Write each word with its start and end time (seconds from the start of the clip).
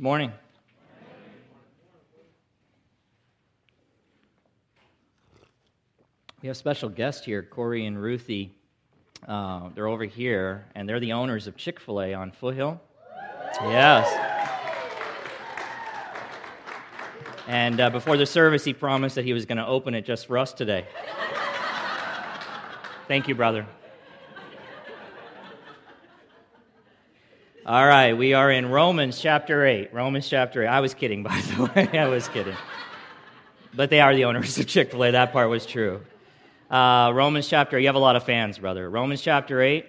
Morning. 0.00 0.32
We 6.40 6.46
have 6.46 6.56
special 6.56 6.88
guests 6.88 7.24
here, 7.24 7.42
Corey 7.42 7.84
and 7.84 8.00
Ruthie. 8.00 8.54
Uh, 9.26 9.70
they're 9.74 9.88
over 9.88 10.04
here, 10.04 10.66
and 10.76 10.88
they're 10.88 11.00
the 11.00 11.12
owners 11.12 11.48
of 11.48 11.56
Chick 11.56 11.80
fil 11.80 12.00
A 12.00 12.14
on 12.14 12.30
Foothill. 12.30 12.80
Yes. 13.62 14.06
And 17.48 17.80
uh, 17.80 17.90
before 17.90 18.16
the 18.16 18.26
service, 18.26 18.64
he 18.64 18.72
promised 18.72 19.16
that 19.16 19.24
he 19.24 19.32
was 19.32 19.46
going 19.46 19.58
to 19.58 19.66
open 19.66 19.94
it 19.94 20.04
just 20.04 20.28
for 20.28 20.38
us 20.38 20.52
today. 20.52 20.86
Thank 23.08 23.26
you, 23.26 23.34
brother. 23.34 23.66
All 27.68 27.86
right, 27.86 28.14
we 28.14 28.32
are 28.32 28.50
in 28.50 28.70
Romans 28.70 29.20
chapter 29.20 29.66
8. 29.66 29.92
Romans 29.92 30.26
chapter 30.26 30.62
8. 30.62 30.68
I 30.68 30.80
was 30.80 30.94
kidding, 30.94 31.22
by 31.24 31.38
the 31.38 31.64
way. 31.64 31.98
I 31.98 32.08
was 32.08 32.26
kidding. 32.26 32.56
But 33.74 33.90
they 33.90 34.00
are 34.00 34.14
the 34.14 34.24
owners 34.24 34.56
of 34.56 34.66
Chick 34.66 34.90
fil 34.90 35.04
A. 35.04 35.10
That 35.10 35.34
part 35.34 35.50
was 35.50 35.66
true. 35.66 36.00
Uh, 36.70 37.12
Romans 37.14 37.46
chapter, 37.46 37.78
you 37.78 37.86
have 37.88 37.94
a 37.94 37.98
lot 37.98 38.16
of 38.16 38.24
fans, 38.24 38.58
brother. 38.58 38.88
Romans 38.88 39.20
chapter 39.20 39.60
8, 39.60 39.84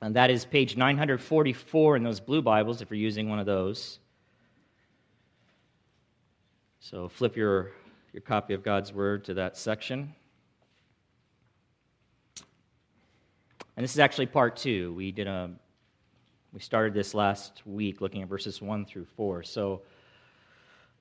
and 0.00 0.14
that 0.14 0.30
is 0.30 0.44
page 0.44 0.76
944 0.76 1.96
in 1.96 2.04
those 2.04 2.20
blue 2.20 2.40
Bibles 2.40 2.82
if 2.82 2.88
you're 2.88 2.98
using 2.98 3.28
one 3.28 3.40
of 3.40 3.46
those. 3.46 3.98
So 6.78 7.08
flip 7.08 7.36
your, 7.36 7.72
your 8.12 8.20
copy 8.20 8.54
of 8.54 8.62
God's 8.62 8.92
Word 8.92 9.24
to 9.24 9.34
that 9.34 9.56
section. 9.56 10.14
And 13.76 13.82
this 13.82 13.90
is 13.90 13.98
actually 13.98 14.26
part 14.26 14.54
two. 14.54 14.94
We 14.94 15.10
did 15.10 15.26
a 15.26 15.50
we 16.52 16.60
started 16.60 16.92
this 16.92 17.14
last 17.14 17.62
week 17.64 18.02
looking 18.02 18.20
at 18.20 18.28
verses 18.28 18.60
1 18.60 18.84
through 18.84 19.06
4. 19.16 19.42
So 19.42 19.80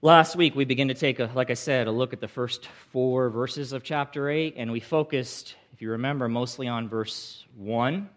last 0.01 0.37
week 0.37 0.55
we 0.55 0.63
began 0.63 0.88
to 0.88 0.93
take, 0.93 1.19
a, 1.19 1.30
like 1.35 1.49
I 1.49 1.55
said, 1.55 1.88
a 1.88 1.91
look 1.91 2.13
at 2.13 2.21
the 2.21 2.27
first 2.27 2.67
four 2.93 3.30
verses 3.30 3.73
of 3.73 3.83
chapter 3.83 4.30
8, 4.30 4.53
and 4.55 4.71
we 4.71 4.80
focused, 4.80 5.55
if 5.73 5.81
you 5.81 5.91
remember, 5.91 6.30
mostly 6.30 6.69
on 6.69 6.88
verse 6.88 7.45
1 7.58 8.09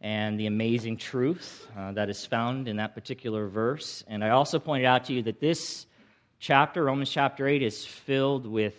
and 0.00 0.40
the 0.40 0.46
amazing 0.46 0.96
truth 0.96 1.68
uh, 1.78 1.92
that 1.92 2.10
is 2.10 2.26
found 2.26 2.66
in 2.66 2.78
that 2.78 2.96
particular 2.96 3.46
verse. 3.46 4.02
And 4.08 4.24
I 4.24 4.30
also 4.30 4.58
pointed 4.58 4.86
out 4.86 5.04
to 5.04 5.12
you 5.12 5.22
that 5.22 5.38
this 5.38 5.86
chapter, 6.40 6.82
Romans 6.82 7.10
chapter 7.10 7.46
8, 7.46 7.62
is 7.62 7.84
filled 7.84 8.44
with 8.44 8.74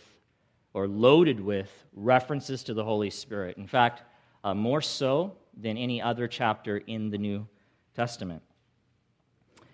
or 0.74 0.90
loaded 0.90 1.40
with 1.40 1.72
references 1.96 2.64
to 2.64 2.74
the 2.74 2.84
Holy 2.84 3.10
Spirit. 3.10 3.56
In 3.56 3.68
fact, 3.68 4.04
uh, 4.44 4.54
more 4.54 4.82
so 4.82 5.38
than 5.56 5.78
any 5.78 6.02
other 6.02 6.28
chapter 6.28 6.78
in 6.78 7.10
the 7.10 7.18
New 7.18 7.48
Testament. 7.96 8.44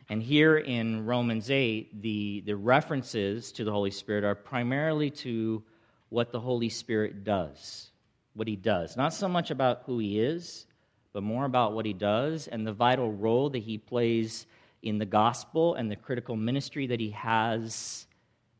And 0.09 0.23
here 0.23 0.57
in 0.57 1.05
Romans 1.05 1.51
8, 1.51 2.01
the, 2.01 2.43
the 2.45 2.55
references 2.55 3.51
to 3.53 3.63
the 3.63 3.71
Holy 3.71 3.91
Spirit 3.91 4.23
are 4.23 4.35
primarily 4.35 5.09
to 5.11 5.63
what 6.09 6.31
the 6.31 6.39
Holy 6.39 6.69
Spirit 6.69 7.23
does, 7.23 7.91
what 8.33 8.47
he 8.47 8.55
does. 8.55 8.95
Not 8.95 9.13
so 9.13 9.27
much 9.27 9.51
about 9.51 9.83
who 9.85 9.99
he 9.99 10.19
is, 10.19 10.65
but 11.11 11.23
more 11.23 11.45
about 11.45 11.73
what 11.73 11.85
he 11.85 11.93
does 11.93 12.47
and 12.47 12.65
the 12.65 12.71
vital 12.71 13.11
role 13.11 13.49
that 13.49 13.63
he 13.63 13.77
plays 13.77 14.45
in 14.81 14.97
the 14.97 15.05
gospel 15.05 15.75
and 15.75 15.91
the 15.91 15.95
critical 15.95 16.35
ministry 16.35 16.87
that 16.87 16.99
he 16.99 17.09
has 17.11 18.07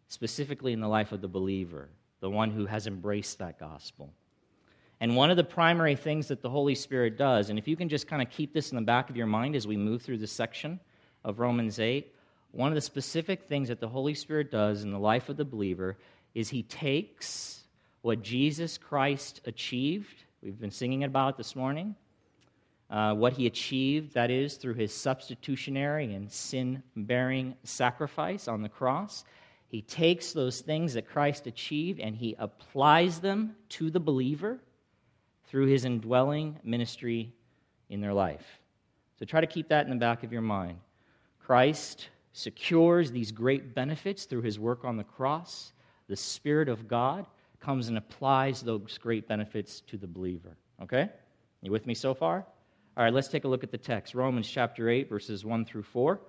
specifically 0.09 0.73
in 0.73 0.81
the 0.81 0.88
life 0.88 1.11
of 1.11 1.22
the 1.22 1.28
believer, 1.28 1.89
the 2.19 2.30
one 2.30 2.52
who 2.52 2.66
has 2.66 2.88
embraced 2.88 3.38
that 3.38 3.59
gospel. 3.59 4.11
And 5.00 5.16
one 5.16 5.30
of 5.30 5.38
the 5.38 5.44
primary 5.44 5.95
things 5.95 6.28
that 6.30 6.42
the 6.42 6.50
Holy 6.50 6.73
Spirit 6.73 7.17
does, 7.17 7.50
and 7.50 7.59
if 7.59 7.67
you 7.67 7.76
can 7.76 7.88
just 7.88 8.08
kind 8.08 8.22
of 8.22 8.30
keep 8.31 8.53
this 8.53 8.72
in 8.72 8.76
the 8.76 8.81
back 8.81 9.09
of 9.09 9.16
your 9.16 9.28
mind 9.28 9.56
as 9.56 9.67
we 9.67 9.78
move 9.78 10.02
through 10.02 10.17
this 10.17 10.31
section 10.31 10.80
of 11.23 11.40
Romans 11.40 11.80
8, 11.80 12.14
one 12.52 12.70
of 12.70 12.76
the 12.76 12.81
specific 12.81 13.48
things 13.48 13.68
that 13.68 13.80
the 13.80 13.88
Holy 13.88 14.16
Spirit 14.16 14.50
does 14.50 14.84
in 14.84 14.92
the 14.92 14.98
life 15.00 15.30
of 15.30 15.38
the 15.38 15.45
believer 15.45 15.98
is 16.34 16.50
he 16.50 16.64
takes 16.64 17.64
what 18.02 18.23
Jesus 18.23 18.78
Christ 18.78 19.41
achieved. 19.46 20.24
We've 20.41 20.59
been 20.59 20.72
singing 20.72 21.03
about 21.03 21.38
this 21.38 21.56
morning. 21.56 21.96
Uh, 22.90 23.13
what 23.13 23.34
he 23.34 23.46
achieved, 23.46 24.13
that 24.13 24.31
is, 24.31 24.56
through 24.56 24.75
his 24.75 24.94
substitutionary 24.94 26.13
and 26.13 26.31
sin 26.31 26.81
bearing 26.96 27.53
sacrifice 27.63 28.47
on 28.47 28.62
the 28.62 28.69
cross. 28.69 29.25
He 29.68 29.81
takes 29.81 30.31
those 30.31 30.62
things 30.62 30.94
that 30.94 31.09
Christ 31.09 31.46
achieved 31.46 32.00
and 32.00 32.16
he 32.16 32.36
applies 32.40 33.19
them 33.19 33.56
to 33.69 33.91
the 33.91 34.00
believer 34.00 34.59
through 35.47 35.68
his 35.68 35.85
indwelling 35.85 36.59
ministry 36.63 37.34
in 37.90 38.02
their 38.02 38.13
life. 38.13 38.59
So 39.18 39.25
try 39.25 39.41
to 39.41 39.47
keep 39.47 39.69
that 39.69 39.85
in 39.85 39.90
the 39.90 39.97
back 39.97 40.24
of 40.24 40.31
your 40.31 40.41
mind. 40.41 40.78
Christ 41.40 42.09
secures 42.34 43.12
these 43.12 43.31
great 43.31 43.74
benefits 43.74 44.25
through 44.25 44.41
his 44.41 44.59
work 44.59 44.86
on 44.86 44.97
the 44.97 45.03
cross. 45.03 45.74
The 46.07 46.16
Spirit 46.16 46.69
of 46.69 46.88
God 46.88 47.25
comes 47.59 47.88
and 47.88 47.97
applies 47.97 48.62
those 48.62 48.97
great 48.97 49.28
benefits 49.28 49.81
to 49.81 49.97
the 49.97 50.07
believer. 50.07 50.57
Okay? 50.84 51.09
You 51.62 51.72
with 51.72 51.88
me 51.88 51.96
so 51.96 52.13
far? 52.13 52.46
All 52.96 53.03
right, 53.03 53.13
let's 53.13 53.28
take 53.28 53.44
a 53.44 53.47
look 53.47 53.63
at 53.63 53.72
the 53.72 53.78
text. 53.78 54.13
Romans 54.13 54.47
chapter 54.47 54.90
8, 54.90 55.09
verses 55.09 55.46
1 55.46 55.66
through 55.66 55.84
4. 55.84 56.19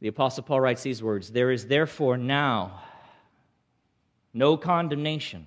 The 0.00 0.08
Apostle 0.08 0.42
Paul 0.42 0.60
writes 0.60 0.82
these 0.82 1.02
words 1.02 1.30
There 1.30 1.50
is 1.50 1.66
therefore 1.66 2.16
now 2.16 2.82
no 4.34 4.56
condemnation 4.56 5.46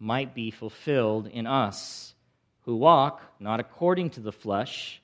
might 0.00 0.34
be 0.34 0.50
fulfilled 0.50 1.26
in 1.28 1.46
us, 1.46 2.14
who 2.62 2.74
walk 2.74 3.22
not 3.38 3.60
according 3.60 4.10
to 4.10 4.20
the 4.20 4.32
flesh, 4.32 5.00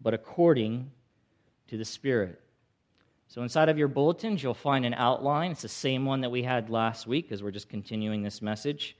but 0.00 0.14
according 0.14 0.90
to 1.68 1.76
the 1.76 1.84
Spirit. 1.84 2.40
So, 3.28 3.42
inside 3.42 3.68
of 3.68 3.78
your 3.78 3.86
bulletins, 3.86 4.42
you'll 4.42 4.54
find 4.54 4.84
an 4.84 4.94
outline. 4.94 5.52
It's 5.52 5.62
the 5.62 5.68
same 5.68 6.04
one 6.04 6.22
that 6.22 6.30
we 6.30 6.42
had 6.42 6.68
last 6.68 7.06
week 7.06 7.26
because 7.28 7.42
we're 7.42 7.52
just 7.52 7.68
continuing 7.68 8.22
this 8.22 8.42
message. 8.42 8.96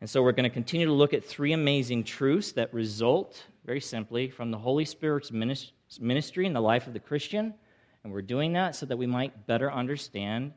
And 0.00 0.10
so, 0.10 0.22
we're 0.22 0.32
going 0.32 0.48
to 0.48 0.50
continue 0.50 0.86
to 0.86 0.92
look 0.92 1.14
at 1.14 1.24
three 1.24 1.52
amazing 1.52 2.04
truths 2.04 2.52
that 2.52 2.74
result, 2.74 3.44
very 3.64 3.80
simply, 3.80 4.30
from 4.30 4.50
the 4.50 4.58
Holy 4.58 4.86
Spirit's 4.86 5.30
ministry 5.30 6.46
in 6.46 6.52
the 6.52 6.60
life 6.60 6.86
of 6.88 6.94
the 6.94 7.00
Christian. 7.00 7.54
And 8.02 8.12
we're 8.12 8.22
doing 8.22 8.54
that 8.54 8.74
so 8.74 8.86
that 8.86 8.96
we 8.96 9.06
might 9.06 9.46
better 9.46 9.70
understand 9.70 10.52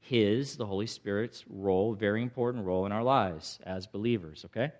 his, 0.00 0.56
the 0.56 0.66
Holy 0.66 0.86
Spirit's 0.86 1.44
role, 1.48 1.94
very 1.94 2.22
important 2.22 2.64
role 2.64 2.86
in 2.86 2.92
our 2.92 3.02
lives 3.02 3.60
as 3.64 3.86
believers, 3.86 4.44
okay? 4.46 4.72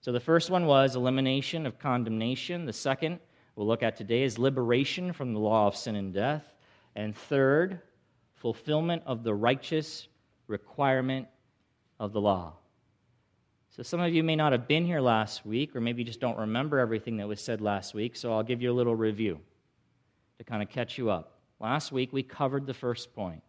So 0.00 0.12
the 0.12 0.20
first 0.20 0.50
one 0.50 0.66
was 0.66 0.96
elimination 0.96 1.66
of 1.66 1.78
condemnation. 1.78 2.64
The 2.64 2.72
second 2.72 3.20
we'll 3.54 3.66
look 3.66 3.82
at 3.82 3.96
today 3.96 4.22
is 4.22 4.38
liberation 4.38 5.12
from 5.12 5.32
the 5.32 5.40
law 5.40 5.66
of 5.66 5.76
sin 5.76 5.96
and 5.96 6.12
death. 6.12 6.44
And 6.94 7.14
third, 7.14 7.80
fulfillment 8.34 9.02
of 9.06 9.22
the 9.22 9.34
righteous 9.34 10.08
requirement 10.46 11.28
of 12.00 12.12
the 12.12 12.20
law. 12.20 12.54
So 13.70 13.82
some 13.82 14.00
of 14.00 14.14
you 14.14 14.22
may 14.22 14.36
not 14.36 14.52
have 14.52 14.66
been 14.66 14.86
here 14.86 15.00
last 15.00 15.44
week, 15.44 15.76
or 15.76 15.82
maybe 15.82 16.00
you 16.00 16.06
just 16.06 16.20
don't 16.20 16.38
remember 16.38 16.78
everything 16.78 17.18
that 17.18 17.28
was 17.28 17.40
said 17.40 17.60
last 17.60 17.92
week, 17.92 18.16
so 18.16 18.32
I'll 18.32 18.42
give 18.42 18.62
you 18.62 18.72
a 18.72 18.74
little 18.74 18.96
review 18.96 19.38
to 20.38 20.44
kind 20.44 20.62
of 20.62 20.70
catch 20.70 20.96
you 20.96 21.10
up. 21.10 21.38
Last 21.60 21.92
week 21.92 22.12
we 22.12 22.22
covered 22.22 22.66
the 22.66 22.74
first 22.74 23.14
point 23.14 23.42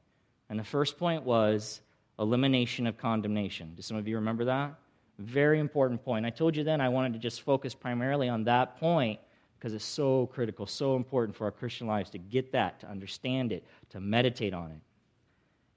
and 0.49 0.59
the 0.59 0.63
first 0.63 0.97
point 0.97 1.23
was 1.23 1.81
elimination 2.19 2.87
of 2.87 2.97
condemnation. 2.97 3.73
Do 3.75 3.81
some 3.81 3.97
of 3.97 4.07
you 4.07 4.15
remember 4.15 4.45
that? 4.45 4.73
Very 5.19 5.59
important 5.59 6.03
point. 6.03 6.25
I 6.25 6.29
told 6.29 6.55
you 6.55 6.63
then 6.63 6.79
I 6.81 6.89
wanted 6.89 7.13
to 7.13 7.19
just 7.19 7.41
focus 7.41 7.73
primarily 7.73 8.29
on 8.29 8.43
that 8.45 8.77
point 8.79 9.19
because 9.57 9.73
it's 9.73 9.85
so 9.85 10.27
critical, 10.27 10.65
so 10.67 10.95
important 10.95 11.35
for 11.35 11.45
our 11.45 11.51
Christian 11.51 11.87
lives 11.87 12.11
to 12.11 12.19
get 12.19 12.51
that, 12.51 12.79
to 12.81 12.87
understand 12.87 13.51
it, 13.51 13.65
to 13.89 13.99
meditate 13.99 14.53
on 14.53 14.71
it. 14.71 14.79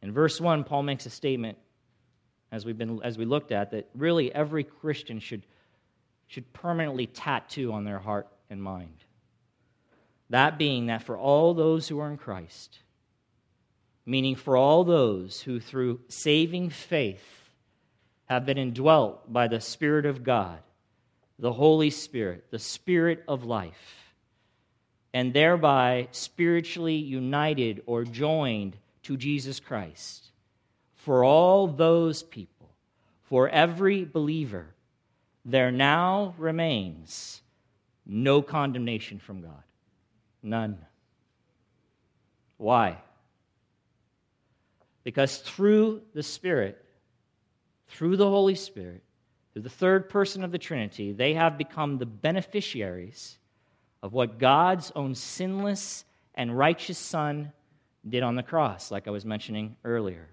In 0.03 0.13
verse 0.13 0.41
1, 0.41 0.65
Paul 0.65 0.83
makes 0.83 1.07
a 1.07 1.11
statement, 1.11 1.57
as, 2.53 2.65
we've 2.67 2.77
been, 2.77 3.01
as 3.03 3.17
we 3.17 3.25
looked 3.25 3.53
at, 3.53 3.71
that 3.71 3.89
really 3.95 4.35
every 4.35 4.65
Christian 4.65 5.19
should, 5.19 5.47
should 6.27 6.51
permanently 6.53 7.07
tattoo 7.07 7.73
on 7.73 7.85
their 7.85 7.99
heart 7.99 8.29
and 8.51 8.63
mind. 8.63 9.05
That 10.29 10.59
being 10.59 10.87
that 10.87 11.03
for 11.03 11.17
all 11.17 11.55
those 11.55 11.89
who 11.89 11.99
are 12.01 12.11
in 12.11 12.17
Christ, 12.17 12.79
meaning 14.11 14.35
for 14.35 14.57
all 14.57 14.83
those 14.83 15.41
who, 15.43 15.61
through 15.61 16.01
saving 16.09 16.69
faith, 16.71 17.51
have 18.27 18.45
been 18.45 18.59
indwelt 18.59 19.33
by 19.33 19.47
the 19.49 19.61
Spirit 19.61 20.05
of 20.05 20.25
God, 20.25 20.59
the 21.39 21.53
Holy 21.53 21.91
Spirit, 21.91 22.45
the 22.51 22.59
Spirit 22.59 23.23
of 23.29 23.45
life. 23.45 23.97
and 25.12 25.33
thereby 25.33 26.09
spiritually 26.12 26.95
united 26.95 27.83
or 27.87 28.05
joined 28.05 28.77
to 29.03 29.17
Jesus 29.17 29.59
Christ. 29.59 30.27
For 30.95 31.25
all 31.25 31.67
those 31.67 32.23
people, 32.23 32.69
for 33.25 33.49
every 33.49 34.05
believer, 34.05 34.67
there 35.45 35.73
now 35.73 36.35
remains 36.39 37.41
no 38.07 38.43
condemnation 38.43 39.19
from 39.19 39.41
God. 39.41 39.62
None. 40.43 40.79
Why? 42.57 42.99
Because 45.05 45.38
through 45.38 46.02
the 46.14 46.23
Spirit, 46.23 46.85
through 47.88 48.17
the 48.17 48.29
Holy 48.29 48.55
Spirit, 48.55 49.02
through 49.52 49.62
the 49.62 49.70
third 49.70 50.08
person 50.08 50.44
of 50.44 50.52
the 50.52 50.58
Trinity, 50.58 51.12
they 51.12 51.35
have 51.35 51.58
become 51.58 51.99
the 51.99 52.06
beneficiaries 52.06 53.38
of 54.02 54.12
what 54.12 54.38
God's 54.38 54.93
own 54.94 55.14
sinless 55.14 56.05
and 56.35 56.56
righteous 56.56 56.99
Son 56.99 57.52
did 58.08 58.23
on 58.23 58.35
the 58.35 58.43
cross, 58.43 58.91
like 58.91 59.08
I 59.08 59.11
was 59.11 59.25
mentioning 59.25 59.76
earlier. 59.85 60.29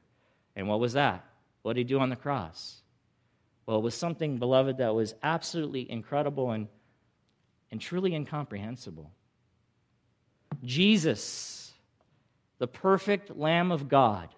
And 0.55 0.67
what 0.67 0.79
was 0.79 0.93
that? 0.93 1.25
What 1.63 1.73
did 1.73 1.81
he 1.81 1.83
do 1.85 1.99
on 1.99 2.09
the 2.09 2.15
cross? 2.15 2.81
Well, 3.65 3.77
it 3.77 3.83
was 3.83 3.95
something, 3.95 4.37
beloved, 4.37 4.77
that 4.77 4.95
was 4.95 5.13
absolutely 5.21 5.89
incredible 5.91 6.51
and, 6.51 6.67
and 7.71 7.81
truly 7.81 8.15
incomprehensible. 8.15 9.11
Jesus, 10.63 11.73
the 12.59 12.67
perfect 12.67 13.35
Lamb 13.35 13.71
of 13.71 13.89
God, 13.89 14.29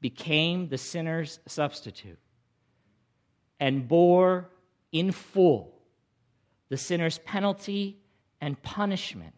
became 0.00 0.68
the 0.68 0.78
sinner's 0.78 1.40
substitute 1.46 2.18
and 3.58 3.86
bore 3.86 4.48
in 4.92 5.12
full 5.12 5.74
the 6.70 6.76
sinner's 6.76 7.18
penalty 7.18 7.98
and 8.40 8.60
punishment 8.62 9.34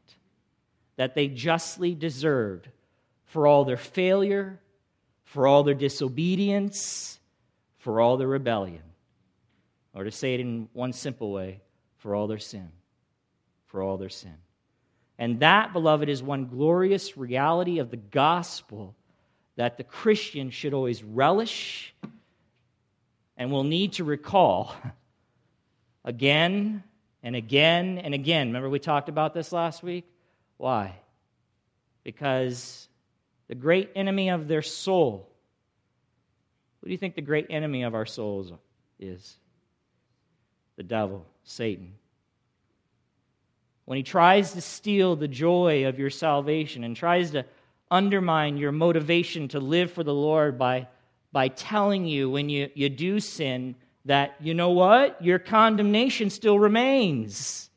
that 0.97 1.15
they 1.15 1.27
justly 1.27 1.95
deserved 1.95 2.69
for 3.25 3.47
all 3.47 3.65
their 3.65 3.79
failure, 3.79 4.61
for 5.25 5.47
all 5.47 5.63
their 5.65 5.75
disobedience, 5.75 7.19
for 7.79 8.01
all 8.01 8.17
their 8.17 8.29
rebellion. 8.29 8.83
Or 9.95 10.05
to 10.05 10.11
say 10.11 10.35
it 10.35 10.41
in 10.41 10.69
one 10.75 10.93
simple 10.93 11.33
way, 11.33 11.63
for 11.97 12.15
all 12.15 12.27
their 12.27 12.39
sin. 12.39 12.69
For 13.67 13.83
all 13.83 13.97
their 13.97 14.11
sin. 14.11 14.37
And 15.19 15.41
that, 15.41 15.73
beloved, 15.73 16.09
is 16.09 16.23
one 16.23 16.47
glorious 16.47 17.17
reality 17.17 17.79
of 17.79 17.91
the 17.91 17.97
gospel 17.97 18.95
that 19.57 19.77
the 19.77 19.85
Christian 19.85 20.51
should 20.51 20.75
always 20.75 21.03
relish 21.03 21.95
and 23.37 23.51
will 23.51 23.65
need 23.65 23.95
to 23.95 24.05
recall 24.05 24.75
again 26.05 26.83
and 27.23 27.37
again 27.37 27.99
and 27.99 28.15
again. 28.15 28.49
Remember, 28.49 28.69
we 28.69 28.79
talked 28.79 29.09
about 29.09 29.35
this 29.35 29.53
last 29.53 29.83
week? 29.83 30.07
Why? 30.57 30.97
Because 32.03 32.89
the 33.49 33.55
great 33.55 33.91
enemy 33.95 34.31
of 34.31 34.49
their 34.49 34.63
soul, 34.63 35.29
who 36.81 36.87
do 36.87 36.93
you 36.93 36.99
think 36.99 37.15
the 37.15 37.23
great 37.23 37.47
enemy 37.51 37.83
of 37.83 37.95
our 37.95 38.07
souls 38.07 38.53
is? 38.99 39.37
The 40.77 40.83
devil, 40.83 41.27
Satan. 41.45 41.95
When 43.85 43.97
he 43.97 44.03
tries 44.03 44.53
to 44.53 44.61
steal 44.61 45.17
the 45.17 45.29
joy 45.29 45.87
of 45.87 45.99
your 45.99 46.11
salvation 46.11 46.85
and 46.85 46.97
tries 46.97 47.33
to 47.33 47.45
undermine 47.93 48.57
your 48.57 48.73
motivation 48.73 49.47
to 49.49 49.61
live 49.61 49.93
for 49.93 50.03
the 50.03 50.15
Lord 50.15 50.59
by, 50.59 50.89
by 51.31 51.49
telling 51.49 52.07
you 52.07 52.31
when 52.31 52.49
you, 52.49 52.71
you 52.75 52.89
do 52.89 53.21
sin 53.21 53.77
that, 54.07 54.35
you 54.41 54.55
know 54.55 54.71
what? 54.71 55.23
Your 55.23 55.39
condemnation 55.39 56.31
still 56.31 56.59
remains. 56.59 57.71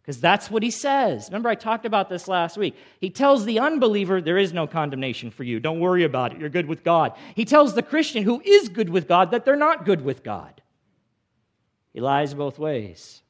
Because 0.00 0.20
that's 0.20 0.50
what 0.50 0.62
he 0.62 0.70
says. 0.70 1.28
Remember, 1.30 1.48
I 1.48 1.54
talked 1.54 1.86
about 1.86 2.10
this 2.10 2.28
last 2.28 2.58
week. 2.58 2.76
He 3.00 3.08
tells 3.08 3.46
the 3.46 3.58
unbeliever, 3.58 4.20
There 4.20 4.36
is 4.36 4.52
no 4.52 4.66
condemnation 4.66 5.30
for 5.30 5.44
you. 5.44 5.58
Don't 5.60 5.80
worry 5.80 6.04
about 6.04 6.32
it. 6.32 6.38
You're 6.38 6.50
good 6.50 6.66
with 6.66 6.84
God. 6.84 7.14
He 7.34 7.46
tells 7.46 7.74
the 7.74 7.82
Christian 7.82 8.22
who 8.22 8.42
is 8.44 8.68
good 8.68 8.90
with 8.90 9.08
God 9.08 9.30
that 9.30 9.46
they're 9.46 9.56
not 9.56 9.86
good 9.86 10.02
with 10.02 10.22
God. 10.22 10.60
He 11.94 12.00
lies 12.00 12.34
both 12.34 12.58
ways. 12.58 13.22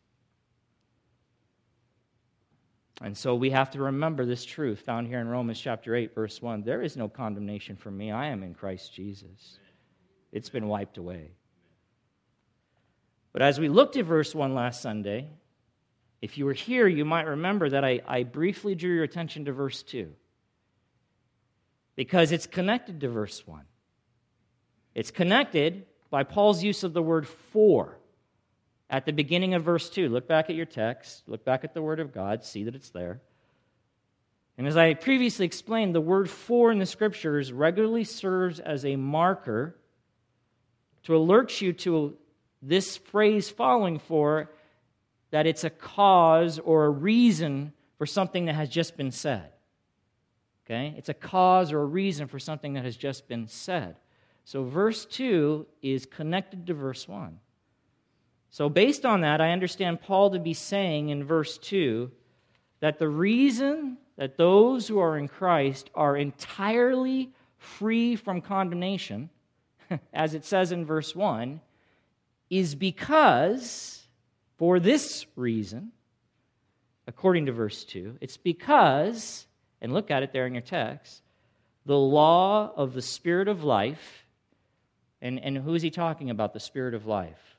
And 3.01 3.17
so 3.17 3.35
we 3.35 3.51
have 3.51 3.71
to 3.73 3.83
remember 3.83 4.25
this 4.25 4.45
truth 4.45 4.81
found 4.81 5.09
here 5.09 5.19
in 5.19 5.29
Romans 5.29 5.61
chapter 5.61 5.95
8, 5.95 6.15
verse 6.15 6.41
1. 6.41 6.63
There 6.63 6.83
is 6.83 6.97
no 6.97 7.09
condemnation 7.09 7.77
for 7.77 7.91
me. 7.91 8.13
I 8.13 8.27
am 8.27 8.43
in 8.43 8.55
Christ 8.55 8.95
Jesus. 8.95 9.59
It's 10.31 10.49
been 10.49 10.69
wiped 10.69 10.97
away. 10.99 11.33
But 13.33 13.43
as 13.43 13.59
we 13.59 13.69
looked 13.69 13.97
at 13.97 14.05
verse 14.05 14.33
1 14.33 14.55
last 14.55 14.81
Sunday, 14.81 15.29
if 16.23 16.39
you 16.39 16.45
were 16.47 16.53
here, 16.53 16.87
you 16.87 17.05
might 17.05 17.27
remember 17.27 17.69
that 17.69 17.85
I, 17.85 18.01
I 18.07 18.23
briefly 18.23 18.75
drew 18.75 18.95
your 18.95 19.05
attention 19.05 19.45
to 19.47 19.53
verse 19.53 19.83
2 19.83 20.13
because 21.97 22.33
it's 22.33 22.47
connected 22.47 23.01
to 23.01 23.09
verse 23.09 23.47
1. 23.47 23.63
It's 24.95 25.11
connected 25.11 25.87
by 26.11 26.23
Paul's 26.23 26.63
use 26.63 26.85
of 26.85 26.93
the 26.93 27.03
word 27.03 27.27
for 27.27 27.99
at 28.91 29.07
the 29.07 29.13
beginning 29.13 29.55
of 29.55 29.65
verse 29.65 29.89
2. 29.91 30.09
Look 30.09 30.29
back 30.29 30.51
at 30.51 30.57
your 30.57 30.67
text, 30.67 31.23
look 31.27 31.45
back 31.45 31.65
at 31.65 31.75
the 31.75 31.83
Word 31.83 32.01
of 32.01 32.13
God, 32.13 32.45
see 32.45 32.65
that 32.65 32.75
it's 32.75 32.91
there. 32.91 33.21
And 34.57 34.67
as 34.67 34.77
I 34.77 34.95
previously 34.95 35.47
explained, 35.47 35.95
the 35.95 36.01
word 36.01 36.31
for 36.31 36.71
in 36.71 36.79
the 36.79 36.87
Scriptures 36.87 37.53
regularly 37.53 38.05
serves 38.05 38.61
as 38.61 38.85
a 38.85 38.97
marker 38.97 39.77
to 41.05 41.17
alert 41.17 41.61
you 41.61 41.73
to 41.73 42.17
this 42.63 42.97
phrase 42.97 43.51
following 43.51 43.99
for 43.99 44.51
that 45.31 45.47
it's 45.47 45.65
a 45.65 45.71
cause 45.71 46.59
or 46.61 46.85
a 46.85 46.91
reason 46.91 47.73
for 47.99 48.07
something 48.07 48.45
that 48.45 48.55
has 48.55 48.69
just 48.69 48.97
been 48.97 49.11
said. 49.11 49.51
Okay? 50.65 50.95
It's 50.97 51.09
a 51.09 51.15
cause 51.15 51.73
or 51.73 51.81
a 51.81 51.87
reason 51.87 52.29
for 52.29 52.39
something 52.39 52.75
that 52.75 52.85
has 52.85 52.97
just 52.97 53.29
been 53.29 53.49
said. 53.49 53.97
So 54.45 54.65
verse 54.65 55.05
2 55.07 55.67
is 55.83 56.07
connected 56.07 56.67
to 56.67 56.75
verse 56.75 57.09
1. 57.09 57.39
So, 58.55 58.69
based 58.69 59.05
on 59.05 59.23
that, 59.23 59.41
I 59.41 59.51
understand 59.51 60.01
Paul 60.01 60.31
to 60.31 60.39
be 60.39 60.55
saying 60.55 61.09
in 61.09 61.25
verse 61.25 61.59
2 61.59 62.09
that 62.79 63.01
the 63.01 63.09
reason 63.09 63.99
that 64.17 64.37
those 64.37 64.87
who 64.87 65.01
are 65.01 65.19
in 65.19 65.27
Christ 65.27 65.91
are 65.93 66.17
entirely 66.17 67.33
free 67.59 68.15
from 68.15 68.41
condemnation, 68.41 69.29
as 70.15 70.35
it 70.35 70.45
says 70.45 70.71
in 70.71 70.87
verse 70.87 71.17
1, 71.17 71.61
is 72.49 72.77
because, 72.77 74.07
for 74.57 74.79
this 74.79 75.27
reason, 75.35 75.91
according 77.09 77.47
to 77.47 77.53
verse 77.53 77.83
2, 77.83 78.19
it's 78.21 78.37
because, 78.37 79.49
and 79.81 79.93
look 79.93 80.13
at 80.13 80.23
it 80.23 80.33
there 80.33 80.47
in 80.47 80.55
your 80.55 80.63
text, 80.63 81.23
the 81.87 81.99
law 81.99 82.73
of 82.77 82.95
the 82.95 83.03
Spirit 83.03 83.49
of 83.49 83.65
life, 83.65 84.29
and, 85.21 85.41
and 85.41 85.59
who 85.59 85.75
is 85.75 85.83
he 85.83 85.91
talking 85.91 86.31
about, 86.31 86.53
the 86.53 86.61
Spirit 86.61 86.95
of 86.95 87.05
life? 87.05 87.54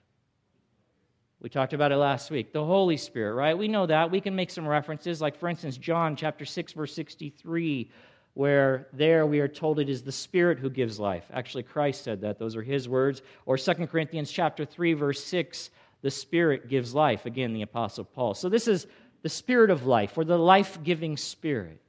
We 1.46 1.50
talked 1.50 1.74
about 1.74 1.92
it 1.92 1.98
last 1.98 2.32
week. 2.32 2.54
The 2.54 2.66
Holy 2.66 2.98
Spirit, 2.98 3.36
right? 3.36 3.56
We 3.56 3.68
know 3.68 3.86
that. 3.86 4.10
We 4.10 4.20
can 4.20 4.36
make 4.36 4.50
some 4.50 4.68
references, 4.68 5.22
like, 5.22 5.38
for 5.38 5.48
instance, 5.48 5.78
John 5.78 6.16
chapter 6.16 6.44
6, 6.44 6.74
verse 6.74 6.92
63 6.96 7.92
where 8.34 8.88
there 8.94 9.28
we 9.28 9.40
are 9.40 9.48
told 9.48 9.80
it 9.80 9.88
is 9.88 10.02
the 10.02 10.12
spirit 10.12 10.58
who 10.58 10.72
gives 10.72 11.00
life. 11.00 11.24
Actually 11.32 11.62
christ 11.62 12.04
said 12.04 12.22
that. 12.22 12.40
Those 12.40 12.56
are 12.56 12.64
his 12.64 12.90
words. 12.90 13.22
Or 13.46 13.58
2 13.58 13.74
corinthians 13.86 14.32
chapter 14.32 14.66
3 14.66 14.94
verse 14.94 15.24
6 15.24 15.70
the 16.02 16.10
spirit 16.10 16.68
gives 16.68 16.96
life. 16.96 17.28
Again 17.28 17.54
the 17.54 17.62
apostle 17.62 18.06
paul. 18.06 18.34
So 18.34 18.50
this 18.50 18.68
is 18.68 18.88
the 19.22 19.30
spirit 19.30 19.70
of 19.70 19.86
life 19.86 20.18
or 20.18 20.26
the 20.26 20.40
life-giving 20.40 21.16
spirit. 21.16 21.80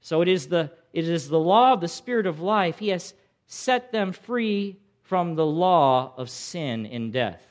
So 0.00 0.22
it 0.22 0.28
is 0.28 0.46
the 0.46 0.70
it 0.92 1.08
is 1.08 1.28
the 1.28 1.40
law 1.40 1.72
of 1.72 1.80
the 1.80 1.88
spirit 1.88 2.26
of 2.26 2.40
life. 2.40 2.78
He 2.78 2.90
has 2.90 3.14
set 3.48 3.90
them 3.90 4.12
free 4.12 4.78
from 5.02 5.34
the 5.34 5.44
law 5.44 6.14
of 6.16 6.30
sin 6.30 6.86
and 6.86 7.12
death 7.12 7.42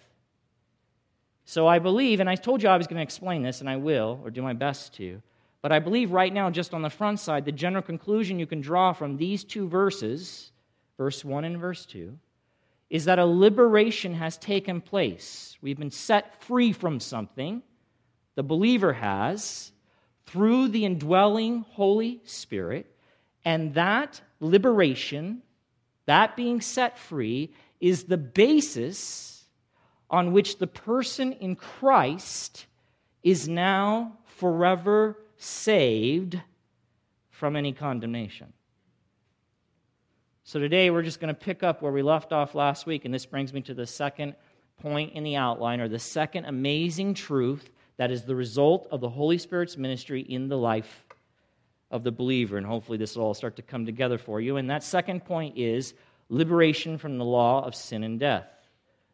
so 1.46 1.68
i 1.68 1.80
believe 1.80 2.20
and 2.20 2.30
i 2.30 2.36
told 2.36 2.64
you 2.64 2.70
i 2.70 2.78
was 2.78 2.88
going 2.88 2.98
to 2.98 3.04
explain 3.04 3.44
this 3.44 3.60
and 3.60 3.70
i 3.70 3.76
will 3.76 4.20
or 4.24 4.30
do 4.30 4.42
my 4.42 4.54
best 4.54 4.94
to 4.94 5.22
but 5.64 5.72
I 5.72 5.80
believe 5.80 6.12
right 6.12 6.32
now, 6.32 6.50
just 6.50 6.74
on 6.74 6.82
the 6.82 6.90
front 6.90 7.22
side, 7.22 7.46
the 7.46 7.52
general 7.54 7.82
conclusion 7.82 8.38
you 8.38 8.46
can 8.46 8.60
draw 8.60 8.92
from 8.92 9.16
these 9.16 9.46
two 9.46 9.70
verses, 9.70 10.52
verse 10.98 11.24
1 11.24 11.46
and 11.46 11.58
verse 11.58 11.86
2, 11.86 12.20
is 12.90 13.06
that 13.06 13.18
a 13.18 13.26
liberation 13.26 14.14
has 14.16 14.38
taken 14.38 14.82
place. 14.82 15.58
We've 15.62 15.80
been 15.80 15.90
set 15.90 16.44
free 16.44 16.74
from 16.74 17.00
something, 17.00 17.64
the 18.36 18.44
believer 18.44 18.92
has, 18.92 19.72
through 20.26 20.68
the 20.68 20.84
indwelling 20.84 21.62
Holy 21.70 22.20
Spirit, 22.26 22.94
and 23.46 23.74
that 23.76 24.20
liberation, 24.42 25.44
that 26.08 26.36
being 26.36 26.60
set 26.60 27.00
free, 27.00 27.54
is 27.80 28.04
the 28.04 28.18
basis 28.18 29.33
on 30.14 30.32
which 30.32 30.60
the 30.60 30.68
person 30.68 31.34
in 31.34 31.56
Christ 31.56 32.68
is 33.24 33.50
now 33.50 34.16
forever 34.28 35.18
saved 35.38 36.40
from 37.32 37.56
any 37.56 37.74
condemnation. 37.74 38.54
So 40.44 40.60
today 40.60 40.92
we're 40.92 41.02
just 41.02 41.20
going 41.20 41.34
to 41.34 41.40
pick 41.40 41.64
up 41.64 41.82
where 41.82 41.92
we 41.92 42.04
left 42.04 42.32
off 42.32 42.54
last 42.54 42.86
week, 42.86 43.06
and 43.06 43.14
this 43.14 43.26
brings 43.26 43.54
me 43.54 43.62
to 43.62 43.74
the 43.74 43.88
second 43.88 44.36
point 44.80 45.14
in 45.14 45.24
the 45.24 45.36
outline, 45.36 45.82
or 45.82 45.88
the 45.88 45.98
second 45.98 46.46
amazing 46.46 47.16
truth 47.16 47.72
that 47.98 48.12
is 48.12 48.22
the 48.24 48.36
result 48.36 48.88
of 48.92 49.02
the 49.02 49.10
Holy 49.10 49.40
Spirit's 49.40 49.78
ministry 49.78 50.22
in 50.22 50.48
the 50.48 50.58
life 50.58 51.08
of 51.90 52.04
the 52.04 52.12
believer. 52.12 52.58
And 52.58 52.68
hopefully, 52.68 53.00
this 53.00 53.16
will 53.16 53.26
all 53.26 53.34
start 53.34 53.56
to 53.56 53.64
come 53.64 53.84
together 53.84 54.20
for 54.20 54.40
you. 54.40 54.58
And 54.58 54.70
that 54.70 54.84
second 54.84 55.26
point 55.26 55.58
is 55.58 55.96
liberation 56.30 57.00
from 57.00 57.18
the 57.18 57.26
law 57.26 57.66
of 57.66 57.74
sin 57.74 58.04
and 58.04 58.20
death. 58.20 58.53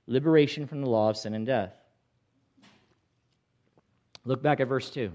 Liberation 0.09 0.65
from 0.65 0.81
the 0.81 0.89
law 0.89 1.11
of 1.11 1.17
sin 1.17 1.35
and 1.35 1.45
death. 1.45 1.71
Look 4.25 4.41
back 4.41 4.59
at 4.59 4.67
verse 4.67 4.89
2. 4.89 5.11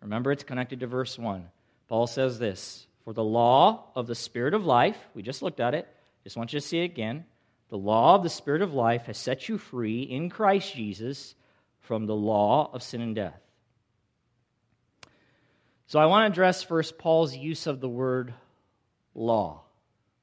Remember, 0.00 0.30
it's 0.30 0.44
connected 0.44 0.78
to 0.80 0.86
verse 0.86 1.18
1. 1.18 1.44
Paul 1.88 2.06
says 2.06 2.38
this 2.38 2.86
For 3.02 3.12
the 3.12 3.24
law 3.24 3.90
of 3.96 4.06
the 4.06 4.14
Spirit 4.14 4.54
of 4.54 4.64
life, 4.64 4.96
we 5.12 5.22
just 5.22 5.42
looked 5.42 5.58
at 5.58 5.74
it, 5.74 5.88
just 6.22 6.36
want 6.36 6.52
you 6.52 6.60
to 6.60 6.66
see 6.66 6.78
it 6.78 6.84
again. 6.84 7.24
The 7.68 7.76
law 7.76 8.14
of 8.14 8.22
the 8.22 8.30
Spirit 8.30 8.62
of 8.62 8.74
life 8.74 9.06
has 9.06 9.18
set 9.18 9.48
you 9.48 9.58
free 9.58 10.02
in 10.02 10.30
Christ 10.30 10.72
Jesus 10.72 11.34
from 11.80 12.06
the 12.06 12.14
law 12.14 12.70
of 12.72 12.84
sin 12.84 13.00
and 13.00 13.16
death. 13.16 13.40
So 15.88 15.98
I 15.98 16.06
want 16.06 16.22
to 16.22 16.32
address 16.32 16.62
first 16.62 16.96
Paul's 16.96 17.34
use 17.34 17.66
of 17.66 17.80
the 17.80 17.88
word 17.88 18.34
law. 19.16 19.62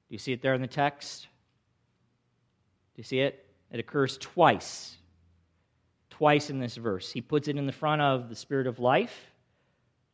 Do 0.07 0.15
you 0.15 0.19
see 0.19 0.31
it 0.31 0.41
there 0.41 0.53
in 0.53 0.61
the 0.61 0.67
text? 0.67 1.27
Do 2.95 2.99
you 2.99 3.03
see 3.03 3.19
it? 3.19 3.45
It 3.71 3.79
occurs 3.79 4.17
twice. 4.17 4.95
Twice 6.09 6.49
in 6.49 6.59
this 6.59 6.75
verse. 6.75 7.11
He 7.11 7.21
puts 7.21 7.47
it 7.47 7.57
in 7.57 7.65
the 7.65 7.73
front 7.73 8.01
of 8.01 8.29
the 8.29 8.35
spirit 8.35 8.67
of 8.67 8.79
life 8.79 9.31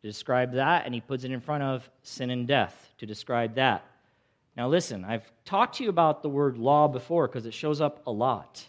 to 0.02 0.08
describe 0.08 0.54
that, 0.54 0.86
and 0.86 0.96
he 0.96 1.02
puts 1.02 1.24
it 1.24 1.32
in 1.32 1.40
front 1.42 1.64
of 1.64 1.88
sin 2.02 2.32
and 2.32 2.48
death 2.48 2.94
to 2.98 3.06
describe 3.06 3.56
that. 3.56 3.86
Now, 4.58 4.68
listen, 4.68 5.06
I've 5.06 5.32
talked 5.46 5.78
to 5.78 5.84
you 5.84 5.90
about 5.90 6.24
the 6.24 6.30
word 6.30 6.58
law 6.58 6.88
before 6.88 7.28
because 7.28 7.46
it 7.46 7.54
shows 7.54 7.82
up 7.82 8.02
a 8.08 8.12
lot 8.12 8.66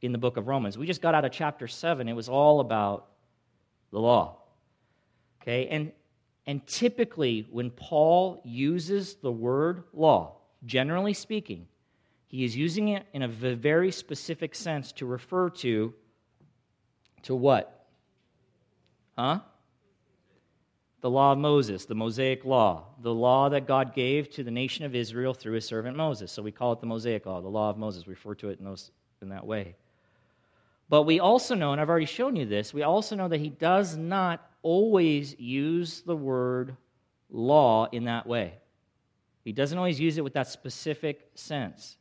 in 0.00 0.12
the 0.12 0.18
book 0.18 0.36
of 0.36 0.48
Romans. 0.48 0.78
We 0.78 0.86
just 0.86 1.02
got 1.02 1.14
out 1.14 1.24
of 1.24 1.32
chapter 1.32 1.68
7, 1.68 2.08
it 2.08 2.14
was 2.14 2.28
all 2.28 2.60
about 2.60 3.06
the 3.92 4.00
law. 4.00 4.38
Okay, 5.42 5.68
and, 5.68 5.92
and 6.46 6.66
typically 6.66 7.46
when 7.50 7.70
Paul 7.70 8.40
uses 8.44 9.14
the 9.16 9.30
word 9.30 9.84
law, 9.92 10.38
generally 10.64 11.12
speaking, 11.12 11.68
he 12.26 12.44
is 12.44 12.56
using 12.56 12.88
it 12.88 13.06
in 13.12 13.22
a 13.22 13.28
very 13.28 13.90
specific 13.90 14.54
sense 14.54 14.92
to 14.92 15.06
refer 15.06 15.50
to 15.50 15.94
to 17.22 17.34
what? 17.34 17.86
Huh? 19.18 19.40
The 21.00 21.10
law 21.10 21.32
of 21.32 21.38
Moses, 21.38 21.84
the 21.84 21.94
Mosaic 21.94 22.44
law, 22.44 22.86
the 23.02 23.14
law 23.14 23.48
that 23.48 23.66
God 23.66 23.94
gave 23.94 24.30
to 24.30 24.44
the 24.44 24.50
nation 24.50 24.84
of 24.84 24.94
Israel 24.94 25.34
through 25.34 25.54
his 25.54 25.64
servant 25.64 25.96
Moses. 25.96 26.32
So 26.32 26.42
we 26.42 26.52
call 26.52 26.72
it 26.72 26.80
the 26.80 26.86
Mosaic 26.86 27.26
law, 27.26 27.40
the 27.40 27.48
law 27.48 27.70
of 27.70 27.78
Moses. 27.78 28.06
We 28.06 28.10
refer 28.10 28.34
to 28.36 28.50
it 28.50 28.58
in, 28.58 28.64
those, 28.64 28.90
in 29.22 29.28
that 29.30 29.46
way. 29.46 29.76
But 30.88 31.02
we 31.02 31.20
also 31.20 31.54
know, 31.54 31.72
and 31.72 31.80
I've 31.80 31.90
already 31.90 32.06
shown 32.06 32.36
you 32.36 32.46
this, 32.46 32.72
we 32.72 32.82
also 32.82 33.16
know 33.16 33.28
that 33.28 33.40
he 33.40 33.50
does 33.50 33.96
not 33.96 34.48
always 34.62 35.38
use 35.38 36.02
the 36.02 36.16
word 36.16 36.76
law 37.28 37.88
in 37.90 38.04
that 38.04 38.26
way. 38.26 38.54
He 39.44 39.52
doesn't 39.52 39.78
always 39.78 40.00
use 40.00 40.18
it 40.18 40.24
with 40.24 40.34
that 40.34 40.48
specific 40.48 41.30
sense. 41.34 41.96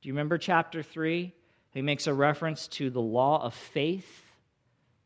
Do 0.00 0.08
you 0.08 0.12
remember 0.12 0.38
chapter 0.38 0.82
3? 0.82 1.34
He 1.72 1.82
makes 1.82 2.06
a 2.06 2.14
reference 2.14 2.68
to 2.68 2.90
the 2.90 3.00
law 3.00 3.42
of 3.42 3.54
faith. 3.54 4.24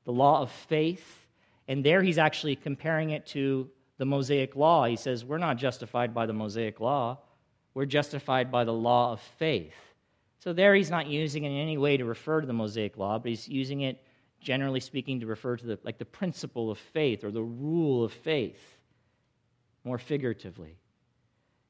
The 0.04 0.12
law 0.12 0.42
of 0.42 0.50
faith. 0.50 1.26
And 1.68 1.84
there 1.84 2.02
he's 2.02 2.18
actually 2.18 2.56
comparing 2.56 3.10
it 3.10 3.26
to 3.28 3.70
the 3.98 4.04
Mosaic 4.04 4.56
law. 4.56 4.86
He 4.86 4.96
says, 4.96 5.24
We're 5.24 5.38
not 5.38 5.56
justified 5.56 6.14
by 6.14 6.26
the 6.26 6.32
Mosaic 6.32 6.80
law, 6.80 7.18
we're 7.74 7.86
justified 7.86 8.50
by 8.50 8.64
the 8.64 8.72
law 8.72 9.12
of 9.12 9.20
faith. 9.38 9.74
So 10.40 10.52
there 10.52 10.74
he's 10.74 10.90
not 10.90 11.06
using 11.06 11.44
it 11.44 11.50
in 11.50 11.56
any 11.56 11.78
way 11.78 11.96
to 11.96 12.04
refer 12.04 12.40
to 12.40 12.46
the 12.46 12.52
Mosaic 12.52 12.96
law, 12.96 13.18
but 13.18 13.28
he's 13.28 13.48
using 13.48 13.82
it 13.82 14.02
generally 14.40 14.80
speaking 14.80 15.20
to 15.20 15.26
refer 15.26 15.56
to 15.56 15.64
the 15.64 15.78
like 15.84 15.98
the 15.98 16.04
principle 16.04 16.70
of 16.70 16.78
faith 16.78 17.22
or 17.22 17.30
the 17.30 17.42
rule 17.42 18.04
of 18.04 18.12
faith 18.12 18.60
more 19.84 19.98
figuratively. 19.98 20.76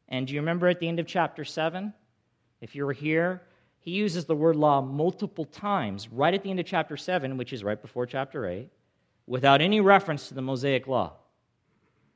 And 0.08 0.26
do 0.26 0.34
you 0.34 0.40
remember 0.40 0.68
at 0.68 0.80
the 0.80 0.88
end 0.88 1.00
of 1.00 1.06
chapter 1.06 1.44
7? 1.44 1.92
If 2.62 2.74
you 2.74 2.86
were 2.86 2.94
here, 2.94 3.42
he 3.80 3.90
uses 3.90 4.24
the 4.24 4.34
word 4.34 4.56
law 4.56 4.80
multiple 4.80 5.44
times 5.44 6.08
right 6.08 6.32
at 6.32 6.42
the 6.42 6.48
end 6.48 6.60
of 6.60 6.64
chapter 6.64 6.96
7, 6.96 7.36
which 7.36 7.52
is 7.52 7.62
right 7.62 7.80
before 7.80 8.06
chapter 8.06 8.46
8, 8.46 8.70
without 9.26 9.60
any 9.60 9.82
reference 9.82 10.28
to 10.28 10.34
the 10.34 10.40
Mosaic 10.40 10.88
law. 10.88 11.12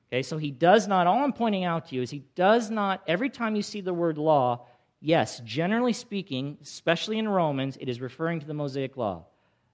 Okay, 0.08 0.22
so 0.22 0.38
he 0.38 0.50
does 0.50 0.88
not, 0.88 1.06
all 1.06 1.22
I'm 1.22 1.34
pointing 1.34 1.64
out 1.64 1.88
to 1.88 1.96
you 1.96 2.00
is 2.00 2.08
he 2.08 2.24
does 2.34 2.70
not, 2.70 3.02
every 3.06 3.28
time 3.28 3.56
you 3.56 3.62
see 3.62 3.82
the 3.82 3.92
word 3.92 4.16
law, 4.16 4.64
Yes, 5.00 5.40
generally 5.44 5.92
speaking, 5.92 6.58
especially 6.62 7.18
in 7.18 7.28
Romans, 7.28 7.76
it 7.80 7.88
is 7.88 8.00
referring 8.00 8.40
to 8.40 8.46
the 8.46 8.54
Mosaic 8.54 8.96
Law. 8.96 9.26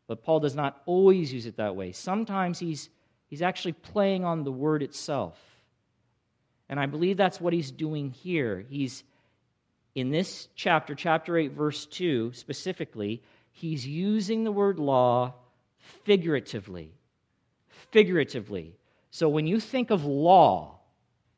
But 0.06 0.22
Paul 0.22 0.40
does 0.40 0.54
not 0.54 0.82
always 0.84 1.32
use 1.32 1.46
it 1.46 1.56
that 1.56 1.76
way. 1.76 1.92
Sometimes 1.92 2.58
he's, 2.58 2.90
he's 3.28 3.42
actually 3.42 3.72
playing 3.72 4.24
on 4.24 4.44
the 4.44 4.52
word 4.52 4.82
itself. 4.82 5.38
And 6.68 6.80
I 6.80 6.86
believe 6.86 7.16
that's 7.16 7.40
what 7.40 7.52
he's 7.52 7.70
doing 7.70 8.10
here. 8.10 8.64
He's, 8.68 9.04
in 9.94 10.10
this 10.10 10.48
chapter, 10.54 10.94
chapter 10.94 11.36
8, 11.36 11.52
verse 11.52 11.86
2 11.86 12.32
specifically, 12.32 13.22
he's 13.50 13.86
using 13.86 14.44
the 14.44 14.52
word 14.52 14.78
law 14.78 15.34
figuratively. 16.04 16.92
Figuratively. 17.90 18.74
So 19.10 19.28
when 19.28 19.46
you 19.46 19.60
think 19.60 19.90
of 19.90 20.04
law, 20.04 20.78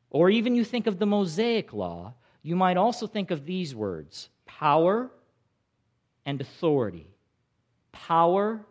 or 0.09 0.29
even 0.29 0.55
you 0.55 0.63
think 0.63 0.87
of 0.87 0.97
the 0.97 1.05
Mosaic 1.05 1.73
Law, 1.73 2.13
you 2.41 2.55
might 2.55 2.77
also 2.77 3.07
think 3.07 3.31
of 3.31 3.45
these 3.45 3.75
words 3.75 4.29
power 4.45 5.11
and 6.25 6.39
authority. 6.39 7.07
Power 7.91 8.61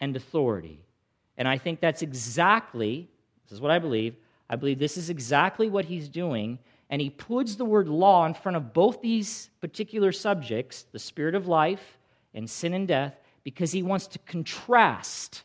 and 0.00 0.14
authority. 0.14 0.84
And 1.36 1.48
I 1.48 1.58
think 1.58 1.80
that's 1.80 2.02
exactly, 2.02 3.08
this 3.44 3.52
is 3.52 3.60
what 3.60 3.70
I 3.70 3.78
believe, 3.78 4.14
I 4.48 4.56
believe 4.56 4.78
this 4.78 4.96
is 4.96 5.10
exactly 5.10 5.68
what 5.68 5.86
he's 5.86 6.08
doing. 6.08 6.58
And 6.88 7.00
he 7.00 7.10
puts 7.10 7.56
the 7.56 7.64
word 7.64 7.88
law 7.88 8.26
in 8.26 8.34
front 8.34 8.56
of 8.56 8.72
both 8.72 9.00
these 9.00 9.50
particular 9.60 10.12
subjects, 10.12 10.86
the 10.92 10.98
spirit 10.98 11.34
of 11.34 11.48
life 11.48 11.98
and 12.34 12.48
sin 12.48 12.74
and 12.74 12.86
death, 12.86 13.14
because 13.42 13.72
he 13.72 13.82
wants 13.82 14.06
to 14.08 14.18
contrast. 14.20 15.42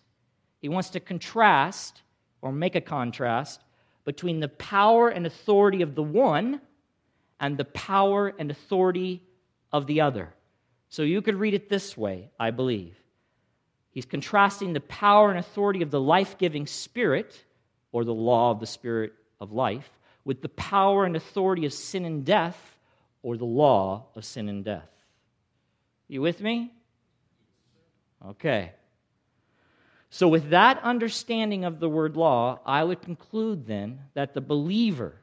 He 0.62 0.70
wants 0.70 0.90
to 0.92 1.00
contrast 1.00 2.02
or 2.42 2.52
make 2.52 2.76
a 2.76 2.82
contrast 2.82 3.62
between 4.06 4.40
the 4.40 4.50
power 4.50 5.10
and 5.10 5.26
authority 5.26 5.82
of 5.82 5.96
the 5.96 6.04
one 6.04 6.62
and 7.40 7.58
the 7.58 7.66
power 7.66 8.34
and 8.38 8.52
authority 8.52 9.24
of 9.72 9.88
the 9.88 10.02
other. 10.02 10.34
So 10.90 11.04
you 11.04 11.22
could 11.22 11.36
read 11.36 11.54
it 11.54 11.70
this 11.70 11.98
way, 11.98 12.30
I 12.40 12.52
believe. 12.52 12.96
He's 13.92 14.06
contrasting 14.06 14.74
the 14.74 14.82
power 14.82 15.30
and 15.30 15.40
authority 15.40 15.82
of 15.82 15.92
the 15.92 16.00
life 16.00 16.38
giving 16.38 16.68
Spirit, 16.68 17.44
or 17.92 18.04
the 18.04 18.14
law 18.14 18.52
of 18.52 18.60
the 18.60 18.66
Spirit 18.66 19.14
of 19.40 19.52
life, 19.52 19.90
with 20.24 20.42
the 20.42 20.50
power 20.50 21.06
and 21.06 21.16
authority 21.16 21.66
of 21.66 21.74
sin 21.74 22.06
and 22.06 22.26
death, 22.26 22.78
or 23.24 23.38
the 23.38 23.46
law 23.46 24.06
of 24.16 24.26
sin 24.26 24.50
and 24.50 24.64
death. 24.64 24.90
You 26.08 26.22
with 26.22 26.42
me? 26.42 26.72
Okay. 28.26 28.72
So, 30.10 30.28
with 30.28 30.50
that 30.50 30.82
understanding 30.84 31.64
of 31.64 31.80
the 31.80 31.88
word 31.90 32.18
law, 32.18 32.60
I 32.66 32.84
would 32.84 33.02
conclude 33.02 33.66
then 33.66 34.00
that 34.14 34.34
the 34.34 34.42
believer 34.42 35.22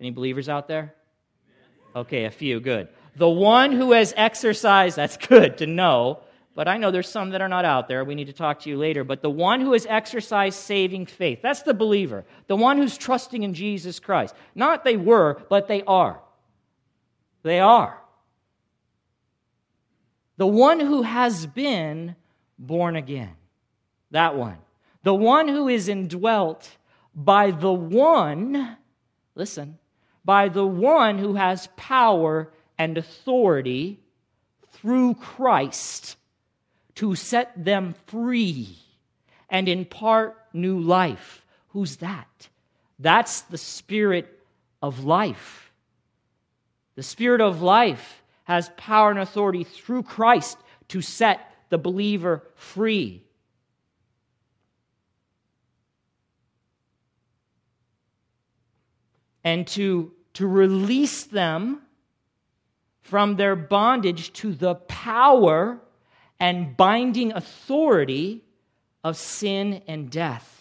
any 0.00 0.10
believers 0.10 0.48
out 0.48 0.68
there? 0.68 0.94
Okay, 1.94 2.24
a 2.24 2.30
few, 2.30 2.60
good. 2.60 2.88
The 3.16 3.28
one 3.28 3.72
who 3.72 3.92
has 3.92 4.12
exercised, 4.16 4.96
that's 4.96 5.16
good 5.16 5.58
to 5.58 5.66
know, 5.66 6.20
but 6.56 6.68
I 6.68 6.78
know 6.78 6.90
there's 6.90 7.08
some 7.08 7.30
that 7.30 7.42
are 7.42 7.50
not 7.50 7.66
out 7.66 7.86
there. 7.86 8.02
We 8.02 8.14
need 8.14 8.28
to 8.28 8.32
talk 8.32 8.60
to 8.60 8.70
you 8.70 8.78
later. 8.78 9.04
But 9.04 9.20
the 9.20 9.28
one 9.28 9.60
who 9.60 9.74
has 9.74 9.84
exercised 9.84 10.58
saving 10.58 11.04
faith, 11.04 11.40
that's 11.42 11.60
the 11.60 11.74
believer. 11.74 12.24
The 12.46 12.56
one 12.56 12.78
who's 12.78 12.96
trusting 12.96 13.42
in 13.42 13.52
Jesus 13.52 14.00
Christ. 14.00 14.34
Not 14.54 14.82
they 14.82 14.96
were, 14.96 15.42
but 15.50 15.68
they 15.68 15.82
are. 15.82 16.18
They 17.42 17.60
are. 17.60 18.00
The 20.38 20.46
one 20.46 20.80
who 20.80 21.02
has 21.02 21.44
been 21.44 22.16
born 22.58 22.96
again. 22.96 23.36
That 24.10 24.34
one. 24.34 24.56
The 25.02 25.14
one 25.14 25.48
who 25.48 25.68
is 25.68 25.88
indwelt 25.88 26.70
by 27.14 27.50
the 27.50 27.72
one, 27.72 28.78
listen, 29.34 29.76
by 30.24 30.48
the 30.48 30.66
one 30.66 31.18
who 31.18 31.34
has 31.34 31.68
power 31.76 32.50
and 32.78 32.96
authority 32.96 34.00
through 34.72 35.14
Christ 35.14 36.16
to 36.96 37.14
set 37.14 37.52
them 37.62 37.94
free 38.06 38.76
and 39.48 39.68
impart 39.68 40.36
new 40.52 40.78
life. 40.78 41.44
Who's 41.68 41.96
that? 41.96 42.48
That's 42.98 43.42
the 43.42 43.58
Spirit 43.58 44.42
of 44.82 45.04
life. 45.04 45.70
The 46.94 47.02
Spirit 47.02 47.40
of 47.40 47.62
life 47.62 48.22
has 48.44 48.70
power 48.76 49.10
and 49.10 49.18
authority 49.18 49.64
through 49.64 50.02
Christ 50.04 50.58
to 50.88 51.00
set 51.00 51.40
the 51.68 51.78
believer 51.78 52.42
free. 52.54 53.22
And 59.44 59.66
to 59.68 60.12
to 60.36 60.46
release 60.46 61.24
them 61.24 61.80
from 63.00 63.36
their 63.36 63.56
bondage 63.56 64.30
to 64.34 64.52
the 64.52 64.74
power 64.74 65.80
and 66.38 66.76
binding 66.76 67.32
authority 67.32 68.42
of 69.02 69.16
sin 69.16 69.82
and 69.86 70.10
death. 70.10 70.52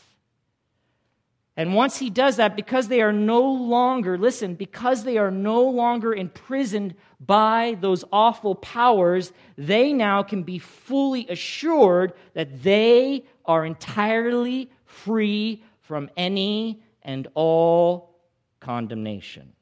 And 1.57 1.73
once 1.73 1.97
he 1.97 2.09
does 2.09 2.35
that, 2.35 2.55
because 2.57 2.89
they 2.89 3.01
are 3.01 3.13
no 3.13 3.41
longer, 3.41 4.17
listen, 4.17 4.55
because 4.55 5.05
they 5.05 5.17
are 5.17 5.31
no 5.31 5.63
longer 5.63 6.13
imprisoned 6.13 6.95
by 7.19 7.77
those 7.79 8.03
awful 8.11 8.55
powers, 8.55 9.31
they 9.57 9.93
now 9.93 10.21
can 10.21 10.43
be 10.43 10.59
fully 10.59 11.25
assured 11.29 12.11
that 12.33 12.61
they 12.61 13.23
are 13.45 13.65
entirely 13.65 14.69
free 14.83 15.63
from 15.79 16.09
any 16.17 16.81
and 17.03 17.27
all 17.35 18.19
condemnation. 18.59 19.53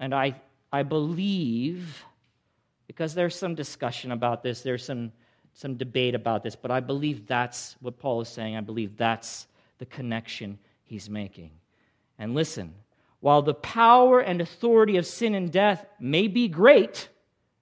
And 0.00 0.12
I, 0.12 0.40
I 0.72 0.82
believe, 0.82 2.04
because 2.86 3.14
there's 3.14 3.36
some 3.36 3.54
discussion 3.54 4.12
about 4.12 4.42
this, 4.42 4.62
there's 4.62 4.84
some 4.84 5.12
some 5.54 5.76
debate 5.76 6.14
about 6.14 6.42
this, 6.42 6.56
but 6.56 6.70
I 6.70 6.80
believe 6.80 7.26
that's 7.26 7.76
what 7.80 7.98
Paul 7.98 8.20
is 8.20 8.28
saying. 8.28 8.56
I 8.56 8.60
believe 8.60 8.96
that's 8.96 9.46
the 9.78 9.86
connection 9.86 10.58
he's 10.82 11.08
making. 11.08 11.52
And 12.18 12.34
listen, 12.34 12.74
while 13.20 13.40
the 13.40 13.54
power 13.54 14.20
and 14.20 14.40
authority 14.40 14.96
of 14.96 15.06
sin 15.06 15.34
and 15.34 15.50
death 15.50 15.86
may 16.00 16.26
be 16.26 16.48
great, 16.48 17.08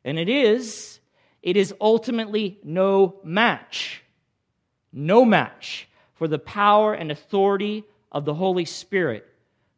and 0.05 0.19
it 0.19 0.29
is, 0.29 1.01
it 1.43 1.57
is 1.57 1.75
ultimately 1.81 2.59
no 2.65 3.21
match, 3.23 4.03
no 4.93 5.25
match 5.25 5.87
for 6.15 6.27
the 6.27 6.39
power 6.39 6.95
and 6.95 7.13
authority 7.13 7.85
of 8.11 8.25
the 8.25 8.35
Holy 8.35 8.65
Spirit, 8.65 9.27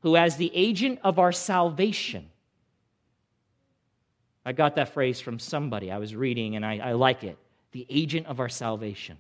who, 0.01 0.17
as 0.17 0.37
the 0.37 0.53
agent 0.55 1.01
of 1.03 1.19
our 1.19 1.33
salvation, 1.33 2.31
I 4.45 4.53
got 4.53 4.77
that 4.77 4.93
phrase 4.93 5.21
from 5.21 5.39
somebody 5.39 5.91
I 5.91 5.99
was 5.99 6.15
reading 6.15 6.57
and 6.57 6.65
I, 6.65 6.79
I 6.79 6.93
like 6.93 7.25
it 7.25 7.39
the 7.73 7.87
agent 7.91 8.27
of 8.29 8.39
our 8.39 8.49
salvation. 8.49 9.19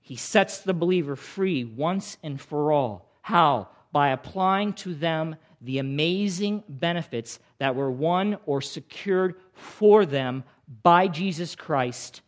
He 0.00 0.16
sets 0.16 0.58
the 0.58 0.74
believer 0.74 1.14
free 1.14 1.64
once 1.64 2.18
and 2.22 2.40
for 2.40 2.72
all. 2.72 3.08
How? 3.22 3.68
By 3.92 4.08
applying 4.08 4.72
to 4.74 4.94
them 4.94 5.36
the 5.60 5.78
amazing 5.78 6.64
benefits 6.68 7.38
that 7.58 7.76
were 7.76 7.90
won 7.90 8.36
or 8.46 8.60
secured 8.60 9.36
for 9.52 10.04
them 10.04 10.44
by 10.82 11.06
Jesus 11.06 11.54
Christ 11.54 12.20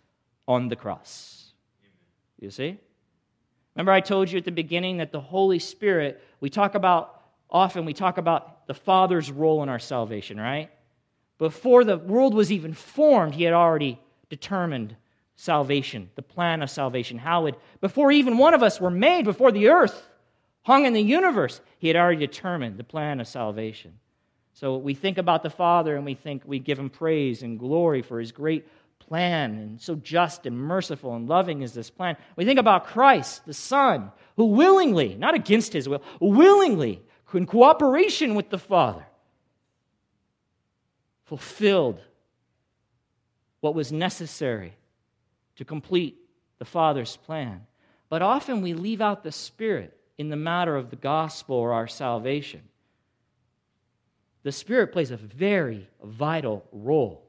on 0.46 0.68
the 0.68 0.76
cross. 0.76 1.52
You 2.38 2.50
see? 2.50 2.78
Remember, 3.74 3.92
I 3.92 4.00
told 4.00 4.30
you 4.30 4.38
at 4.38 4.44
the 4.44 4.52
beginning 4.52 4.98
that 4.98 5.12
the 5.12 5.20
Holy 5.20 5.58
Spirit, 5.58 6.22
we 6.40 6.48
talk 6.48 6.74
about, 6.74 7.15
often 7.50 7.84
we 7.84 7.92
talk 7.92 8.18
about 8.18 8.66
the 8.66 8.74
Father's 8.74 9.30
role 9.30 9.62
in 9.62 9.68
our 9.68 9.78
salvation, 9.78 10.38
right? 10.38 10.70
Before 11.38 11.84
the 11.84 11.98
world 11.98 12.34
was 12.34 12.50
even 12.50 12.72
formed, 12.72 13.34
he 13.34 13.44
had 13.44 13.54
already 13.54 14.00
determined 14.30 14.96
salvation, 15.36 16.10
the 16.14 16.22
plan 16.22 16.62
of 16.62 16.70
salvation, 16.70 17.18
how 17.18 17.46
it, 17.46 17.58
before 17.80 18.10
even 18.10 18.38
one 18.38 18.54
of 18.54 18.62
us 18.62 18.80
were 18.80 18.90
made, 18.90 19.24
before 19.24 19.52
the 19.52 19.68
earth 19.68 20.08
hung 20.62 20.84
in 20.84 20.94
the 20.94 21.00
universe, 21.00 21.60
he 21.78 21.86
had 21.88 21.96
already 21.96 22.18
determined 22.18 22.76
the 22.76 22.84
plan 22.84 23.20
of 23.20 23.28
salvation. 23.28 23.92
So 24.54 24.78
we 24.78 24.94
think 24.94 25.18
about 25.18 25.42
the 25.42 25.50
Father 25.50 25.94
and 25.94 26.04
we 26.04 26.14
think 26.14 26.42
we 26.44 26.58
give 26.58 26.78
him 26.78 26.90
praise 26.90 27.42
and 27.42 27.58
glory 27.58 28.02
for 28.02 28.18
his 28.18 28.32
great 28.32 28.66
plan 28.98 29.58
and 29.58 29.80
so 29.80 29.94
just 29.94 30.46
and 30.46 30.58
merciful 30.58 31.14
and 31.14 31.28
loving 31.28 31.62
is 31.62 31.72
this 31.72 31.90
plan. 31.90 32.16
We 32.34 32.44
think 32.44 32.58
about 32.58 32.86
Christ, 32.86 33.46
the 33.46 33.54
Son, 33.54 34.10
who 34.36 34.46
willingly, 34.46 35.14
not 35.14 35.34
against 35.34 35.72
his 35.72 35.88
will, 35.88 36.02
willingly, 36.20 37.02
in 37.34 37.46
cooperation 37.46 38.34
with 38.34 38.50
the 38.50 38.58
Father, 38.58 39.06
fulfilled 41.24 42.00
what 43.60 43.74
was 43.74 43.90
necessary 43.92 44.74
to 45.56 45.64
complete 45.64 46.16
the 46.58 46.64
Father's 46.64 47.16
plan. 47.16 47.66
But 48.08 48.22
often 48.22 48.62
we 48.62 48.74
leave 48.74 49.00
out 49.00 49.22
the 49.22 49.32
Spirit 49.32 49.98
in 50.18 50.28
the 50.28 50.36
matter 50.36 50.76
of 50.76 50.90
the 50.90 50.96
gospel 50.96 51.56
or 51.56 51.72
our 51.72 51.88
salvation. 51.88 52.62
The 54.44 54.52
Spirit 54.52 54.92
plays 54.92 55.10
a 55.10 55.16
very 55.16 55.88
vital 56.02 56.64
role 56.70 57.26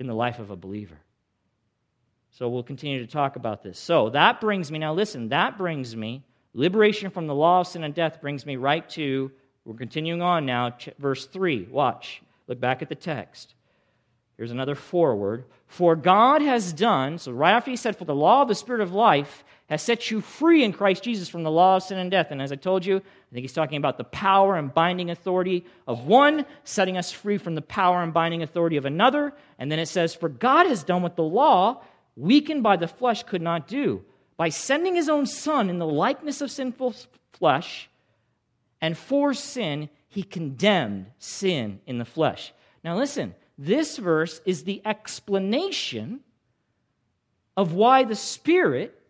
in 0.00 0.08
the 0.08 0.14
life 0.14 0.40
of 0.40 0.50
a 0.50 0.56
believer. 0.56 0.98
So 2.32 2.48
we'll 2.48 2.64
continue 2.64 2.98
to 2.98 3.06
talk 3.06 3.36
about 3.36 3.62
this. 3.62 3.78
So 3.78 4.10
that 4.10 4.40
brings 4.40 4.72
me, 4.72 4.80
now 4.80 4.92
listen, 4.92 5.28
that 5.28 5.56
brings 5.56 5.94
me, 5.94 6.24
liberation 6.54 7.10
from 7.10 7.26
the 7.26 7.34
law 7.34 7.60
of 7.60 7.66
sin 7.66 7.84
and 7.84 7.94
death 7.94 8.20
brings 8.20 8.46
me 8.46 8.56
right 8.56 8.88
to, 8.90 9.30
we're 9.64 9.74
continuing 9.74 10.22
on 10.22 10.46
now, 10.46 10.76
verse 10.98 11.26
3. 11.26 11.68
Watch. 11.70 12.22
Look 12.46 12.60
back 12.60 12.82
at 12.82 12.88
the 12.88 12.94
text. 12.94 13.54
Here's 14.36 14.50
another 14.50 14.74
forward. 14.74 15.44
For 15.66 15.96
God 15.96 16.42
has 16.42 16.72
done, 16.72 17.18
so 17.18 17.32
right 17.32 17.52
after 17.52 17.70
he 17.70 17.76
said, 17.76 17.96
For 17.96 18.04
the 18.04 18.14
law 18.14 18.42
of 18.42 18.48
the 18.48 18.54
Spirit 18.54 18.80
of 18.80 18.92
life 18.92 19.44
has 19.70 19.80
set 19.80 20.10
you 20.10 20.20
free 20.20 20.62
in 20.62 20.72
Christ 20.72 21.02
Jesus 21.02 21.28
from 21.28 21.42
the 21.42 21.50
law 21.50 21.76
of 21.76 21.82
sin 21.82 21.98
and 21.98 22.10
death. 22.10 22.30
And 22.30 22.42
as 22.42 22.52
I 22.52 22.56
told 22.56 22.84
you, 22.84 22.96
I 22.96 23.32
think 23.32 23.42
he's 23.42 23.52
talking 23.52 23.78
about 23.78 23.96
the 23.96 24.04
power 24.04 24.56
and 24.56 24.72
binding 24.74 25.10
authority 25.10 25.64
of 25.86 26.04
one, 26.04 26.44
setting 26.64 26.98
us 26.98 27.10
free 27.10 27.38
from 27.38 27.54
the 27.54 27.62
power 27.62 28.02
and 28.02 28.12
binding 28.12 28.42
authority 28.42 28.76
of 28.76 28.84
another. 28.84 29.32
And 29.58 29.72
then 29.72 29.78
it 29.78 29.86
says, 29.86 30.14
For 30.14 30.28
God 30.28 30.66
has 30.66 30.84
done 30.84 31.02
what 31.02 31.16
the 31.16 31.22
law, 31.22 31.82
weakened 32.14 32.62
by 32.62 32.76
the 32.76 32.88
flesh, 32.88 33.22
could 33.22 33.42
not 33.42 33.66
do. 33.66 34.04
By 34.36 34.48
sending 34.48 34.94
his 34.94 35.08
own 35.08 35.26
Son 35.26 35.70
in 35.70 35.78
the 35.78 35.86
likeness 35.86 36.40
of 36.40 36.50
sinful 36.50 36.94
flesh, 37.32 37.88
and 38.80 38.96
for 38.98 39.32
sin, 39.32 39.88
he 40.08 40.22
condemned 40.22 41.06
sin 41.18 41.80
in 41.86 41.98
the 41.98 42.04
flesh. 42.04 42.52
Now 42.82 42.96
listen, 42.96 43.34
this 43.56 43.96
verse 43.96 44.40
is 44.44 44.64
the 44.64 44.82
explanation 44.84 46.20
of 47.56 47.72
why 47.72 48.04
the 48.04 48.16
Spirit, 48.16 49.00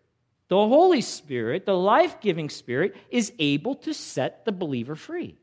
the 0.49 0.57
Holy 0.57 1.01
Spirit, 1.01 1.65
the 1.65 1.77
life 1.77 2.21
giving 2.21 2.51
Spirit, 2.51 2.95
is 3.11 3.33
able 3.39 3.75
to 3.77 3.95
set 3.95 4.45
the 4.45 4.53
believer 4.53 4.95
free. 4.95 5.37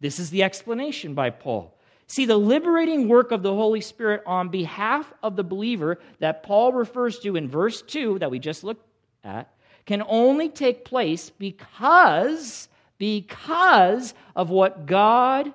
This 0.00 0.18
is 0.18 0.30
the 0.30 0.42
explanation 0.42 1.14
by 1.14 1.30
Paul. 1.30 1.74
See, 2.06 2.24
the 2.24 2.36
liberating 2.36 3.08
work 3.08 3.32
of 3.32 3.42
the 3.42 3.54
Holy 3.54 3.80
Spirit 3.80 4.22
on 4.24 4.48
behalf 4.48 5.12
of 5.22 5.36
the 5.36 5.44
believer 5.44 5.98
that 6.20 6.42
Paul 6.42 6.72
refers 6.72 7.18
to 7.20 7.36
in 7.36 7.48
verse 7.48 7.82
2 7.82 8.20
that 8.20 8.30
we 8.30 8.38
just 8.38 8.64
looked 8.64 8.87
at 9.24 9.52
can 9.86 10.02
only 10.06 10.48
take 10.48 10.84
place 10.84 11.30
because 11.30 12.68
because 12.98 14.12
of 14.36 14.50
what 14.50 14.86
God 14.86 15.52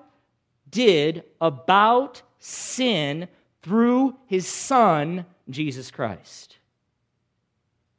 did 0.72 1.24
about 1.40 2.22
sin 2.40 3.28
through 3.62 4.16
his 4.26 4.48
son, 4.48 5.26
Jesus 5.50 5.92
Christ. 5.92 6.58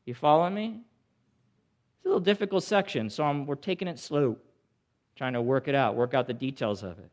You 0.05 0.15
following 0.15 0.55
me? 0.55 0.81
It's 1.97 2.05
a 2.05 2.09
little 2.09 2.21
difficult 2.21 2.65
section, 2.65 3.09
so 3.09 3.25
I'm, 3.25 3.47
we're 3.47 3.55
taking 3.55 3.89
it 3.89 3.99
slow, 3.99 4.37
trying 5.17 5.35
to 5.35 5.43
work 5.43 5.69
it 5.69 5.75
out, 5.75 5.95
work 5.95 6.15
out 6.15 6.27
the 6.27 6.35
details 6.35 6.83
of 6.83 6.99
it. 6.99 7.11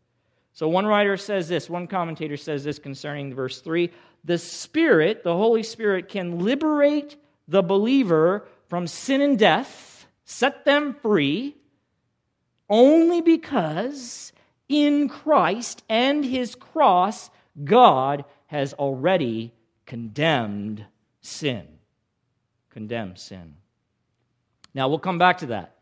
So 0.53 0.67
one 0.67 0.85
writer 0.85 1.15
says 1.15 1.47
this, 1.47 1.69
one 1.69 1.87
commentator 1.87 2.35
says 2.35 2.63
this 2.63 2.79
concerning 2.79 3.33
verse 3.33 3.61
3 3.61 3.91
the 4.23 4.37
Spirit, 4.37 5.23
the 5.23 5.35
Holy 5.35 5.63
Spirit, 5.63 6.09
can 6.09 6.39
liberate 6.39 7.15
the 7.51 7.61
believer 7.61 8.47
from 8.69 8.87
sin 8.87 9.19
and 9.19 9.37
death, 9.37 10.07
set 10.23 10.63
them 10.63 10.95
free, 11.01 11.57
only 12.69 13.19
because 13.19 14.31
in 14.69 15.09
Christ 15.09 15.83
and 15.89 16.23
his 16.23 16.55
cross, 16.55 17.29
God 17.61 18.23
has 18.47 18.73
already 18.73 19.53
condemned 19.85 20.85
sin. 21.19 21.67
Condemned 22.69 23.19
sin. 23.19 23.55
Now, 24.73 24.87
we'll 24.87 24.99
come 24.99 25.17
back 25.17 25.39
to 25.39 25.47
that, 25.47 25.75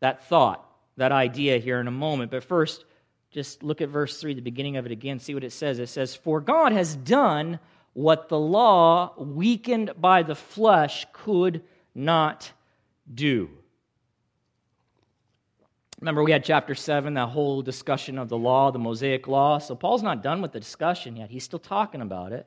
that 0.00 0.26
thought, 0.26 0.66
that 0.96 1.12
idea 1.12 1.58
here 1.58 1.80
in 1.80 1.86
a 1.86 1.90
moment. 1.92 2.30
But 2.30 2.44
first, 2.44 2.86
just 3.30 3.62
look 3.62 3.82
at 3.82 3.90
verse 3.90 4.18
3, 4.18 4.32
the 4.32 4.40
beginning 4.40 4.78
of 4.78 4.86
it 4.86 4.92
again, 4.92 5.18
see 5.18 5.34
what 5.34 5.44
it 5.44 5.52
says. 5.52 5.78
It 5.78 5.90
says, 5.90 6.14
For 6.14 6.40
God 6.40 6.72
has 6.72 6.96
done 6.96 7.60
what 7.92 8.28
the 8.28 8.38
law, 8.38 9.14
weakened 9.18 9.92
by 9.98 10.22
the 10.22 10.34
flesh, 10.34 11.06
could 11.12 11.62
not 11.94 12.50
do. 13.12 13.50
Remember, 16.00 16.22
we 16.22 16.32
had 16.32 16.44
chapter 16.44 16.74
7, 16.74 17.14
that 17.14 17.28
whole 17.28 17.60
discussion 17.60 18.18
of 18.18 18.28
the 18.28 18.38
law, 18.38 18.70
the 18.70 18.78
Mosaic 18.78 19.28
law. 19.28 19.58
So 19.58 19.74
Paul's 19.74 20.02
not 20.02 20.22
done 20.22 20.40
with 20.40 20.52
the 20.52 20.60
discussion 20.60 21.16
yet. 21.16 21.30
He's 21.30 21.44
still 21.44 21.58
talking 21.58 22.00
about 22.00 22.32
it. 22.32 22.46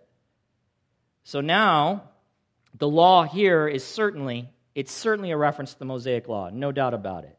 So 1.23 1.39
now, 1.39 2.10
the 2.77 2.88
law 2.88 3.23
here 3.23 3.67
is 3.67 3.84
certainly, 3.84 4.49
it's 4.73 4.91
certainly 4.91 5.29
a 5.29 5.38
reference 5.38 5.73
to 5.73 5.79
the 5.79 5.86
Mosaic 5.86 6.27
law, 6.27 6.49
no 6.51 6.71
doubt 6.71 6.95
about 6.95 7.25
it. 7.25 7.38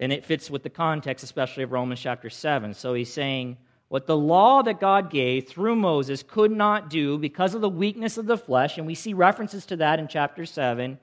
And 0.00 0.12
it 0.12 0.24
fits 0.24 0.50
with 0.50 0.64
the 0.64 0.70
context, 0.70 1.22
especially 1.22 1.62
of 1.62 1.72
Romans 1.72 2.00
chapter 2.00 2.28
7. 2.28 2.74
So 2.74 2.94
he's 2.94 3.12
saying, 3.12 3.58
what 3.90 4.06
the 4.06 4.16
law 4.16 4.62
that 4.62 4.78
God 4.78 5.10
gave 5.10 5.48
through 5.48 5.74
Moses 5.74 6.22
could 6.22 6.52
not 6.52 6.88
do 6.88 7.18
because 7.18 7.54
of 7.54 7.60
the 7.60 7.68
weakness 7.68 8.16
of 8.16 8.26
the 8.26 8.38
flesh, 8.38 8.78
and 8.78 8.86
we 8.86 8.94
see 8.94 9.12
references 9.12 9.66
to 9.66 9.76
that 9.76 9.98
in 9.98 10.06
chapter 10.06 10.46
7, 10.46 10.96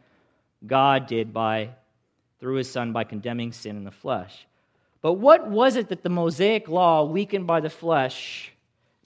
God 0.66 1.06
did 1.06 1.34
by 1.34 1.72
through 2.40 2.56
his 2.56 2.72
son 2.72 2.94
by 2.94 3.04
condemning 3.04 3.52
sin 3.52 3.76
in 3.76 3.84
the 3.84 3.92
flesh. 3.92 4.48
But 5.02 5.14
what 5.14 5.48
was 5.50 5.76
it 5.76 5.90
that 5.90 6.02
the 6.02 6.10
Mosaic 6.10 6.70
law, 6.70 7.04
weakened 7.04 7.46
by 7.46 7.60
the 7.60 7.70
flesh, 7.70 8.54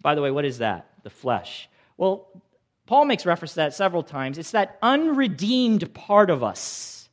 By 0.02 0.16
the 0.16 0.22
way, 0.22 0.32
what 0.32 0.46
is 0.46 0.58
that? 0.60 0.88
The 1.04 1.10
flesh. 1.10 1.70
Well, 1.98 2.28
Paul 2.88 3.06
makes 3.06 3.26
reference 3.26 3.52
to 3.52 3.58
that 3.58 3.74
several 3.74 4.04
times. 4.04 4.38
It's 4.38 4.52
that 4.52 4.78
unredeemed 4.82 5.94
part 5.94 6.30
of 6.30 6.44
us, 6.44 7.10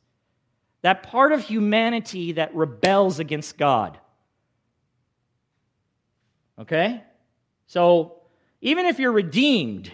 that 0.81 1.03
part 1.03 1.31
of 1.31 1.43
humanity 1.43 2.33
that 2.33 2.53
rebels 2.55 3.19
against 3.19 3.57
God. 3.57 3.99
Okay? 6.59 7.03
So, 7.67 8.17
even 8.61 8.85
if 8.85 8.99
you're 8.99 9.11
redeemed, 9.11 9.91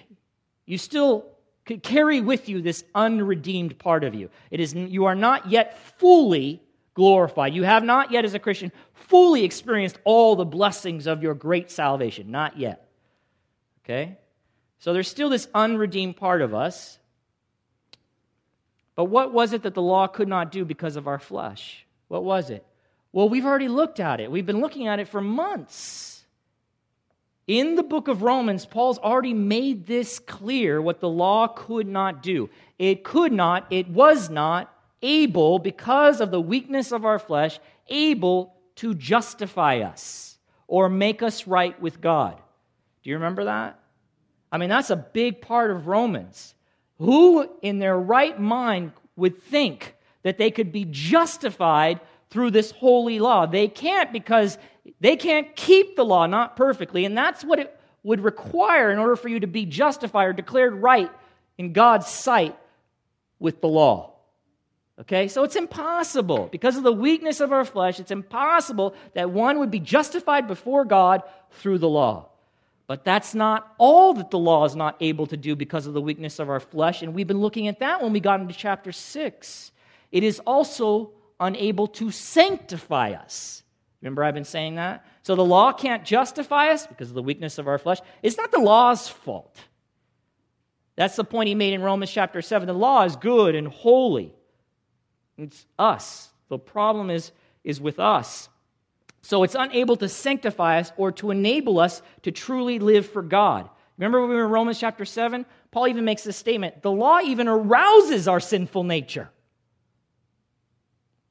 you 0.65 0.77
still 0.77 1.25
could 1.65 1.83
carry 1.83 2.21
with 2.21 2.47
you 2.47 2.61
this 2.61 2.83
unredeemed 2.93 3.77
part 3.79 4.03
of 4.03 4.15
you. 4.15 4.29
It 4.51 4.59
is, 4.59 4.73
you 4.73 5.05
are 5.05 5.15
not 5.15 5.49
yet 5.49 5.77
fully 5.97 6.61
glorified. 6.93 7.53
You 7.53 7.63
have 7.63 7.83
not 7.83 8.11
yet, 8.11 8.25
as 8.25 8.33
a 8.33 8.39
Christian, 8.39 8.71
fully 8.93 9.43
experienced 9.43 9.99
all 10.03 10.35
the 10.35 10.45
blessings 10.45 11.07
of 11.07 11.21
your 11.21 11.33
great 11.33 11.69
salvation. 11.69 12.31
Not 12.31 12.57
yet. 12.57 12.89
Okay? 13.83 14.17
So 14.79 14.93
there's 14.93 15.07
still 15.07 15.29
this 15.29 15.47
unredeemed 15.53 16.17
part 16.17 16.41
of 16.41 16.53
us. 16.53 16.99
But 18.95 19.05
what 19.05 19.33
was 19.33 19.53
it 19.53 19.63
that 19.63 19.73
the 19.73 19.81
law 19.81 20.07
could 20.07 20.27
not 20.27 20.51
do 20.51 20.63
because 20.65 20.95
of 20.95 21.07
our 21.07 21.19
flesh? 21.19 21.85
What 22.07 22.23
was 22.23 22.49
it? 22.49 22.65
Well, 23.11 23.29
we've 23.29 23.45
already 23.45 23.67
looked 23.67 23.99
at 23.99 24.19
it. 24.19 24.31
We've 24.31 24.45
been 24.45 24.61
looking 24.61 24.87
at 24.87 24.99
it 24.99 25.07
for 25.07 25.21
months. 25.21 26.14
In 27.47 27.75
the 27.75 27.83
book 27.83 28.07
of 28.07 28.23
Romans, 28.23 28.65
Paul's 28.65 28.97
already 28.97 29.33
made 29.33 29.85
this 29.85 30.17
clear 30.17 30.81
what 30.81 30.99
the 30.99 31.09
law 31.09 31.47
could 31.47 31.87
not 31.87 32.23
do. 32.23 32.49
It 32.79 33.03
could 33.03 33.31
not, 33.31 33.67
it 33.69 33.87
was 33.87 34.29
not 34.29 34.73
able, 35.01 35.59
because 35.59 36.21
of 36.21 36.31
the 36.31 36.41
weakness 36.41 36.91
of 36.91 37.05
our 37.05 37.19
flesh, 37.19 37.59
able 37.87 38.55
to 38.77 38.95
justify 38.95 39.79
us 39.79 40.37
or 40.67 40.89
make 40.89 41.21
us 41.21 41.45
right 41.45 41.79
with 41.79 42.01
God. 42.01 42.35
Do 43.03 43.09
you 43.11 43.15
remember 43.15 43.43
that? 43.45 43.79
I 44.51 44.57
mean, 44.57 44.69
that's 44.69 44.89
a 44.89 44.95
big 44.95 45.41
part 45.41 45.69
of 45.69 45.85
Romans. 45.85 46.55
Who 46.97 47.47
in 47.61 47.77
their 47.77 47.97
right 47.99 48.39
mind 48.39 48.93
would 49.15 49.43
think 49.43 49.95
that 50.23 50.39
they 50.39 50.49
could 50.49 50.71
be 50.71 50.87
justified 50.89 51.99
through 52.31 52.51
this 52.51 52.71
holy 52.71 53.19
law? 53.19 53.45
They 53.45 53.67
can't 53.67 54.11
because 54.11 54.57
they 54.99 55.15
can't 55.15 55.55
keep 55.55 55.95
the 55.95 56.05
law, 56.05 56.25
not 56.25 56.55
perfectly, 56.55 57.05
and 57.05 57.17
that's 57.17 57.43
what 57.43 57.59
it 57.59 57.79
would 58.03 58.21
require 58.21 58.91
in 58.91 58.99
order 58.99 59.15
for 59.15 59.29
you 59.29 59.39
to 59.39 59.47
be 59.47 59.65
justified 59.65 60.25
or 60.25 60.33
declared 60.33 60.75
right 60.75 61.11
in 61.57 61.73
God's 61.73 62.07
sight 62.07 62.55
with 63.39 63.61
the 63.61 63.67
law. 63.67 64.13
Okay, 65.01 65.27
so 65.27 65.43
it's 65.43 65.57
impossible. 65.57 66.47
Because 66.51 66.77
of 66.77 66.83
the 66.83 66.93
weakness 66.93 67.41
of 67.41 67.51
our 67.51 67.65
flesh, 67.65 67.99
it's 67.99 68.11
impossible 68.11 68.95
that 69.13 69.29
one 69.29 69.59
would 69.59 69.71
be 69.71 69.79
justified 69.79 70.47
before 70.47 70.85
God 70.85 71.23
through 71.51 71.79
the 71.79 71.89
law. 71.89 72.29
But 72.87 73.03
that's 73.03 73.33
not 73.35 73.73
all 73.77 74.13
that 74.13 74.29
the 74.29 74.37
law 74.37 74.63
is 74.63 74.75
not 74.75 74.95
able 75.01 75.27
to 75.27 75.37
do 75.37 75.55
because 75.55 75.87
of 75.87 75.93
the 75.93 76.01
weakness 76.01 76.39
of 76.39 76.49
our 76.49 76.59
flesh. 76.59 77.01
And 77.01 77.13
we've 77.13 77.27
been 77.27 77.41
looking 77.41 77.67
at 77.67 77.79
that 77.79 78.01
when 78.01 78.13
we 78.13 78.19
got 78.19 78.39
into 78.39 78.53
chapter 78.53 78.91
6. 78.91 79.71
It 80.11 80.23
is 80.23 80.39
also 80.39 81.11
unable 81.39 81.87
to 81.87 82.11
sanctify 82.11 83.11
us. 83.11 83.63
Remember, 84.01 84.23
I've 84.23 84.33
been 84.33 84.43
saying 84.43 84.75
that? 84.75 85.05
So 85.23 85.35
the 85.35 85.45
law 85.45 85.71
can't 85.71 86.05
justify 86.05 86.69
us 86.69 86.85
because 86.85 87.09
of 87.09 87.15
the 87.15 87.23
weakness 87.23 87.57
of 87.57 87.67
our 87.67 87.77
flesh. 87.77 87.99
It's 88.21 88.37
not 88.37 88.51
the 88.51 88.59
law's 88.59 89.07
fault. 89.07 89.57
That's 90.95 91.15
the 91.15 91.23
point 91.23 91.47
he 91.47 91.55
made 91.55 91.73
in 91.73 91.81
Romans 91.81 92.11
chapter 92.11 92.41
7. 92.41 92.67
The 92.67 92.73
law 92.73 93.03
is 93.03 93.15
good 93.15 93.55
and 93.55 93.67
holy. 93.67 94.33
It's 95.37 95.65
us. 95.77 96.29
The 96.49 96.59
problem 96.59 97.09
is, 97.09 97.31
is 97.63 97.81
with 97.81 97.99
us. 97.99 98.49
So 99.21 99.43
it's 99.43 99.55
unable 99.55 99.97
to 99.97 100.07
sanctify 100.07 100.79
us 100.79 100.91
or 100.97 101.11
to 101.13 101.31
enable 101.31 101.79
us 101.79 102.01
to 102.21 102.31
truly 102.31 102.79
live 102.79 103.07
for 103.07 103.23
God. 103.23 103.69
Remember 103.97 104.21
when 104.21 104.29
we 104.29 104.35
were 104.35 104.45
in 104.45 104.51
Romans 104.51 104.79
chapter 104.79 105.03
7? 105.03 105.45
Paul 105.71 105.87
even 105.87 106.05
makes 106.05 106.23
this 106.23 106.37
statement 106.37 106.81
the 106.81 106.91
law 106.91 107.19
even 107.21 107.47
arouses 107.47 108.27
our 108.27 108.39
sinful 108.39 108.83
nature. 108.83 109.29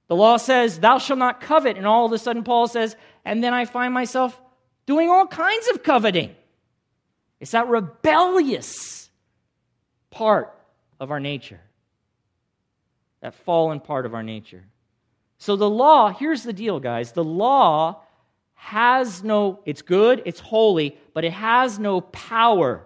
The 0.09 0.17
law 0.17 0.37
says, 0.37 0.79
Thou 0.79 0.99
shalt 0.99 1.19
not 1.19 1.41
covet. 1.41 1.77
And 1.77 1.87
all 1.87 2.07
of 2.07 2.13
a 2.13 2.19
sudden, 2.19 2.45
Paul 2.45 2.69
says, 2.69 2.97
And 3.25 3.43
then 3.43 3.55
I 3.55 3.65
find 3.65 3.95
myself 3.95 4.41
doing 4.87 5.09
all 5.09 5.27
kinds 5.27 5.69
of 5.69 5.83
coveting. 5.83 6.35
It's 7.41 7.53
that 7.53 7.69
rebellious 7.69 9.11
part 10.11 10.57
of 11.01 11.11
our 11.11 11.21
nature, 11.21 11.61
that 13.21 13.35
fallen 13.35 13.81
part 13.81 14.07
of 14.07 14.15
our 14.15 14.23
nature. 14.23 14.65
So 15.39 15.57
the 15.57 15.69
law, 15.69 16.11
here's 16.11 16.43
the 16.43 16.53
deal, 16.53 16.81
guys. 16.81 17.13
The 17.13 17.25
law 17.25 18.01
has 18.55 19.23
no, 19.23 19.61
it's 19.67 19.83
good, 19.83 20.23
it's 20.25 20.41
holy, 20.41 20.97
but 21.13 21.25
it 21.25 21.33
has 21.33 21.79
no 21.79 22.01
power 22.01 22.85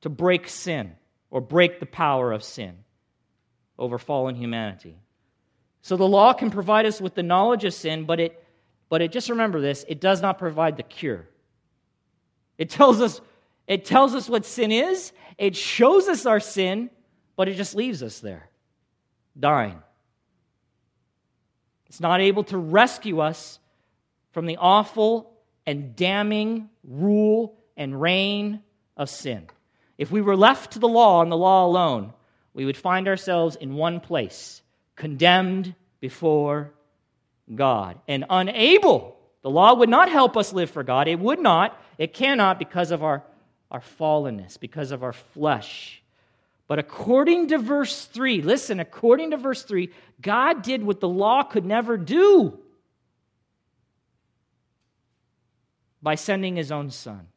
to 0.00 0.08
break 0.08 0.48
sin 0.48 0.96
or 1.30 1.40
break 1.40 1.80
the 1.80 1.86
power 1.86 2.32
of 2.32 2.42
sin 2.42 2.78
over 3.78 3.98
fallen 3.98 4.34
humanity. 4.34 4.96
So 5.82 5.96
the 5.96 6.08
law 6.08 6.32
can 6.32 6.50
provide 6.50 6.86
us 6.86 7.00
with 7.00 7.14
the 7.14 7.22
knowledge 7.22 7.64
of 7.64 7.74
sin, 7.74 8.04
but 8.04 8.20
it, 8.20 8.44
but 8.88 9.02
it 9.02 9.12
just 9.12 9.30
remember 9.30 9.60
this, 9.60 9.84
it 9.88 10.00
does 10.00 10.20
not 10.20 10.38
provide 10.38 10.76
the 10.76 10.82
cure. 10.82 11.28
It 12.56 12.70
tells 12.70 13.00
us, 13.00 13.20
it 13.66 13.84
tells 13.84 14.14
us 14.14 14.28
what 14.28 14.44
sin 14.44 14.72
is, 14.72 15.12
it 15.36 15.54
shows 15.54 16.08
us 16.08 16.26
our 16.26 16.40
sin, 16.40 16.90
but 17.36 17.48
it 17.48 17.54
just 17.54 17.74
leaves 17.74 18.02
us 18.02 18.18
there, 18.18 18.50
dying. 19.38 19.80
It's 21.86 22.00
not 22.00 22.20
able 22.20 22.44
to 22.44 22.58
rescue 22.58 23.20
us 23.20 23.58
from 24.32 24.46
the 24.46 24.56
awful 24.58 25.32
and 25.66 25.96
damning 25.96 26.68
rule 26.84 27.56
and 27.76 28.00
reign 28.00 28.60
of 28.96 29.08
sin. 29.08 29.46
If 29.96 30.10
we 30.10 30.20
were 30.20 30.36
left 30.36 30.72
to 30.72 30.78
the 30.78 30.88
law 30.88 31.22
and 31.22 31.32
the 31.32 31.36
law 31.36 31.66
alone, 31.66 32.12
we 32.52 32.64
would 32.64 32.76
find 32.76 33.08
ourselves 33.08 33.56
in 33.56 33.74
one 33.74 34.00
place, 34.00 34.62
condemned 34.98 35.74
before 36.00 36.72
God 37.54 37.98
and 38.06 38.26
unable. 38.28 39.16
The 39.42 39.50
law 39.50 39.74
would 39.74 39.88
not 39.88 40.10
help 40.10 40.36
us 40.36 40.52
live 40.52 40.70
for 40.70 40.82
God. 40.82 41.08
It 41.08 41.18
would 41.18 41.40
not. 41.40 41.80
It 41.96 42.12
cannot 42.12 42.58
because 42.58 42.90
of 42.90 43.02
our, 43.02 43.22
our 43.70 43.82
fallenness, 43.98 44.60
because 44.60 44.90
of 44.90 45.02
our 45.02 45.12
flesh. 45.12 46.02
But 46.66 46.78
according 46.78 47.48
to 47.48 47.58
verse 47.58 48.04
3, 48.04 48.42
listen, 48.42 48.80
according 48.80 49.30
to 49.30 49.38
verse 49.38 49.62
3, 49.62 49.88
God 50.20 50.62
did 50.62 50.82
what 50.82 51.00
the 51.00 51.08
law 51.08 51.42
could 51.42 51.64
never 51.64 51.96
do 51.96 52.58
by 56.02 56.16
sending 56.16 56.56
his 56.56 56.70
own 56.70 56.90
son. 56.90 57.28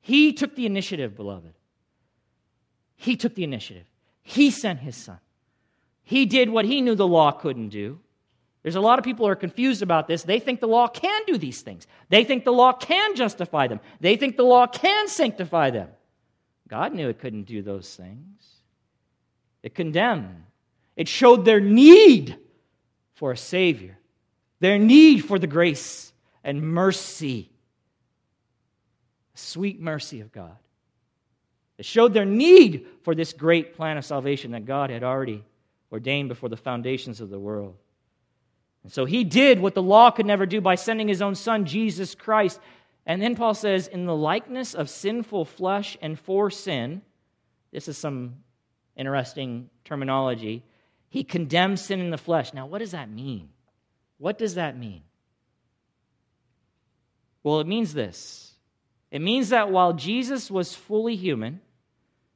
He 0.00 0.32
took 0.32 0.56
the 0.56 0.66
initiative, 0.66 1.16
beloved. 1.16 1.54
He 2.96 3.16
took 3.16 3.34
the 3.34 3.44
initiative. 3.44 3.86
He 4.22 4.50
sent 4.50 4.80
his 4.80 4.96
son. 4.96 5.18
He 6.02 6.26
did 6.26 6.50
what 6.50 6.64
he 6.64 6.80
knew 6.80 6.94
the 6.94 7.06
law 7.06 7.30
couldn't 7.30 7.68
do. 7.68 8.00
There's 8.62 8.76
a 8.76 8.80
lot 8.80 8.98
of 8.98 9.04
people 9.04 9.26
who 9.26 9.32
are 9.32 9.36
confused 9.36 9.82
about 9.82 10.06
this. 10.06 10.22
They 10.22 10.38
think 10.38 10.60
the 10.60 10.68
law 10.68 10.86
can 10.86 11.22
do 11.26 11.36
these 11.36 11.62
things. 11.62 11.86
They 12.10 12.22
think 12.22 12.44
the 12.44 12.52
law 12.52 12.72
can 12.72 13.16
justify 13.16 13.66
them. 13.66 13.80
They 14.00 14.16
think 14.16 14.36
the 14.36 14.44
law 14.44 14.66
can 14.66 15.08
sanctify 15.08 15.70
them. 15.70 15.88
God 16.68 16.94
knew 16.94 17.08
it 17.08 17.18
couldn't 17.18 17.44
do 17.44 17.60
those 17.62 17.94
things. 17.94 18.46
It 19.62 19.74
condemned, 19.74 20.44
it 20.96 21.06
showed 21.08 21.44
their 21.44 21.60
need 21.60 22.36
for 23.14 23.32
a 23.32 23.36
Savior, 23.36 23.98
their 24.60 24.78
need 24.78 25.18
for 25.18 25.38
the 25.38 25.46
grace 25.46 26.12
and 26.42 26.62
mercy, 26.62 27.50
sweet 29.34 29.80
mercy 29.80 30.20
of 30.20 30.32
God. 30.32 30.56
It 31.78 31.84
showed 31.84 32.12
their 32.12 32.24
need 32.24 32.86
for 33.02 33.14
this 33.14 33.32
great 33.32 33.76
plan 33.76 33.98
of 33.98 34.04
salvation 34.04 34.52
that 34.52 34.64
God 34.64 34.90
had 34.90 35.04
already 35.04 35.44
ordained 35.92 36.28
before 36.28 36.48
the 36.48 36.56
foundations 36.56 37.20
of 37.20 37.30
the 37.30 37.38
world. 37.38 37.76
And 38.82 38.90
so 38.90 39.04
he 39.04 39.22
did 39.22 39.60
what 39.60 39.74
the 39.74 39.82
law 39.82 40.10
could 40.10 40.26
never 40.26 40.46
do 40.46 40.60
by 40.60 40.74
sending 40.74 41.06
his 41.06 41.22
own 41.22 41.34
son, 41.34 41.66
Jesus 41.66 42.14
Christ, 42.14 42.58
and 43.04 43.20
then 43.20 43.34
Paul 43.34 43.54
says, 43.54 43.88
in 43.88 44.06
the 44.06 44.14
likeness 44.14 44.74
of 44.74 44.88
sinful 44.88 45.44
flesh 45.44 45.96
and 46.00 46.18
for 46.18 46.50
sin, 46.50 47.02
this 47.72 47.88
is 47.88 47.98
some 47.98 48.36
interesting 48.96 49.70
terminology, 49.84 50.62
he 51.08 51.24
condemns 51.24 51.80
sin 51.80 52.00
in 52.00 52.10
the 52.10 52.18
flesh. 52.18 52.54
Now, 52.54 52.66
what 52.66 52.78
does 52.78 52.92
that 52.92 53.10
mean? 53.10 53.48
What 54.18 54.38
does 54.38 54.54
that 54.54 54.78
mean? 54.78 55.02
Well, 57.42 57.60
it 57.60 57.66
means 57.66 57.92
this 57.92 58.54
it 59.10 59.20
means 59.20 59.50
that 59.50 59.70
while 59.70 59.92
Jesus 59.92 60.50
was 60.50 60.74
fully 60.74 61.16
human, 61.16 61.60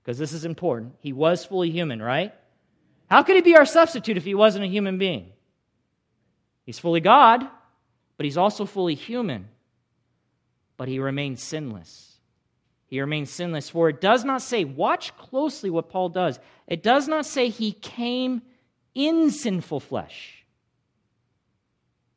because 0.03 0.19
this 0.19 0.33
is 0.33 0.45
important, 0.45 0.97
he 0.99 1.13
was 1.13 1.45
fully 1.45 1.71
human, 1.71 2.03
right? 2.03 2.35
How 3.11 3.23
could 3.23 3.37
he 3.37 3.43
be 3.43 3.57
our 3.57 3.67
substitute 3.67 4.17
if 4.17 4.25
he 4.25 4.35
wasn't 4.35 4.65
a 4.65 4.69
human 4.69 4.99
being? 4.99 5.33
He's 6.65 6.79
fully 6.79 7.01
God, 7.01 7.47
but 8.17 8.25
he's 8.25 8.37
also 8.37 8.65
fully 8.67 8.95
human 8.95 9.49
but 10.77 10.89
he 10.89 10.99
remains 10.99 11.43
sinless. 11.43 12.19
He 12.87 13.01
remains 13.01 13.31
sinless. 13.31 13.69
For 13.69 13.89
it 13.89 14.01
does 14.01 14.25
not 14.25 14.43
say, 14.43 14.65
watch 14.65 15.17
closely 15.17 15.71
what 15.71 15.89
Paul 15.89 16.09
does. 16.09 16.39
It 16.67 16.83
does 16.83 17.09
not 17.09 17.27
say 17.27 17.49
he 17.49 17.73
came 17.73 18.43
in 18.95 19.31
sinful 19.31 19.81
flesh. 19.81 20.45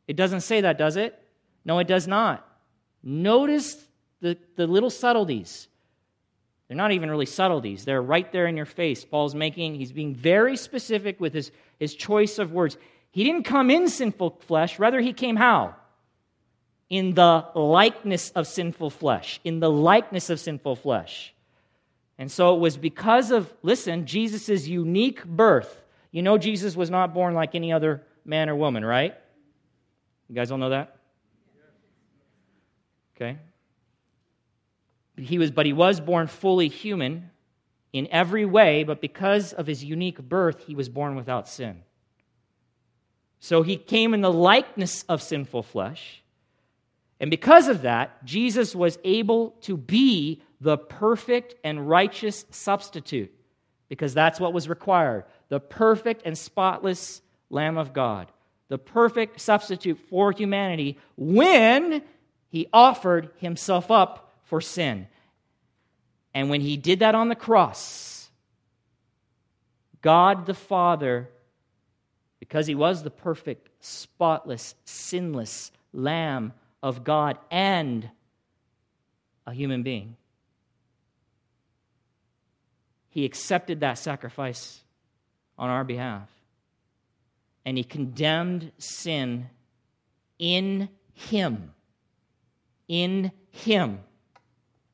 It 0.07 0.15
doesn't 0.15 0.41
say 0.41 0.61
that, 0.61 0.77
does 0.77 0.95
it? 0.95 1.19
No, 1.65 1.79
it 1.79 1.87
does 1.87 2.07
not. 2.07 2.45
Notice 3.03 3.83
the, 4.21 4.37
the 4.55 4.67
little 4.67 4.89
subtleties. 4.89 5.67
They're 6.69 6.77
not 6.77 6.91
even 6.91 7.09
really 7.09 7.25
subtleties. 7.25 7.83
They're 7.83 8.01
right 8.01 8.31
there 8.31 8.45
in 8.45 8.55
your 8.55 8.67
face. 8.67 9.03
Paul's 9.03 9.33
making, 9.33 9.75
he's 9.75 9.91
being 9.91 10.13
very 10.13 10.55
specific 10.55 11.19
with 11.19 11.33
his, 11.33 11.51
his 11.79 11.95
choice 11.95 12.37
of 12.37 12.51
words. 12.53 12.77
He 13.09 13.23
didn't 13.23 13.43
come 13.43 13.71
in 13.71 13.89
sinful 13.89 14.39
flesh, 14.45 14.77
rather, 14.77 15.01
he 15.01 15.11
came 15.11 15.35
how? 15.35 15.75
In 16.87 17.15
the 17.15 17.45
likeness 17.55 18.29
of 18.31 18.45
sinful 18.45 18.91
flesh. 18.91 19.39
In 19.43 19.59
the 19.59 19.69
likeness 19.69 20.29
of 20.29 20.39
sinful 20.39 20.75
flesh. 20.75 21.33
And 22.19 22.31
so 22.31 22.55
it 22.55 22.59
was 22.59 22.77
because 22.77 23.31
of, 23.31 23.51
listen, 23.63 24.05
Jesus' 24.05 24.67
unique 24.67 25.25
birth. 25.25 25.81
You 26.11 26.21
know, 26.21 26.37
Jesus 26.37 26.75
was 26.75 26.91
not 26.91 27.15
born 27.15 27.33
like 27.33 27.55
any 27.55 27.73
other 27.73 28.03
man 28.25 28.47
or 28.47 28.55
woman, 28.55 28.85
right? 28.85 29.15
You 30.27 30.35
guys 30.35 30.51
all 30.51 30.59
know 30.59 30.69
that? 30.69 30.97
Okay. 33.15 33.37
He 35.21 35.37
was, 35.37 35.51
but 35.51 35.65
he 35.65 35.73
was 35.73 35.99
born 35.99 36.27
fully 36.27 36.67
human 36.67 37.31
in 37.91 38.07
every 38.11 38.45
way, 38.45 38.83
but 38.83 39.01
because 39.01 39.53
of 39.53 39.67
his 39.67 39.83
unique 39.83 40.21
birth, 40.21 40.65
he 40.65 40.75
was 40.75 40.89
born 40.89 41.15
without 41.15 41.47
sin. 41.47 41.81
So 43.39 43.63
he 43.63 43.77
came 43.77 44.13
in 44.13 44.21
the 44.21 44.31
likeness 44.31 45.03
of 45.09 45.21
sinful 45.21 45.63
flesh. 45.63 46.21
And 47.19 47.31
because 47.31 47.67
of 47.67 47.81
that, 47.81 48.23
Jesus 48.25 48.75
was 48.75 48.99
able 49.03 49.51
to 49.61 49.75
be 49.75 50.41
the 50.61 50.77
perfect 50.77 51.55
and 51.63 51.89
righteous 51.89 52.45
substitute, 52.51 53.33
because 53.87 54.13
that's 54.13 54.39
what 54.39 54.53
was 54.53 54.69
required 54.69 55.25
the 55.47 55.59
perfect 55.59 56.21
and 56.25 56.37
spotless 56.37 57.21
Lamb 57.49 57.77
of 57.77 57.91
God, 57.91 58.31
the 58.67 58.77
perfect 58.77 59.41
substitute 59.41 59.97
for 60.09 60.31
humanity 60.31 60.99
when 61.17 62.03
he 62.49 62.67
offered 62.71 63.31
himself 63.37 63.89
up 63.89 64.28
for 64.49 64.59
sin. 64.59 65.07
And 66.33 66.49
when 66.49 66.61
he 66.61 66.75
did 66.75 66.99
that 66.99 67.15
on 67.15 67.29
the 67.29 67.35
cross, 67.35 68.29
God 70.01 70.45
the 70.45 70.53
Father, 70.53 71.29
because 72.39 72.67
he 72.67 72.75
was 72.75 73.03
the 73.03 73.11
perfect, 73.11 73.69
spotless, 73.79 74.75
sinless 74.85 75.71
Lamb 75.93 76.53
of 76.81 77.03
God 77.03 77.37
and 77.51 78.09
a 79.45 79.53
human 79.53 79.83
being, 79.83 80.15
he 83.09 83.25
accepted 83.25 83.79
that 83.81 83.97
sacrifice 83.97 84.81
on 85.57 85.69
our 85.69 85.83
behalf. 85.83 86.29
And 87.65 87.77
he 87.77 87.83
condemned 87.83 88.71
sin 88.77 89.49
in 90.39 90.89
him. 91.13 91.73
In 92.87 93.31
him 93.51 93.99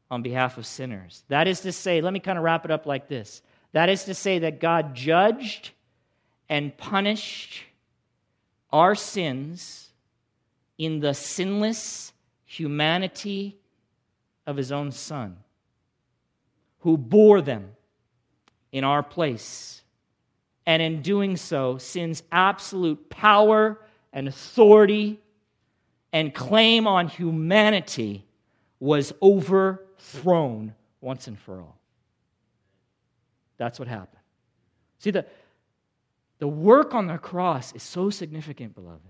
on 0.10 0.22
behalf 0.22 0.58
of 0.58 0.65
sinners. 0.65 1.24
That 1.30 1.48
is 1.48 1.62
to 1.62 1.72
say, 1.72 2.02
let 2.02 2.13
me 2.13 2.20
kind 2.20 2.38
of 2.38 2.44
wrap 2.44 2.65
it 2.65 2.72
up 2.72 2.86
like 2.86 3.08
this. 3.08 3.41
That 3.72 3.89
is 3.89 4.06
to 4.06 4.13
say 4.13 4.39
that 4.39 4.60
God 4.60 4.96
judged 4.96 5.72
and 6.48 6.78
punished 6.78 7.63
our 8.72 8.96
sins 8.96 9.89
in 10.78 11.00
the 11.00 11.13
sinless 11.13 12.13
humanity 12.46 13.58
of 14.46 14.58
his 14.58 14.72
own 14.72 14.91
Son, 14.91 15.38
who 16.80 16.98
bore 16.98 17.41
them 17.41 17.72
in 18.72 18.84
our 18.84 19.02
place. 19.02 19.82
And 20.65 20.82
in 20.82 21.02
doing 21.02 21.38
so, 21.38 21.78
sin's 21.78 22.24
absolute 22.32 23.10
power 23.10 23.80
and 24.13 24.28
authority 24.28 25.20
and 26.13 26.34
claim 26.34 26.88
on 26.88 27.08
humanity 27.08 28.26
was 28.80 29.13
overthrown 30.06 30.74
once 31.02 31.28
and 31.28 31.38
for 31.39 31.60
all. 31.60 31.78
That's 33.58 33.80
what 33.80 33.88
happened. 33.88 34.22
See, 35.00 35.12
the, 35.12 35.26
the 36.39 36.48
work 36.48 36.94
on 36.94 37.08
the 37.08 37.18
cross 37.18 37.74
is 37.74 37.84
so 37.84 38.10
significant, 38.10 38.76
beloved. 38.76 39.02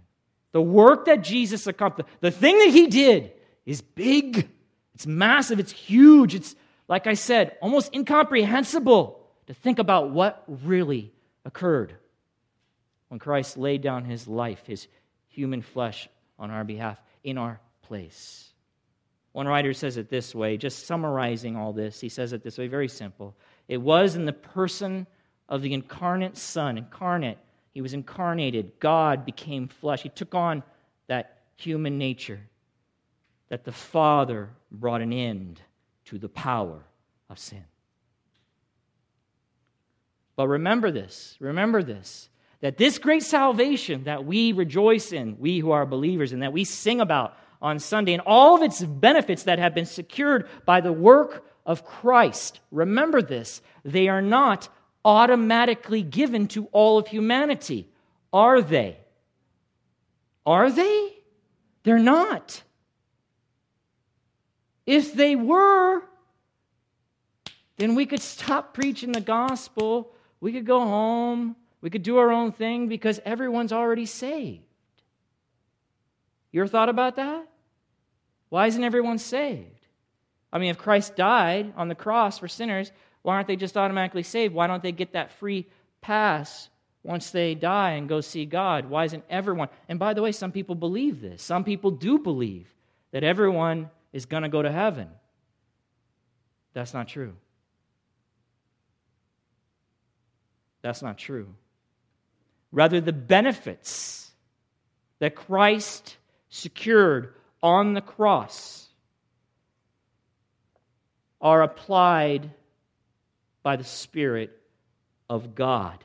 The 0.52 0.62
work 0.62 1.06
that 1.06 1.24
Jesus 1.24 1.68
accomplished, 1.68 2.10
the 2.22 2.32
thing 2.32 2.58
that 2.60 2.70
he 2.70 2.88
did 2.88 3.32
is 3.66 3.82
big, 3.82 4.50
it's 4.94 5.08
massive, 5.08 5.60
it's 5.60 5.72
huge, 5.72 6.36
it's, 6.36 6.56
like 6.88 7.08
I 7.08 7.16
said, 7.16 7.58
almost 7.62 7.94
incomprehensible 7.94 9.20
to 9.48 9.54
think 9.54 9.80
about 9.80 10.12
what 10.12 10.44
really 10.48 11.12
occurred 11.44 11.96
when 13.10 13.20
Christ 13.20 13.58
laid 13.58 13.82
down 13.82 14.06
his 14.06 14.28
life, 14.28 14.64
his 14.66 14.88
human 15.28 15.62
flesh, 15.62 16.08
on 16.38 16.52
our 16.52 16.64
behalf, 16.64 17.00
in 17.24 17.38
our 17.38 17.60
place. 17.82 18.50
One 19.36 19.50
writer 19.50 19.74
says 19.74 19.98
it 19.98 20.10
this 20.10 20.34
way, 20.34 20.56
just 20.56 20.88
summarizing 20.88 21.58
all 21.58 21.74
this. 21.74 22.00
He 22.00 22.08
says 22.08 22.32
it 22.32 22.42
this 22.42 22.58
way, 22.58 22.68
very 22.68 22.88
simple. 22.88 23.36
It 23.68 23.82
was 23.82 24.16
in 24.16 24.24
the 24.24 24.32
person 24.32 25.08
of 25.50 25.62
the 25.62 25.74
incarnate 25.74 26.38
Son, 26.38 26.78
incarnate. 26.78 27.38
He 27.74 27.82
was 27.82 27.94
incarnated. 27.94 28.80
God 28.80 29.26
became 29.26 29.68
flesh. 29.68 30.04
He 30.04 30.08
took 30.08 30.34
on 30.34 30.64
that 31.08 31.40
human 31.58 31.98
nature 31.98 32.40
that 33.50 33.66
the 33.66 33.74
Father 33.74 34.52
brought 34.72 35.02
an 35.02 35.12
end 35.12 35.60
to 36.06 36.18
the 36.18 36.30
power 36.30 36.86
of 37.30 37.38
sin. 37.38 37.66
But 40.38 40.48
remember 40.48 40.92
this, 40.92 41.36
remember 41.42 41.84
this, 41.84 42.30
that 42.62 42.78
this 42.78 43.00
great 43.00 43.24
salvation 43.24 44.06
that 44.06 44.24
we 44.24 44.54
rejoice 44.54 45.12
in, 45.12 45.38
we 45.40 45.60
who 45.60 45.72
are 45.72 45.86
believers, 45.86 46.32
and 46.32 46.42
that 46.42 46.54
we 46.54 46.64
sing 46.64 47.02
about 47.02 47.38
on 47.66 47.80
Sunday, 47.80 48.14
and 48.14 48.22
all 48.26 48.56
of 48.56 48.62
its 48.62 48.84
benefits 48.84 49.44
that 49.44 49.58
have 49.58 49.74
been 49.74 49.86
secured 49.86 50.48
by 50.66 50.82
the 50.82 50.94
work 50.94 51.46
of 51.66 51.84
Christ, 51.84 52.60
remember 52.72 53.22
this, 53.22 53.62
they 53.84 54.08
are 54.08 54.22
not 54.22 54.70
automatically 55.04 56.04
given 56.04 56.48
to 56.50 56.68
all 56.72 57.00
of 57.00 57.08
humanity, 57.08 57.90
are 58.32 58.62
they? 58.62 58.98
Are 60.46 60.72
they? 60.72 61.14
They're 61.84 62.00
not. 62.00 62.62
If 64.86 65.14
they 65.14 65.36
were, 65.36 66.04
then 67.78 67.96
we 67.96 68.06
could 68.06 68.22
stop 68.22 68.74
preaching 68.74 69.12
the 69.12 69.22
gospel 69.22 70.12
we 70.40 70.52
could 70.52 70.66
go 70.66 70.80
home. 70.80 71.56
We 71.82 71.90
could 71.90 72.04
do 72.04 72.18
our 72.18 72.32
own 72.32 72.52
thing 72.52 72.88
because 72.88 73.20
everyone's 73.26 73.74
already 73.74 74.06
saved. 74.06 74.62
You 76.52 76.62
ever 76.62 76.68
thought 76.68 76.90
about 76.90 77.16
that? 77.16 77.48
Why 78.50 78.68
isn't 78.68 78.84
everyone 78.84 79.18
saved? 79.18 79.88
I 80.52 80.58
mean, 80.58 80.70
if 80.70 80.78
Christ 80.78 81.16
died 81.16 81.74
on 81.76 81.90
the 81.90 81.96
cross 81.96 82.40
for 82.40 82.48
sinners, 82.48 82.92
why 83.22 83.36
aren't 83.36 83.48
they 83.48 83.56
just 83.56 83.76
automatically 83.76 84.24
saved? 84.24 84.54
Why 84.54 84.68
don't 84.68 84.84
they 84.84 84.92
get 84.92 85.14
that 85.14 85.32
free 85.34 85.68
pass 86.02 86.70
once 87.04 87.32
they 87.32 87.56
die 87.56 87.92
and 87.92 88.08
go 88.08 88.22
see 88.22 88.46
God? 88.46 88.90
Why 88.90 89.06
isn't 89.06 89.24
everyone? 89.30 89.70
And 89.90 90.00
by 90.00 90.14
the 90.14 90.22
way, 90.22 90.32
some 90.32 90.52
people 90.52 90.76
believe 90.76 91.22
this. 91.22 91.42
Some 91.42 91.64
people 91.64 91.92
do 91.92 92.20
believe 92.20 92.74
that 93.12 93.24
everyone 93.24 93.90
is 94.14 94.26
going 94.26 94.44
to 94.44 94.50
go 94.50 94.62
to 94.62 94.72
heaven. 94.72 95.10
That's 96.74 96.94
not 96.94 97.08
true. 97.08 97.34
That's 100.82 101.02
not 101.02 101.18
true. 101.18 101.48
Rather, 102.72 103.02
the 103.02 103.14
benefits 103.14 104.32
that 105.20 105.36
Christ 105.36 106.18
secured 106.50 107.34
on 107.66 107.96
the 107.96 108.02
cross 108.02 108.88
are 111.42 111.64
applied 111.64 112.52
by 113.64 113.76
the 113.76 113.84
Spirit 113.84 114.62
of 115.28 115.56
God. 115.56 116.04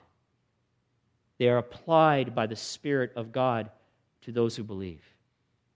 They 1.36 1.50
are 1.50 1.58
applied 1.58 2.34
by 2.34 2.46
the 2.46 2.56
Spirit 2.56 3.12
of 3.14 3.30
God 3.30 3.70
to 4.22 4.32
those 4.32 4.56
who 4.56 4.64
believe. 4.64 5.04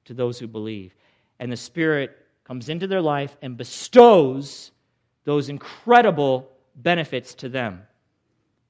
To 0.06 0.14
those 0.14 0.38
who 0.38 0.46
believe. 0.46 0.94
And 1.38 1.52
the 1.52 1.56
Spirit 1.56 2.16
comes 2.44 2.70
into 2.70 2.86
their 2.86 3.02
life 3.02 3.36
and 3.42 3.58
bestows 3.58 4.70
those 5.24 5.50
incredible 5.50 6.50
benefits 6.74 7.34
to 7.34 7.50
them 7.50 7.82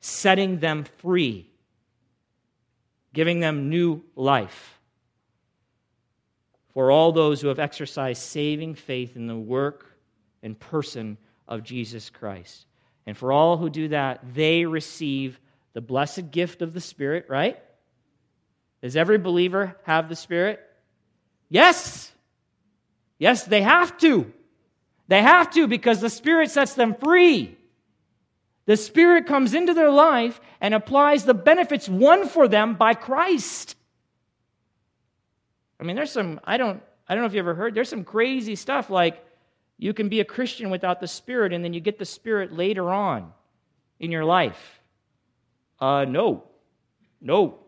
setting 0.01 0.59
them 0.59 0.85
free, 0.99 1.49
giving 3.15 3.41
them 3.41 3.71
new 3.71 4.03
life. 4.17 4.74
For 6.75 6.91
all 6.91 7.13
those 7.13 7.41
who 7.41 7.49
have 7.49 7.59
exercised 7.59 8.23
saving 8.23 8.75
faith 8.75 9.17
in 9.17 9.27
the 9.27 9.37
work 9.37 9.87
and 10.43 10.59
person 10.59 11.17
of 11.49 11.63
Jesus 11.63 12.11
Christ. 12.11 12.67
And 13.07 13.17
for 13.17 13.33
all 13.33 13.57
who 13.57 13.71
do 13.71 13.89
that, 13.89 14.35
they 14.35 14.65
receive 14.65 15.41
the 15.73 15.81
blessed 15.81 16.31
gift 16.31 16.63
of 16.63 16.73
the 16.73 16.81
Spirit, 16.81 17.27
right? 17.29 17.59
Does 18.83 18.97
every 18.97 19.19
believer 19.19 19.77
have 19.85 20.09
the 20.09 20.17
Spirit? 20.17 20.61
Yes. 21.49 22.13
Yes, 23.19 23.45
they 23.45 23.63
have 23.63 23.97
to. 23.99 24.33
They 25.09 25.23
have 25.23 25.51
to 25.53 25.67
because 25.67 26.01
the 26.01 26.11
Spirit 26.11 26.51
sets 26.51 26.75
them 26.75 26.95
free. 26.95 27.57
The 28.67 28.77
Spirit 28.77 29.27
comes 29.27 29.55
into 29.55 29.75
their 29.75 29.91
life 29.91 30.41
and 30.61 30.75
applies 30.75 31.25
the 31.25 31.35
benefits 31.35 31.89
won 31.89 32.27
for 32.27 32.49
them 32.49 32.75
by 32.75 32.95
Christ. 32.95 33.77
I 35.81 35.85
mean, 35.85 35.97
there's 35.97 36.13
some, 36.13 36.41
I 36.45 36.57
don't, 36.57 36.83
I 37.09 37.15
don't 37.15 37.23
know 37.23 37.27
if 37.27 37.35
you 37.35 37.41
ever 37.41 37.55
heard, 37.55 37.75
there's 37.75 37.89
some 37.89 38.05
crazy 38.05 38.57
stuff 38.57 38.91
like 38.91 39.25
you 39.79 39.93
can 39.93 40.09
be 40.09 40.21
a 40.21 40.25
Christian 40.25 40.71
without 40.71 41.01
the 41.01 41.09
Spirit 41.09 41.53
and 41.53 41.65
then 41.65 41.73
you 41.73 41.81
get 41.81 41.99
the 41.99 42.05
Spirit 42.05 42.53
later 42.53 42.91
on 42.91 43.33
in 43.99 44.11
your 44.11 44.25
life. 44.25 44.81
Uh, 45.81 46.05
no. 46.05 46.45
No. 47.21 47.59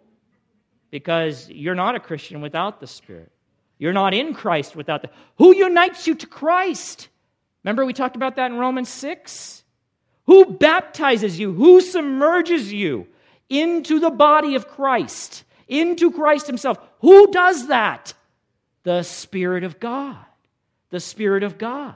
Because 0.90 1.48
you're 1.50 1.74
not 1.74 1.94
a 1.94 2.00
Christian 2.00 2.40
without 2.40 2.80
the 2.80 2.86
Spirit. 2.86 3.32
You're 3.78 3.92
not 3.92 4.14
in 4.14 4.32
Christ 4.32 4.76
without 4.76 5.02
the. 5.02 5.10
Who 5.38 5.54
unites 5.54 6.06
you 6.06 6.14
to 6.14 6.26
Christ? 6.26 7.08
Remember, 7.62 7.84
we 7.84 7.92
talked 7.92 8.16
about 8.16 8.36
that 8.36 8.50
in 8.50 8.58
Romans 8.58 8.88
6? 8.88 9.64
Who 10.26 10.44
baptizes 10.46 11.38
you? 11.38 11.52
Who 11.52 11.80
submerges 11.80 12.72
you 12.72 13.06
into 13.48 14.00
the 14.00 14.10
body 14.10 14.54
of 14.54 14.68
Christ, 14.68 15.44
into 15.68 16.10
Christ 16.10 16.46
Himself? 16.46 16.78
Who 17.00 17.30
does 17.30 17.68
that? 17.68 18.14
The 18.82 19.02
Spirit 19.02 19.64
of 19.64 19.80
God. 19.80 20.24
The 20.90 21.00
Spirit 21.00 21.42
of 21.42 21.58
God. 21.58 21.94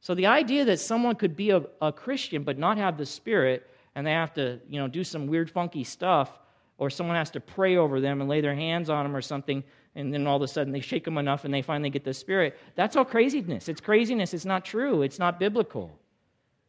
So 0.00 0.14
the 0.14 0.26
idea 0.26 0.64
that 0.64 0.80
someone 0.80 1.14
could 1.14 1.36
be 1.36 1.50
a, 1.50 1.62
a 1.80 1.92
Christian 1.92 2.42
but 2.42 2.58
not 2.58 2.76
have 2.76 2.98
the 2.98 3.06
Spirit 3.06 3.70
and 3.94 4.06
they 4.06 4.12
have 4.12 4.34
to, 4.34 4.58
you 4.68 4.80
know, 4.80 4.88
do 4.88 5.04
some 5.04 5.26
weird, 5.26 5.50
funky 5.50 5.84
stuff, 5.84 6.38
or 6.78 6.90
someone 6.90 7.16
has 7.16 7.30
to 7.30 7.40
pray 7.40 7.76
over 7.76 8.00
them 8.00 8.20
and 8.20 8.28
lay 8.28 8.40
their 8.40 8.54
hands 8.54 8.90
on 8.90 9.04
them 9.04 9.14
or 9.14 9.20
something, 9.20 9.62
and 9.94 10.12
then 10.12 10.26
all 10.26 10.36
of 10.36 10.42
a 10.42 10.48
sudden 10.48 10.72
they 10.72 10.80
shake 10.80 11.04
them 11.04 11.18
enough 11.18 11.44
and 11.44 11.52
they 11.52 11.62
finally 11.62 11.90
get 11.90 12.02
the 12.02 12.14
Spirit. 12.14 12.58
That's 12.74 12.96
all 12.96 13.04
craziness. 13.04 13.68
It's 13.68 13.80
craziness. 13.80 14.34
It's 14.34 14.44
not 14.44 14.64
true. 14.64 15.02
It's 15.02 15.18
not 15.18 15.38
biblical. 15.38 15.96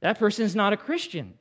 That 0.02 0.20
person's 0.20 0.56
not 0.56 0.74
a 0.74 0.78
Christian. 0.78 1.34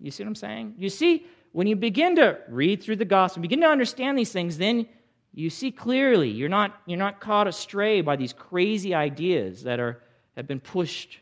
You 0.00 0.10
see 0.10 0.24
what 0.24 0.28
I'm 0.28 0.34
saying? 0.34 0.74
You 0.78 0.88
see, 0.88 1.26
when 1.56 1.66
you 1.66 1.74
begin 1.74 2.16
to 2.16 2.36
read 2.50 2.82
through 2.82 2.96
the 2.96 3.06
gospel, 3.06 3.40
begin 3.40 3.62
to 3.62 3.66
understand 3.66 4.18
these 4.18 4.30
things, 4.30 4.58
then 4.58 4.86
you 5.32 5.48
see 5.48 5.70
clearly 5.70 6.28
you're 6.28 6.50
not, 6.50 6.78
you're 6.84 6.98
not 6.98 7.18
caught 7.18 7.48
astray 7.48 8.02
by 8.02 8.14
these 8.14 8.34
crazy 8.34 8.94
ideas 8.94 9.62
that 9.62 9.80
are, 9.80 10.02
have 10.36 10.46
been 10.46 10.60
pushed 10.60 11.18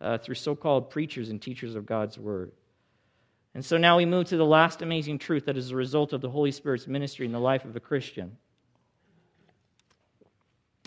uh, 0.00 0.16
through 0.16 0.36
so 0.36 0.56
called 0.56 0.88
preachers 0.88 1.28
and 1.28 1.42
teachers 1.42 1.74
of 1.74 1.84
God's 1.84 2.16
word. 2.16 2.52
And 3.54 3.62
so 3.62 3.76
now 3.76 3.98
we 3.98 4.06
move 4.06 4.28
to 4.28 4.38
the 4.38 4.46
last 4.46 4.80
amazing 4.80 5.18
truth 5.18 5.44
that 5.44 5.58
is 5.58 5.70
a 5.70 5.76
result 5.76 6.14
of 6.14 6.22
the 6.22 6.30
Holy 6.30 6.52
Spirit's 6.52 6.86
ministry 6.86 7.26
in 7.26 7.32
the 7.32 7.38
life 7.38 7.66
of 7.66 7.76
a 7.76 7.80
Christian. 7.80 8.34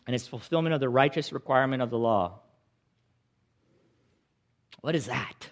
And 0.07 0.15
it's 0.15 0.25
fulfillment 0.25 0.73
of 0.73 0.79
the 0.79 0.89
righteous 0.89 1.31
requirement 1.31 1.83
of 1.83 1.91
the 1.91 1.99
law. 1.99 2.39
What 4.81 4.95
is 4.95 5.05
that? 5.05 5.47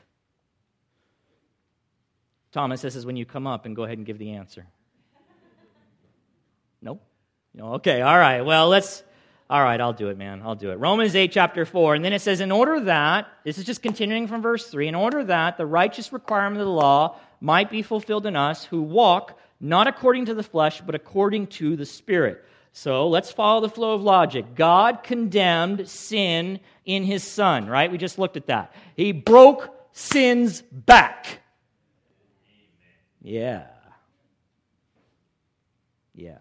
Thomas, 2.51 2.81
this 2.81 2.95
is 2.95 3.05
when 3.05 3.15
you 3.15 3.25
come 3.25 3.47
up 3.47 3.65
and 3.65 3.75
go 3.75 3.83
ahead 3.83 3.97
and 3.97 4.05
give 4.05 4.17
the 4.17 4.31
answer. 4.31 4.65
Nope. 6.81 7.03
No, 7.53 7.73
okay, 7.75 8.01
all 8.01 8.17
right. 8.17 8.41
Well, 8.41 8.69
let's 8.69 9.03
all 9.49 9.63
right, 9.63 9.79
I'll 9.79 9.93
do 9.93 10.09
it, 10.09 10.17
man. 10.17 10.41
I'll 10.43 10.55
do 10.55 10.71
it. 10.71 10.75
Romans 10.75 11.15
8, 11.15 11.31
chapter 11.31 11.65
4. 11.65 11.95
And 11.95 12.03
then 12.03 12.11
it 12.11 12.19
says, 12.19 12.41
In 12.41 12.51
order 12.51 12.81
that, 12.81 13.29
this 13.45 13.57
is 13.57 13.63
just 13.63 13.81
continuing 13.81 14.27
from 14.27 14.41
verse 14.41 14.67
3, 14.67 14.89
in 14.89 14.95
order 14.95 15.23
that 15.23 15.57
the 15.57 15.65
righteous 15.65 16.11
requirement 16.11 16.59
of 16.59 16.67
the 16.67 16.73
law 16.73 17.17
might 17.39 17.69
be 17.69 17.81
fulfilled 17.81 18.25
in 18.25 18.35
us 18.35 18.65
who 18.65 18.81
walk 18.81 19.39
not 19.61 19.87
according 19.87 20.25
to 20.25 20.33
the 20.33 20.43
flesh, 20.43 20.81
but 20.81 20.95
according 20.95 21.47
to 21.47 21.77
the 21.77 21.85
Spirit. 21.85 22.43
So 22.73 23.07
let's 23.07 23.31
follow 23.31 23.61
the 23.61 23.69
flow 23.69 23.93
of 23.93 24.03
logic. 24.03 24.53
God 24.53 25.01
condemned 25.01 25.87
sin 25.87 26.59
in 26.85 27.03
his 27.03 27.23
Son, 27.23 27.67
right? 27.67 27.89
We 27.89 27.97
just 27.97 28.19
looked 28.19 28.37
at 28.37 28.47
that. 28.47 28.73
He 28.97 29.13
broke 29.13 29.73
sin's 29.93 30.61
back. 30.61 31.39
Yeah. 33.27 33.65
Yeah. 36.15 36.37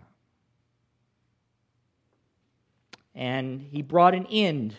and 3.16 3.66
he 3.72 3.81
brought 3.81 4.14
an 4.14 4.27
end 4.27 4.77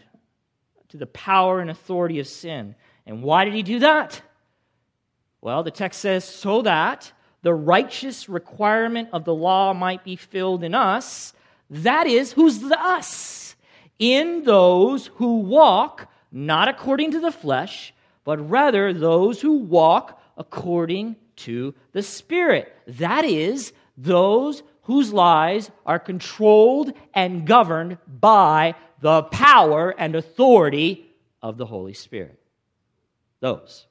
to 0.89 0.95
the 0.95 1.07
power 1.07 1.59
and 1.59 1.69
authority 1.69 2.19
of 2.19 2.27
sin. 2.27 2.75
And 3.05 3.23
why 3.23 3.43
did 3.43 3.55
he 3.55 3.63
do 3.63 3.79
that? 3.79 4.21
Well, 5.41 5.63
the 5.63 5.71
text 5.71 5.99
says, 5.99 6.23
so 6.23 6.61
that 6.61 7.11
the 7.41 7.53
righteous 7.53 8.29
requirement 8.29 9.09
of 9.11 9.25
the 9.25 9.33
law 9.33 9.73
might 9.73 10.03
be 10.03 10.15
filled 10.15 10.63
in 10.63 10.75
us. 10.75 11.33
That 11.69 12.07
is, 12.07 12.33
who's 12.33 12.59
the 12.59 12.79
us? 12.79 13.55
In 13.99 14.43
those 14.43 15.07
who 15.15 15.39
walk 15.39 16.07
not 16.31 16.67
according 16.67 17.11
to 17.11 17.19
the 17.19 17.31
flesh, 17.31 17.93
but 18.23 18.49
rather 18.49 18.93
those 18.93 19.41
who 19.41 19.57
walk 19.57 20.21
according 20.37 21.15
to 21.37 21.73
the 21.91 22.03
Spirit. 22.03 22.73
That 22.87 23.25
is, 23.25 23.73
those 23.97 24.63
whose 24.83 25.11
lives 25.11 25.71
are 25.85 25.99
controlled 25.99 26.93
and 27.13 27.45
governed 27.45 27.97
by 28.07 28.75
the 29.01 29.23
power 29.23 29.93
and 29.97 30.15
authority 30.15 31.11
of 31.41 31.57
the 31.57 31.65
Holy 31.65 31.93
Spirit. 31.93 32.39
Those. 33.39 33.85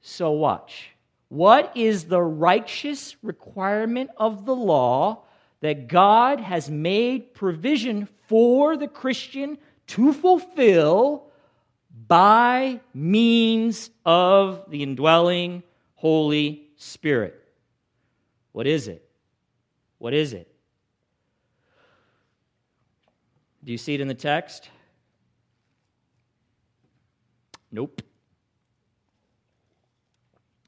So, 0.00 0.32
watch. 0.32 0.90
What 1.28 1.76
is 1.76 2.04
the 2.04 2.22
righteous 2.22 3.16
requirement 3.22 4.10
of 4.16 4.46
the 4.46 4.54
law 4.54 5.24
that 5.60 5.88
God 5.88 6.40
has 6.40 6.70
made 6.70 7.34
provision 7.34 8.08
for 8.26 8.76
the 8.76 8.88
Christian 8.88 9.58
to 9.88 10.12
fulfill 10.12 11.24
by 12.06 12.80
means 12.94 13.90
of 14.06 14.70
the 14.70 14.82
indwelling 14.82 15.62
Holy 15.98 16.68
Spirit? 16.76 17.34
What 18.52 18.68
is 18.68 18.86
it? 18.86 19.04
What 19.98 20.14
is 20.14 20.32
it? 20.32 20.48
Do 23.64 23.72
you 23.72 23.78
see 23.78 23.94
it 23.94 24.00
in 24.00 24.06
the 24.06 24.14
text? 24.14 24.70
Nope. 27.72 28.00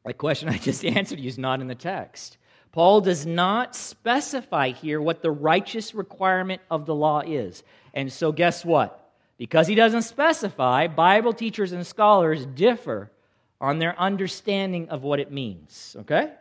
The 0.05 0.14
question 0.14 0.49
I 0.49 0.59
just 0.59 0.85
answered 0.97 1.21
you 1.21 1.29
is 1.29 1.38
not 1.38 1.61
in 1.61 1.69
the 1.69 1.77
text. 1.77 2.37
Paul 2.73 3.01
does 3.01 3.25
not 3.25 3.77
specify 3.77 4.71
here 4.71 5.01
what 5.01 5.23
the 5.23 5.31
righteous 5.31 5.95
requirement 5.95 6.61
of 6.73 6.87
the 6.87 6.95
law 6.95 7.21
is. 7.21 7.62
And 7.95 8.12
so, 8.12 8.33
guess 8.33 8.64
what? 8.64 9.12
Because 9.38 9.69
he 9.69 9.77
doesn't 9.77 10.03
specify, 10.03 10.88
Bible 10.88 11.33
teachers 11.33 11.71
and 11.71 11.87
scholars 11.87 12.45
differ 12.47 13.12
on 13.61 13.79
their 13.79 13.99
understanding 14.01 14.88
of 14.88 15.03
what 15.03 15.20
it 15.20 15.31
means. 15.31 15.96
Okay? 16.01 16.33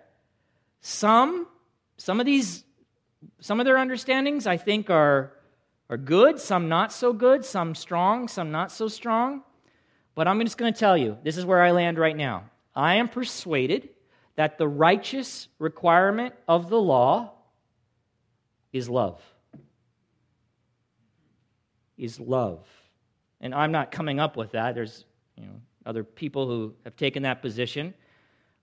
Some, 0.82 1.48
some 1.98 2.20
of 2.20 2.26
these 2.26 2.64
some 3.42 3.60
of 3.60 3.66
their 3.66 3.78
understandings, 3.78 4.48
I 4.48 4.58
think, 4.58 4.90
are, 4.90 5.34
are 5.90 5.98
good, 5.98 6.40
some 6.40 6.70
not 6.70 6.92
so 6.92 7.14
good, 7.14 7.44
some 7.44 7.76
strong, 7.76 8.28
some 8.28 8.52
not 8.52 8.72
so 8.72 8.88
strong. 8.88 9.44
But 10.16 10.28
I'm 10.28 10.40
just 10.42 10.58
going 10.58 10.74
to 10.74 10.80
tell 10.80 10.98
you 10.98 11.18
this 11.24 11.38
is 11.38 11.46
where 11.46 11.62
I 11.62 11.72
land 11.72 11.98
right 11.98 12.16
now. 12.16 12.46
I 12.76 12.96
am 12.96 13.10
persuaded 13.10 13.90
that 14.36 14.58
the 14.58 14.68
righteous 14.68 15.48
requirement 15.60 16.34
of 16.48 16.70
the 16.70 16.80
law 16.80 17.34
is 18.72 18.90
love. 18.90 19.22
Is 21.98 22.20
love. 22.20 22.66
And 23.42 23.54
I'm 23.54 23.72
not 23.72 23.92
coming 23.92 24.20
up 24.20 24.38
with 24.38 24.52
that. 24.52 24.76
There's 24.76 25.04
you 25.36 25.46
know, 25.46 25.62
other 25.90 26.04
people 26.04 26.48
who 26.48 26.76
have 26.86 26.96
taken 26.96 27.24
that 27.24 27.42
position. 27.42 27.96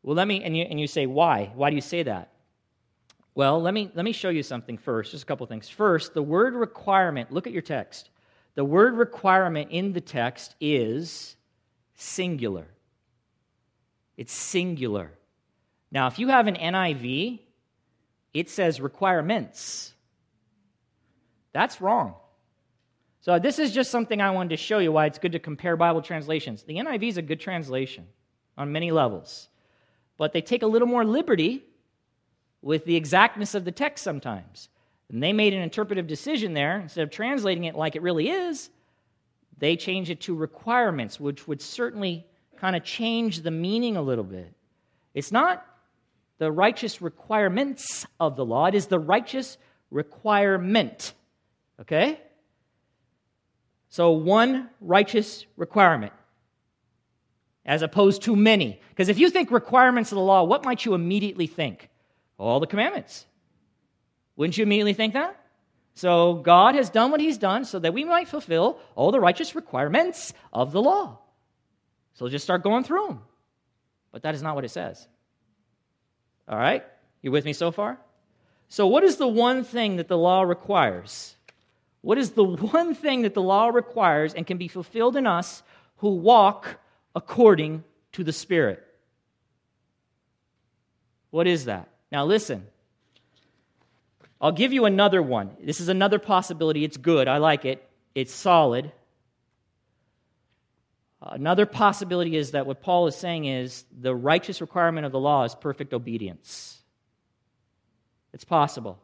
Well, 0.05 0.15
let 0.15 0.29
me, 0.29 0.45
and 0.45 0.57
you, 0.57 0.63
and 0.63 0.81
you 0.81 0.87
say, 0.87 1.07
why? 1.07 1.51
Why 1.57 1.71
do 1.71 1.75
you 1.75 1.83
say 1.83 2.05
that? 2.05 2.31
Well, 3.35 3.61
let 3.61 3.75
me, 3.75 3.91
let 3.95 4.05
me 4.05 4.13
show 4.13 4.29
you 4.29 4.45
something 4.45 4.79
first, 4.79 5.11
just 5.11 5.25
a 5.25 5.27
couple 5.27 5.45
things. 5.47 5.69
First, 5.69 6.15
the 6.15 6.23
word 6.23 6.55
requirement, 6.55 7.33
look 7.33 7.49
at 7.49 7.53
your 7.53 7.63
text. 7.63 8.11
The 8.55 8.65
word 8.65 8.95
requirement 8.95 9.73
in 9.73 9.93
the 9.93 10.01
text 10.01 10.55
is 10.61 11.37
singular. 11.97 12.69
It's 14.17 14.33
singular. 14.33 15.11
Now, 15.91 16.07
if 16.07 16.19
you 16.19 16.29
have 16.29 16.47
an 16.47 16.55
NIV, 16.55 17.41
it 18.33 18.49
says 18.49 18.81
requirements. 18.81 19.93
That's 21.53 21.81
wrong. 21.81 22.15
So, 23.27 23.41
this 23.41 23.59
is 23.59 23.73
just 23.73 23.91
something 23.91 24.21
I 24.21 24.31
wanted 24.31 24.51
to 24.51 24.57
show 24.57 24.79
you 24.79 24.93
why 24.93 25.07
it's 25.07 25.19
good 25.19 25.33
to 25.33 25.41
compare 25.41 25.77
Bible 25.77 26.01
translations. 26.01 26.63
The 26.63 26.77
NIV 26.77 27.09
is 27.09 27.17
a 27.17 27.23
good 27.23 27.41
translation 27.41 28.07
on 28.57 28.71
many 28.71 28.93
levels, 28.93 29.49
but 30.17 30.33
they 30.33 30.41
take 30.41 30.63
a 30.63 30.67
little 30.69 30.87
more 30.87 31.05
liberty 31.05 31.65
with 32.63 32.85
the 32.85 32.95
exactness 32.95 33.57
of 33.57 33.65
the 33.65 33.73
text 33.73 34.05
sometimes. 34.05 34.69
And 35.11 35.21
they 35.21 35.33
made 35.33 35.55
an 35.55 35.61
interpretive 35.61 36.07
decision 36.07 36.55
there. 36.55 36.79
Instead 36.79 37.03
of 37.03 37.11
translating 37.11 37.65
it 37.65 37.75
like 37.75 37.97
it 37.97 38.03
really 38.03 38.31
is, 38.31 38.71
they 39.59 39.75
changed 39.75 40.09
it 40.09 40.21
to 40.21 40.35
requirements, 40.37 41.19
which 41.19 41.49
would 41.49 41.61
certainly 41.61 42.29
kind 42.59 42.77
of 42.77 42.85
change 42.85 43.43
the 43.43 43.51
meaning 43.51 43.97
a 43.97 44.03
little 44.03 44.23
bit. 44.23 44.55
It's 45.15 45.33
not 45.33 45.67
the 46.39 46.53
righteous 46.53 47.03
requirements 47.03 48.07
of 48.21 48.37
the 48.37 48.45
law, 48.45 48.67
it 48.67 48.77
is 48.77 48.87
the 48.87 49.01
righteous 49.01 49.59
requirement. 49.91 51.13
Okay? 51.81 52.21
So, 53.89 54.11
one 54.13 54.71
righteous 54.81 55.47
requirement 55.57 56.13
as 57.67 57.83
opposed 57.83 58.23
to 58.23 58.37
many. 58.37 58.81
Because 58.91 59.09
if 59.09 59.19
you 59.19 59.29
think 59.29 59.51
requirements 59.51 60.13
of 60.13 60.17
the 60.17 60.23
law, 60.23 60.45
what 60.45 60.65
might 60.65 60.85
you 60.85 60.95
immediately 60.95 61.47
think? 61.47 61.91
All 62.39 62.61
the 62.61 62.67
commandments. 62.67 63.27
Wouldn't 64.37 64.57
you 64.57 64.63
immediately 64.63 64.95
think 64.95 65.15
that? 65.15 65.39
So 65.95 66.35
God 66.35 66.75
has 66.75 66.91
done 66.91 67.11
what 67.11 67.21
he's 67.21 67.39
done 67.39 67.65
so 67.65 67.79
that 67.79 67.95
we 67.95 68.05
might 68.05 68.29
fulfill 68.29 68.79
all 68.95 69.11
the 69.11 69.21
righteous 69.21 69.55
requirements 69.55 70.33
of 70.53 70.71
the 70.73 70.81
law. 70.81 71.19
So 72.15 72.29
just 72.29 72.45
start 72.45 72.63
going 72.63 72.85
through 72.85 73.07
them. 73.09 73.21
But 74.13 74.23
that 74.23 74.35
is 74.35 74.43
not 74.43 74.55
what 74.55 74.65
it 74.65 74.71
says. 74.71 75.09
All 76.49 76.59
right? 76.59 76.85
You 77.23 77.33
with 77.33 77.45
me 77.45 77.53
so 77.53 77.71
far? 77.71 77.99
So, 78.69 78.87
what 78.87 79.05
is 79.05 79.17
the 79.17 79.29
one 79.29 79.63
thing 79.63 79.97
that 79.97 80.09
the 80.09 80.19
law 80.19 80.43
requires? 80.43 81.36
What 82.07 82.19
is 82.19 82.31
the 82.31 82.45
one 82.45 82.95
thing 82.95 83.23
that 83.23 83.35
the 83.35 83.43
law 83.43 83.67
requires 83.67 84.33
and 84.33 84.47
can 84.47 84.59
be 84.59 84.69
fulfilled 84.69 85.17
in 85.17 85.27
us 85.27 85.65
who 85.97 86.11
walk 86.11 86.79
according 87.17 87.83
to 88.13 88.23
the 88.23 88.33
Spirit? 88.33 88.81
What 91.31 91.49
is 91.49 91.65
that? 91.65 91.89
Now, 92.13 92.25
listen. 92.25 92.69
I'll 94.41 94.53
give 94.53 94.73
you 94.73 94.85
another 94.85 95.21
one. 95.21 95.57
This 95.61 95.81
is 95.81 95.89
another 95.89 96.21
possibility. 96.21 96.85
It's 96.85 96.97
good. 96.97 97.27
I 97.27 97.39
like 97.39 97.65
it. 97.65 97.85
It's 98.15 98.33
solid. 98.33 98.93
Another 101.21 101.67
possibility 101.67 102.37
is 102.37 102.53
that 102.53 102.67
what 102.67 102.83
Paul 102.83 103.09
is 103.09 103.17
saying 103.17 103.47
is 103.47 103.85
the 103.91 104.15
righteous 104.15 104.61
requirement 104.61 105.07
of 105.07 105.11
the 105.11 105.19
law 105.19 105.43
is 105.43 105.57
perfect 105.57 105.93
obedience. 105.93 106.81
It's 108.33 108.45
possible 108.45 109.01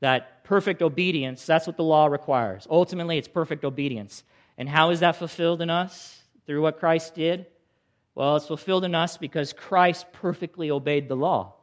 that 0.00 0.44
perfect 0.44 0.82
obedience, 0.82 1.46
that's 1.46 1.66
what 1.66 1.76
the 1.76 1.82
law 1.82 2.06
requires. 2.06 2.66
Ultimately, 2.70 3.18
it's 3.18 3.28
perfect 3.28 3.64
obedience. 3.64 4.24
And 4.58 4.68
how 4.68 4.90
is 4.90 5.00
that 5.00 5.16
fulfilled 5.16 5.62
in 5.62 5.70
us? 5.70 6.22
Through 6.46 6.62
what 6.62 6.78
Christ 6.78 7.14
did? 7.14 7.46
Well, 8.14 8.36
it's 8.36 8.46
fulfilled 8.46 8.84
in 8.84 8.94
us 8.94 9.16
because 9.16 9.52
Christ 9.52 10.06
perfectly 10.12 10.70
obeyed 10.70 11.08
the 11.08 11.16
law. 11.16 11.54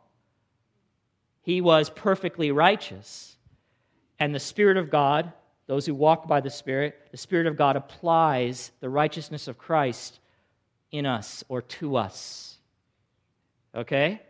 He 1.42 1.62
was 1.62 1.90
perfectly 1.90 2.52
righteous. 2.52 3.36
And 4.20 4.34
the 4.34 4.40
Spirit 4.40 4.78
of 4.78 4.90
God, 4.90 5.34
those 5.68 5.86
who 5.86 5.96
walk 5.96 6.28
by 6.28 6.42
the 6.42 6.50
Spirit, 6.50 7.08
the 7.12 7.18
Spirit 7.18 7.48
of 7.48 7.58
God 7.58 7.76
applies 7.76 8.72
the 8.80 8.90
righteousness 8.90 9.48
of 9.48 9.58
Christ 9.58 10.20
in 10.92 11.06
us 11.06 11.44
or 11.50 11.62
to 11.62 11.98
us. 11.98 12.58
Okay? 13.76 14.22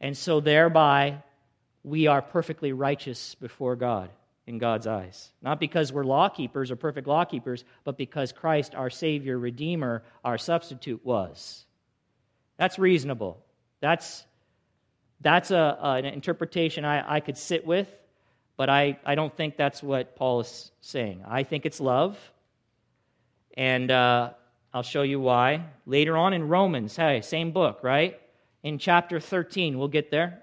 And 0.00 0.16
so 0.16 0.40
thereby, 0.40 1.22
we 1.86 2.08
are 2.08 2.20
perfectly 2.20 2.72
righteous 2.72 3.36
before 3.36 3.76
God 3.76 4.10
in 4.44 4.58
God's 4.58 4.88
eyes. 4.88 5.30
Not 5.40 5.60
because 5.60 5.92
we're 5.92 6.02
law 6.02 6.28
keepers 6.28 6.72
or 6.72 6.76
perfect 6.76 7.06
law 7.06 7.24
keepers, 7.24 7.64
but 7.84 7.96
because 7.96 8.32
Christ, 8.32 8.74
our 8.74 8.90
Savior, 8.90 9.38
Redeemer, 9.38 10.02
our 10.24 10.36
substitute, 10.36 11.00
was. 11.04 11.64
That's 12.56 12.76
reasonable. 12.76 13.38
That's 13.80 14.24
that's 15.20 15.52
a, 15.52 15.78
an 15.80 16.06
interpretation 16.06 16.84
I, 16.84 17.16
I 17.16 17.20
could 17.20 17.38
sit 17.38 17.64
with, 17.64 17.88
but 18.56 18.68
I, 18.68 18.98
I 19.06 19.14
don't 19.14 19.34
think 19.34 19.56
that's 19.56 19.82
what 19.82 20.16
Paul 20.16 20.40
is 20.40 20.72
saying. 20.80 21.22
I 21.26 21.44
think 21.44 21.64
it's 21.64 21.80
love, 21.80 22.18
and 23.56 23.90
uh, 23.92 24.30
I'll 24.74 24.82
show 24.82 25.02
you 25.02 25.20
why. 25.20 25.64
Later 25.86 26.16
on 26.16 26.32
in 26.32 26.48
Romans, 26.48 26.96
hey, 26.96 27.20
same 27.22 27.52
book, 27.52 27.78
right? 27.82 28.20
In 28.64 28.78
chapter 28.78 29.20
13, 29.20 29.78
we'll 29.78 29.88
get 29.88 30.10
there. 30.10 30.42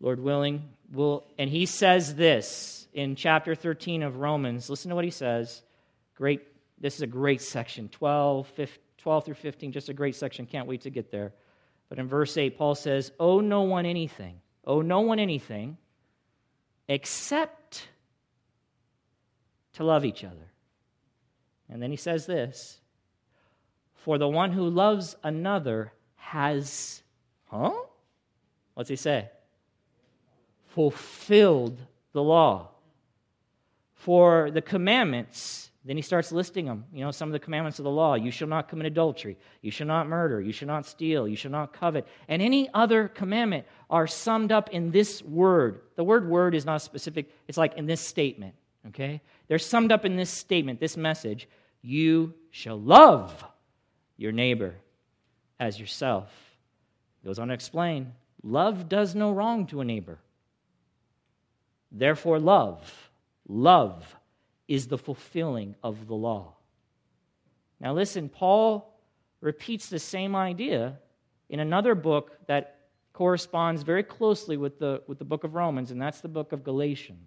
Lord 0.00 0.20
willing, 0.20 0.62
we'll, 0.92 1.24
and 1.38 1.50
he 1.50 1.66
says 1.66 2.14
this 2.14 2.86
in 2.92 3.16
chapter 3.16 3.54
13 3.54 4.02
of 4.02 4.16
Romans. 4.16 4.70
Listen 4.70 4.90
to 4.90 4.94
what 4.94 5.04
he 5.04 5.10
says. 5.10 5.62
Great, 6.14 6.42
this 6.80 6.96
is 6.96 7.02
a 7.02 7.06
great 7.06 7.42
section, 7.42 7.88
12, 7.88 8.46
15, 8.48 8.82
12 8.98 9.24
through 9.24 9.34
15, 9.34 9.72
just 9.72 9.88
a 9.88 9.94
great 9.94 10.16
section. 10.16 10.46
Can't 10.46 10.66
wait 10.66 10.82
to 10.82 10.90
get 10.90 11.10
there. 11.10 11.32
But 11.88 11.98
in 11.98 12.08
verse 12.08 12.36
8, 12.36 12.58
Paul 12.58 12.74
says, 12.74 13.12
Owe 13.18 13.40
no 13.40 13.62
one 13.62 13.86
anything, 13.86 14.40
owe 14.66 14.82
no 14.82 15.00
one 15.00 15.18
anything 15.18 15.78
except 16.88 17.88
to 19.74 19.84
love 19.84 20.04
each 20.04 20.24
other. 20.24 20.52
And 21.68 21.82
then 21.82 21.90
he 21.90 21.96
says 21.96 22.26
this 22.26 22.80
For 23.94 24.18
the 24.18 24.28
one 24.28 24.52
who 24.52 24.68
loves 24.68 25.16
another 25.22 25.92
has, 26.16 27.02
huh? 27.46 27.72
What's 28.74 28.90
he 28.90 28.96
say? 28.96 29.30
Fulfilled 30.78 31.80
the 32.12 32.22
law. 32.22 32.68
For 33.94 34.52
the 34.52 34.62
commandments 34.62 35.68
then 35.88 35.96
he 35.96 36.02
starts 36.02 36.32
listing 36.32 36.66
them. 36.66 36.84
You 36.92 37.02
know, 37.02 37.10
some 37.10 37.30
of 37.30 37.32
the 37.32 37.38
commandments 37.38 37.78
of 37.78 37.84
the 37.84 37.90
law. 37.90 38.14
You 38.14 38.30
shall 38.30 38.46
not 38.46 38.68
commit 38.68 38.86
adultery. 38.86 39.38
You 39.62 39.70
shall 39.70 39.86
not 39.86 40.06
murder. 40.06 40.38
You 40.38 40.52
shall 40.52 40.68
not 40.68 40.84
steal. 40.84 41.26
You 41.26 41.34
shall 41.34 41.50
not 41.50 41.72
covet. 41.72 42.06
And 42.28 42.42
any 42.42 42.68
other 42.74 43.08
commandment 43.08 43.64
are 43.88 44.06
summed 44.06 44.52
up 44.52 44.68
in 44.68 44.90
this 44.90 45.22
word. 45.22 45.80
The 45.96 46.04
word 46.04 46.28
word 46.28 46.54
is 46.54 46.66
not 46.66 46.82
specific, 46.82 47.34
it's 47.48 47.56
like 47.56 47.78
in 47.78 47.86
this 47.86 48.02
statement, 48.02 48.54
okay? 48.88 49.22
They're 49.46 49.58
summed 49.58 49.90
up 49.90 50.04
in 50.04 50.16
this 50.16 50.28
statement, 50.28 50.78
this 50.78 50.98
message. 50.98 51.48
You 51.80 52.34
shall 52.50 52.78
love 52.78 53.42
your 54.18 54.32
neighbor 54.32 54.74
as 55.58 55.80
yourself. 55.80 56.30
Goes 57.24 57.38
on 57.38 57.48
to 57.48 57.54
explain 57.54 58.12
love 58.42 58.90
does 58.90 59.14
no 59.14 59.32
wrong 59.32 59.66
to 59.68 59.80
a 59.80 59.84
neighbor. 59.86 60.18
Therefore, 61.90 62.38
love, 62.38 63.10
love 63.46 64.16
is 64.66 64.88
the 64.88 64.98
fulfilling 64.98 65.74
of 65.82 66.06
the 66.06 66.14
law. 66.14 66.54
Now, 67.80 67.94
listen, 67.94 68.28
Paul 68.28 68.94
repeats 69.40 69.88
the 69.88 69.98
same 69.98 70.36
idea 70.36 70.98
in 71.48 71.60
another 71.60 71.94
book 71.94 72.36
that 72.46 72.76
corresponds 73.12 73.82
very 73.82 74.02
closely 74.02 74.56
with 74.56 74.78
the, 74.78 75.02
with 75.06 75.18
the 75.18 75.24
book 75.24 75.44
of 75.44 75.54
Romans, 75.54 75.90
and 75.90 76.00
that's 76.00 76.20
the 76.20 76.28
book 76.28 76.52
of 76.52 76.62
Galatians. 76.62 77.18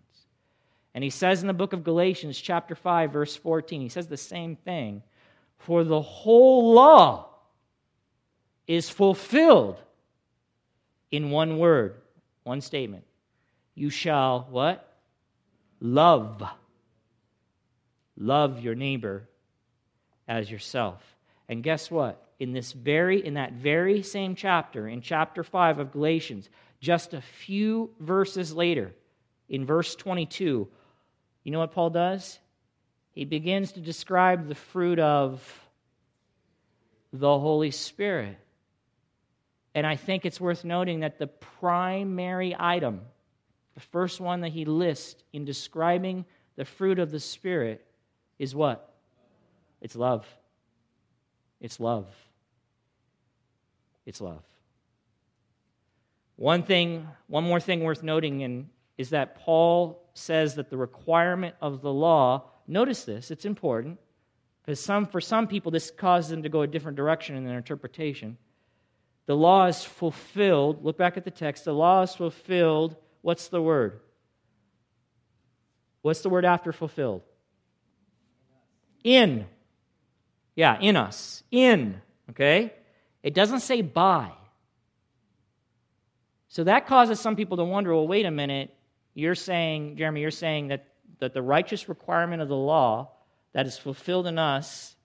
And 0.93 1.03
he 1.03 1.09
says 1.09 1.41
in 1.41 1.47
the 1.47 1.53
book 1.53 1.73
of 1.73 1.83
Galatians, 1.83 2.39
chapter 2.39 2.75
5, 2.75 3.11
verse 3.11 3.35
14, 3.35 3.81
he 3.81 3.89
says 3.89 4.07
the 4.07 4.17
same 4.17 4.55
thing. 4.55 5.03
For 5.57 5.83
the 5.83 6.01
whole 6.01 6.73
law 6.73 7.29
is 8.67 8.89
fulfilled 8.89 9.79
in 11.11 11.29
one 11.29 11.57
word, 11.57 11.95
one 12.43 12.61
statement. 12.61 13.05
You 13.75 13.89
shall 13.89 14.47
what? 14.49 14.87
Love 15.79 16.43
love 18.21 18.59
your 18.59 18.75
neighbor 18.75 19.27
as 20.27 20.49
yourself. 20.49 21.01
And 21.49 21.63
guess 21.63 21.91
what? 21.91 22.23
In 22.39 22.53
this 22.53 22.71
very 22.71 23.25
in 23.25 23.33
that 23.33 23.53
very 23.53 24.03
same 24.03 24.35
chapter, 24.35 24.87
in 24.87 25.01
chapter 25.01 25.43
5 25.43 25.79
of 25.79 25.91
Galatians, 25.91 26.49
just 26.79 27.13
a 27.13 27.21
few 27.21 27.91
verses 27.99 28.53
later, 28.53 28.93
in 29.49 29.65
verse 29.65 29.95
22, 29.95 30.67
you 31.43 31.51
know 31.51 31.59
what 31.59 31.73
Paul 31.73 31.89
does? 31.89 32.39
He 33.11 33.25
begins 33.25 33.73
to 33.73 33.81
describe 33.81 34.47
the 34.47 34.55
fruit 34.55 34.99
of 34.99 35.43
the 37.11 37.37
Holy 37.39 37.71
Spirit. 37.71 38.37
And 39.75 39.85
I 39.85 39.95
think 39.95 40.25
it's 40.25 40.39
worth 40.39 40.63
noting 40.63 41.01
that 41.01 41.19
the 41.19 41.27
primary 41.27 42.55
item, 42.57 43.01
the 43.73 43.79
first 43.79 44.19
one 44.19 44.41
that 44.41 44.49
he 44.49 44.65
lists 44.65 45.23
in 45.33 45.45
describing 45.45 46.25
the 46.55 46.65
fruit 46.65 46.99
of 46.99 47.11
the 47.11 47.19
Spirit, 47.19 47.85
is 48.37 48.53
what? 48.53 48.93
It's 49.81 49.95
love. 49.95 50.27
It's 51.59 51.79
love. 51.79 52.07
It's 54.05 54.19
love. 54.19 54.43
One 56.35 56.63
thing, 56.63 57.07
one 57.27 57.43
more 57.43 57.59
thing 57.59 57.81
worth 57.81 58.03
noting 58.03 58.41
in, 58.41 58.69
is 58.97 59.11
that 59.11 59.35
Paul 59.35 60.03
says 60.13 60.55
that 60.55 60.69
the 60.69 60.77
requirement 60.77 61.55
of 61.61 61.81
the 61.81 61.93
law, 61.93 62.45
notice 62.67 63.03
this, 63.05 63.31
it's 63.31 63.45
important, 63.45 63.99
because 64.63 64.79
some, 64.79 65.05
for 65.05 65.21
some 65.21 65.47
people 65.47 65.71
this 65.71 65.91
causes 65.91 66.31
them 66.31 66.43
to 66.43 66.49
go 66.49 66.61
a 66.61 66.67
different 66.67 66.97
direction 66.97 67.35
in 67.35 67.45
their 67.45 67.57
interpretation. 67.57 68.37
The 69.27 69.35
law 69.35 69.67
is 69.67 69.83
fulfilled. 69.83 70.83
Look 70.83 70.97
back 70.97 71.15
at 71.15 71.23
the 71.23 71.31
text. 71.31 71.65
The 71.65 71.73
law 71.73 72.01
is 72.01 72.13
fulfilled. 72.13 72.95
What's 73.21 73.47
the 73.47 73.61
word? 73.61 73.99
What's 76.01 76.21
the 76.21 76.29
word 76.29 76.45
after 76.45 76.71
fulfilled? 76.71 77.21
In. 79.03 79.45
Yeah, 80.55 80.79
in 80.79 80.95
us. 80.95 81.43
In. 81.51 82.01
Okay? 82.31 82.73
It 83.23 83.33
doesn't 83.33 83.59
say 83.59 83.81
by. 83.81 84.31
So 86.47 86.63
that 86.65 86.87
causes 86.87 87.19
some 87.19 87.35
people 87.35 87.57
to 87.57 87.63
wonder 87.63 87.93
well, 87.93 88.07
wait 88.07 88.25
a 88.25 88.31
minute. 88.31 88.73
You're 89.13 89.35
saying, 89.35 89.97
Jeremy, 89.97 90.21
you're 90.21 90.31
saying 90.31 90.69
that, 90.69 90.87
that 91.19 91.33
the 91.33 91.41
righteous 91.41 91.87
requirement 91.87 92.41
of 92.41 92.47
the 92.47 92.55
law 92.55 93.11
that 93.53 93.65
is 93.65 93.77
fulfilled 93.77 94.27
in 94.27 94.39
us 94.39 94.95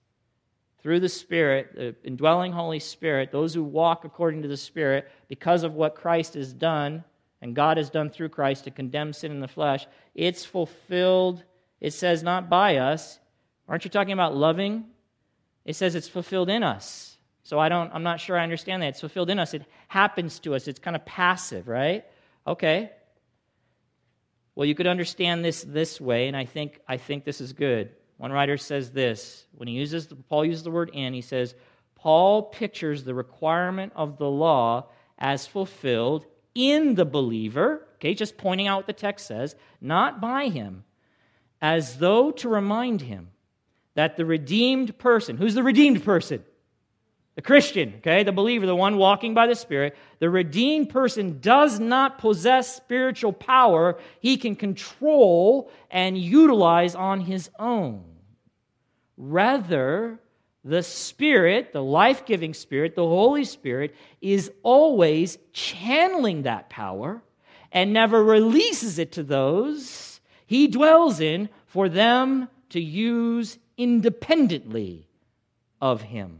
through 0.81 0.99
the 0.99 1.09
Spirit, 1.09 1.75
the 1.75 1.95
indwelling 2.03 2.51
Holy 2.51 2.79
Spirit, 2.79 3.31
those 3.31 3.53
who 3.53 3.63
walk 3.63 4.05
according 4.05 4.41
to 4.43 4.47
the 4.47 4.57
Spirit, 4.57 5.09
because 5.27 5.63
of 5.63 5.73
what 5.73 5.95
Christ 5.95 6.33
has 6.33 6.53
done 6.53 7.03
and 7.41 7.55
God 7.55 7.77
has 7.77 7.89
done 7.89 8.09
through 8.09 8.29
Christ 8.29 8.63
to 8.63 8.71
condemn 8.71 9.13
sin 9.13 9.31
in 9.31 9.39
the 9.39 9.47
flesh, 9.47 9.85
it's 10.15 10.43
fulfilled, 10.45 11.43
it 11.79 11.91
says, 11.91 12.23
not 12.23 12.49
by 12.49 12.77
us, 12.77 13.19
Aren't 13.67 13.83
you 13.83 13.89
talking 13.89 14.13
about 14.13 14.35
loving? 14.35 14.85
It 15.65 15.75
says 15.75 15.95
it's 15.95 16.07
fulfilled 16.07 16.49
in 16.49 16.63
us. 16.63 17.17
So 17.43 17.59
I 17.59 17.69
don't 17.69 17.93
I'm 17.93 18.03
not 18.03 18.19
sure 18.19 18.37
I 18.37 18.43
understand 18.43 18.81
that. 18.81 18.89
It's 18.89 18.99
fulfilled 19.01 19.29
in 19.29 19.39
us. 19.39 19.53
It 19.53 19.63
happens 19.87 20.39
to 20.39 20.55
us. 20.55 20.67
It's 20.67 20.79
kind 20.79 20.95
of 20.95 21.05
passive, 21.05 21.67
right? 21.67 22.05
Okay. 22.45 22.91
Well, 24.55 24.65
you 24.65 24.75
could 24.75 24.87
understand 24.87 25.45
this 25.45 25.63
this 25.63 26.01
way, 26.01 26.27
and 26.27 26.35
I 26.35 26.45
think, 26.45 26.79
I 26.87 26.97
think 26.97 27.25
this 27.25 27.41
is 27.41 27.53
good. 27.53 27.91
One 28.17 28.31
writer 28.31 28.57
says 28.57 28.91
this 28.91 29.45
when 29.53 29.67
he 29.67 29.75
uses 29.75 30.07
Paul 30.29 30.45
uses 30.45 30.63
the 30.63 30.71
word 30.71 30.89
in, 30.93 31.13
he 31.13 31.21
says, 31.21 31.55
Paul 31.95 32.43
pictures 32.43 33.03
the 33.03 33.13
requirement 33.13 33.93
of 33.95 34.17
the 34.17 34.29
law 34.29 34.89
as 35.19 35.45
fulfilled 35.45 36.25
in 36.57 36.95
the 36.95 37.05
believer, 37.05 37.85
okay, 37.95 38.15
just 38.15 38.35
pointing 38.35 38.67
out 38.67 38.77
what 38.77 38.87
the 38.87 38.93
text 38.93 39.27
says, 39.27 39.55
not 39.79 40.19
by 40.19 40.49
him, 40.49 40.83
as 41.61 41.99
though 41.99 42.31
to 42.31 42.49
remind 42.49 43.01
him 43.01 43.29
that 43.93 44.17
the 44.17 44.25
redeemed 44.25 44.97
person, 44.97 45.37
who's 45.37 45.53
the 45.53 45.63
redeemed 45.63 46.03
person? 46.03 46.43
The 47.35 47.43
Christian, 47.43 47.93
okay, 47.97 48.23
the 48.23 48.31
believer, 48.31 48.65
the 48.65 48.75
one 48.75 48.97
walking 48.97 49.35
by 49.35 49.45
the 49.45 49.53
Spirit, 49.53 49.95
the 50.17 50.31
redeemed 50.31 50.89
person 50.89 51.39
does 51.39 51.79
not 51.79 52.17
possess 52.17 52.75
spiritual 52.75 53.31
power 53.31 53.99
he 54.19 54.37
can 54.37 54.55
control 54.55 55.69
and 55.91 56.17
utilize 56.17 56.95
on 56.95 57.19
his 57.21 57.51
own. 57.59 58.03
Rather, 59.15 60.19
the 60.67 60.83
Spirit, 60.83 61.71
the 61.73 61.83
life 61.83 62.25
giving 62.25 62.53
Spirit, 62.53 62.95
the 62.95 63.07
Holy 63.07 63.45
Spirit, 63.45 63.95
is 64.21 64.51
always 64.63 65.37
channeling 65.53 66.43
that 66.43 66.69
power 66.69 67.21
and 67.71 67.93
never 67.93 68.23
releases 68.23 68.99
it 68.99 69.11
to 69.13 69.23
those 69.23 70.17
he 70.47 70.67
dwells 70.67 71.19
in 71.19 71.49
for 71.65 71.89
them 71.89 72.47
to 72.69 72.81
use 72.81 73.59
independently 73.77 75.07
of 75.81 76.01
him. 76.01 76.39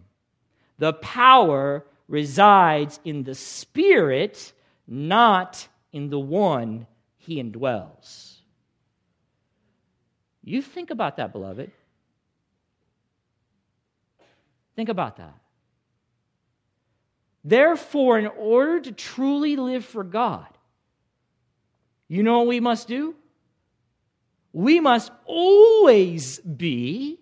The 0.80 0.94
power 0.94 1.86
resides 2.08 3.00
in 3.04 3.24
the 3.24 3.36
Spirit, 3.36 4.54
not 4.88 5.68
in 5.92 6.10
the 6.10 6.20
one 6.20 6.88
he 7.18 7.44
indwells. 7.44 8.36
You 10.42 10.62
think 10.62 10.90
about 10.90 11.18
that, 11.18 11.34
beloved. 11.34 11.72
Think 14.78 14.90
about 14.90 15.18
that. 15.18 15.34
Therefore, 17.44 18.20
in 18.20 18.28
order 18.28 18.80
to 18.80 18.92
truly 18.92 19.56
live 19.56 19.84
for 19.84 20.04
God, 20.04 20.46
you 22.08 22.22
know 22.22 22.40
what 22.40 22.48
we 22.48 22.60
must 22.60 22.88
do? 22.88 23.16
We 24.54 24.80
must 24.80 25.12
always 25.26 26.40
be, 26.40 27.20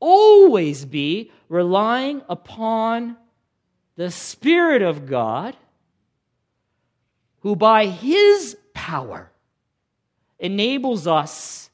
always 0.00 0.84
be 0.84 1.30
relying 1.48 2.22
upon 2.28 3.16
the 3.94 4.10
Spirit 4.10 4.82
of 4.82 5.06
God, 5.06 5.56
who 7.40 7.54
by 7.54 7.86
His 7.86 8.56
power 8.72 9.30
enables 10.40 11.06
us 11.06 11.70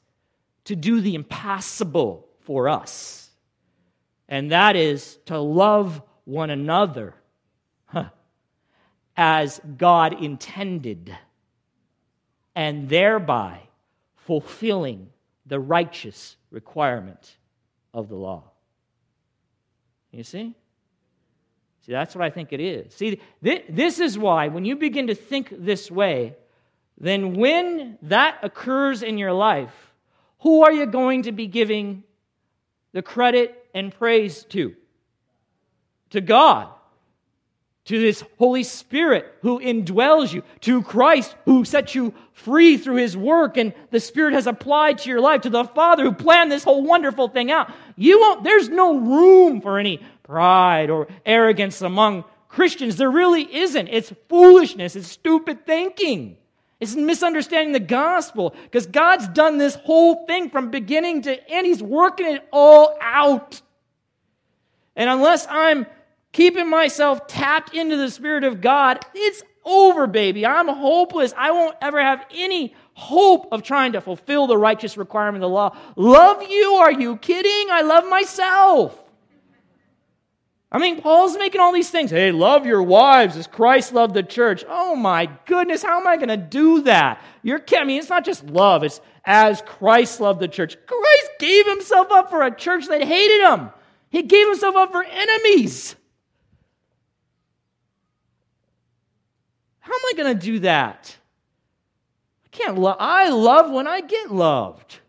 to 0.65 0.75
do 0.75 1.01
the 1.01 1.15
impossible 1.15 2.27
for 2.41 2.69
us 2.69 3.20
and 4.31 4.51
that 4.51 4.77
is 4.77 5.19
to 5.25 5.37
love 5.37 6.01
one 6.23 6.49
another 6.49 7.13
huh, 7.87 8.05
as 9.17 9.59
God 9.77 10.23
intended, 10.23 11.15
and 12.55 12.87
thereby 12.87 13.59
fulfilling 14.15 15.09
the 15.45 15.59
righteous 15.59 16.37
requirement 16.49 17.35
of 17.93 18.07
the 18.07 18.15
law. 18.15 18.43
You 20.13 20.23
see? 20.23 20.55
See, 21.85 21.91
that's 21.91 22.15
what 22.15 22.23
I 22.23 22.29
think 22.29 22.53
it 22.53 22.61
is. 22.61 22.93
See, 22.93 23.19
this 23.41 23.99
is 23.99 24.17
why 24.17 24.47
when 24.47 24.63
you 24.63 24.77
begin 24.77 25.07
to 25.07 25.15
think 25.15 25.49
this 25.51 25.91
way, 25.91 26.37
then 26.97 27.33
when 27.33 27.97
that 28.03 28.37
occurs 28.43 29.03
in 29.03 29.17
your 29.17 29.33
life, 29.33 29.93
who 30.39 30.63
are 30.63 30.71
you 30.71 30.85
going 30.85 31.23
to 31.23 31.33
be 31.33 31.47
giving 31.47 32.03
the 32.93 33.01
credit 33.01 33.60
and 33.73 33.93
praise 33.93 34.43
to? 34.49 34.75
To 36.11 36.21
God, 36.21 36.67
to 37.85 37.99
this 37.99 38.23
Holy 38.37 38.63
Spirit 38.63 39.33
who 39.41 39.59
indwells 39.59 40.33
you, 40.33 40.43
to 40.61 40.83
Christ 40.83 41.35
who 41.45 41.65
sets 41.65 41.95
you 41.95 42.13
free 42.33 42.77
through 42.77 42.97
his 42.97 43.17
work 43.17 43.57
and 43.57 43.73
the 43.89 43.99
Spirit 43.99 44.33
has 44.33 44.47
applied 44.47 44.99
to 44.99 45.09
your 45.09 45.21
life, 45.21 45.41
to 45.41 45.49
the 45.49 45.63
Father 45.63 46.03
who 46.03 46.13
planned 46.13 46.51
this 46.51 46.63
whole 46.63 46.83
wonderful 46.83 47.27
thing 47.27 47.51
out. 47.51 47.71
You 47.95 48.19
won't, 48.19 48.43
there's 48.43 48.69
no 48.69 48.97
room 48.97 49.61
for 49.61 49.79
any 49.79 50.01
pride 50.23 50.89
or 50.89 51.07
arrogance 51.25 51.81
among 51.81 52.23
Christians. 52.47 52.97
There 52.97 53.09
really 53.09 53.53
isn't. 53.55 53.87
It's 53.87 54.13
foolishness, 54.29 54.95
it's 54.95 55.07
stupid 55.07 55.65
thinking. 55.65 56.37
It's 56.81 56.95
misunderstanding 56.95 57.73
the 57.73 57.79
gospel 57.79 58.55
because 58.63 58.87
God's 58.87 59.27
done 59.27 59.59
this 59.59 59.75
whole 59.75 60.25
thing 60.25 60.49
from 60.49 60.71
beginning 60.71 61.21
to 61.21 61.49
end. 61.49 61.67
He's 61.67 61.81
working 61.81 62.25
it 62.25 62.47
all 62.51 62.97
out. 62.99 63.61
And 64.95 65.07
unless 65.07 65.45
I'm 65.47 65.85
keeping 66.31 66.67
myself 66.67 67.27
tapped 67.27 67.75
into 67.75 67.97
the 67.97 68.09
Spirit 68.09 68.43
of 68.43 68.61
God, 68.61 69.05
it's 69.13 69.43
over, 69.63 70.07
baby. 70.07 70.43
I'm 70.43 70.67
hopeless. 70.67 71.35
I 71.37 71.51
won't 71.51 71.77
ever 71.81 72.01
have 72.01 72.25
any 72.33 72.75
hope 72.93 73.49
of 73.51 73.61
trying 73.61 73.91
to 73.91 74.01
fulfill 74.01 74.47
the 74.47 74.57
righteous 74.57 74.97
requirement 74.97 75.43
of 75.43 75.49
the 75.49 75.53
law. 75.53 75.77
Love 75.95 76.41
you? 76.49 76.73
Are 76.73 76.91
you 76.91 77.17
kidding? 77.17 77.67
I 77.71 77.83
love 77.83 78.09
myself. 78.09 78.97
I 80.71 80.79
mean, 80.79 81.01
Paul's 81.01 81.37
making 81.37 81.59
all 81.59 81.73
these 81.73 81.89
things. 81.89 82.11
Hey, 82.11 82.31
love 82.31 82.65
your 82.65 82.81
wives 82.81 83.35
as 83.35 83.45
Christ 83.45 83.91
loved 83.91 84.13
the 84.13 84.23
church. 84.23 84.63
Oh 84.69 84.95
my 84.95 85.29
goodness, 85.45 85.83
how 85.83 85.99
am 85.99 86.07
I 86.07 86.15
going 86.15 86.29
to 86.29 86.37
do 86.37 86.83
that? 86.83 87.21
You're 87.43 87.61
I 87.75 87.83
mean, 87.83 87.99
it's 87.99 88.09
not 88.09 88.23
just 88.23 88.45
love, 88.45 88.83
it's 88.83 89.01
as 89.25 89.61
Christ 89.63 90.21
loved 90.21 90.39
the 90.39 90.47
church. 90.47 90.77
Christ 90.85 91.31
gave 91.39 91.67
himself 91.67 92.07
up 92.11 92.29
for 92.29 92.43
a 92.43 92.55
church 92.55 92.87
that 92.87 93.03
hated 93.03 93.41
him. 93.41 93.69
He 94.09 94.23
gave 94.23 94.47
himself 94.47 94.75
up 94.75 94.91
for 94.91 95.03
enemies. 95.03 95.95
How 99.79 99.93
am 99.93 100.01
I 100.05 100.13
going 100.15 100.37
to 100.37 100.45
do 100.45 100.59
that? 100.59 101.17
I 102.45 102.49
can't 102.49 102.77
love. 102.77 102.97
I 102.99 103.29
love 103.29 103.71
when 103.71 103.87
I 103.87 104.01
get 104.01 104.31
loved. 104.31 104.99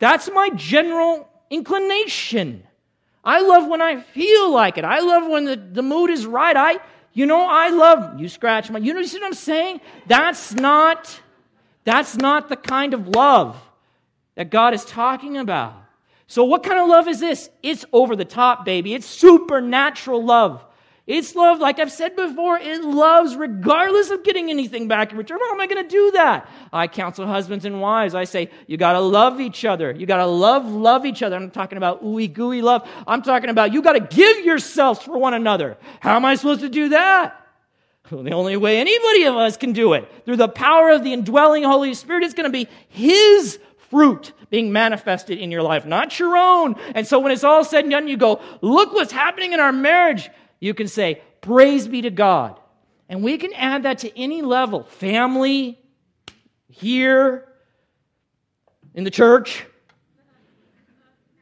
That's 0.00 0.30
my 0.30 0.50
general 0.50 1.28
inclination. 1.50 2.64
I 3.24 3.40
love 3.40 3.68
when 3.68 3.82
I 3.82 4.00
feel 4.00 4.52
like 4.52 4.78
it. 4.78 4.84
I 4.84 5.00
love 5.00 5.28
when 5.28 5.44
the, 5.44 5.56
the 5.56 5.82
mood 5.82 6.10
is 6.10 6.26
right. 6.26 6.56
I, 6.56 6.78
you 7.12 7.26
know, 7.26 7.46
I 7.48 7.68
love, 7.70 8.20
you 8.20 8.28
scratch 8.28 8.70
my, 8.70 8.78
you 8.78 8.94
know, 8.94 9.00
you 9.00 9.06
see 9.06 9.18
what 9.18 9.26
I'm 9.26 9.34
saying? 9.34 9.80
That's 10.06 10.54
not, 10.54 11.20
that's 11.84 12.16
not 12.16 12.48
the 12.48 12.56
kind 12.56 12.94
of 12.94 13.08
love 13.08 13.60
that 14.34 14.50
God 14.50 14.72
is 14.72 14.84
talking 14.84 15.36
about. 15.36 15.74
So, 16.26 16.44
what 16.44 16.62
kind 16.62 16.78
of 16.78 16.88
love 16.88 17.08
is 17.08 17.20
this? 17.20 17.48
It's 17.62 17.86
over 17.92 18.14
the 18.14 18.24
top, 18.24 18.64
baby. 18.64 18.94
It's 18.94 19.06
supernatural 19.06 20.22
love. 20.22 20.64
It's 21.08 21.34
love, 21.34 21.58
like 21.58 21.78
I've 21.78 21.90
said 21.90 22.14
before, 22.16 22.58
it 22.58 22.84
loves 22.84 23.34
regardless 23.34 24.10
of 24.10 24.22
getting 24.24 24.50
anything 24.50 24.88
back 24.88 25.10
in 25.10 25.16
return. 25.16 25.38
How 25.40 25.54
am 25.54 25.60
I 25.60 25.66
going 25.66 25.82
to 25.82 25.88
do 25.88 26.10
that? 26.10 26.50
I 26.70 26.86
counsel 26.86 27.26
husbands 27.26 27.64
and 27.64 27.80
wives. 27.80 28.14
I 28.14 28.24
say, 28.24 28.50
you 28.66 28.76
got 28.76 28.92
to 28.92 29.00
love 29.00 29.40
each 29.40 29.64
other. 29.64 29.90
You 29.90 30.04
got 30.04 30.18
to 30.18 30.26
love, 30.26 30.66
love 30.66 31.06
each 31.06 31.22
other. 31.22 31.34
I'm 31.34 31.50
talking 31.50 31.78
about 31.78 32.04
ooey 32.04 32.30
gooey 32.30 32.60
love. 32.60 32.86
I'm 33.06 33.22
talking 33.22 33.48
about 33.48 33.72
you 33.72 33.80
got 33.80 33.94
to 33.94 34.00
give 34.00 34.44
yourselves 34.44 35.00
for 35.00 35.16
one 35.16 35.32
another. 35.32 35.78
How 36.00 36.14
am 36.14 36.26
I 36.26 36.34
supposed 36.34 36.60
to 36.60 36.68
do 36.68 36.90
that? 36.90 37.42
Well, 38.10 38.22
the 38.22 38.32
only 38.32 38.58
way 38.58 38.78
anybody 38.78 39.24
of 39.24 39.34
us 39.34 39.56
can 39.56 39.72
do 39.72 39.94
it, 39.94 40.06
through 40.26 40.36
the 40.36 40.48
power 40.48 40.90
of 40.90 41.04
the 41.04 41.14
indwelling 41.14 41.62
Holy 41.62 41.94
Spirit, 41.94 42.22
is 42.22 42.34
going 42.34 42.44
to 42.44 42.52
be 42.52 42.68
His 42.88 43.58
fruit 43.88 44.34
being 44.50 44.72
manifested 44.72 45.38
in 45.38 45.50
your 45.50 45.62
life, 45.62 45.86
not 45.86 46.18
your 46.18 46.36
own. 46.36 46.76
And 46.94 47.06
so 47.06 47.18
when 47.18 47.32
it's 47.32 47.44
all 47.44 47.64
said 47.64 47.84
and 47.84 47.90
done, 47.90 48.08
you 48.08 48.18
go, 48.18 48.42
look 48.60 48.92
what's 48.92 49.12
happening 49.12 49.54
in 49.54 49.60
our 49.60 49.72
marriage 49.72 50.28
you 50.60 50.74
can 50.74 50.88
say, 50.88 51.22
Praise 51.40 51.86
be 51.88 52.02
to 52.02 52.10
God. 52.10 52.58
And 53.08 53.22
we 53.22 53.38
can 53.38 53.52
add 53.54 53.84
that 53.84 53.98
to 53.98 54.18
any 54.18 54.42
level 54.42 54.82
family, 54.82 55.78
here, 56.68 57.48
in 58.94 59.04
the 59.04 59.10
church. 59.10 59.64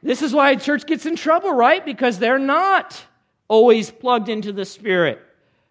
This 0.02 0.22
is 0.22 0.32
why 0.32 0.54
church 0.56 0.86
gets 0.86 1.06
in 1.06 1.16
trouble, 1.16 1.52
right? 1.52 1.84
Because 1.84 2.18
they're 2.18 2.38
not 2.38 3.04
always 3.48 3.90
plugged 3.90 4.28
into 4.28 4.52
the 4.52 4.64
Spirit. 4.64 5.20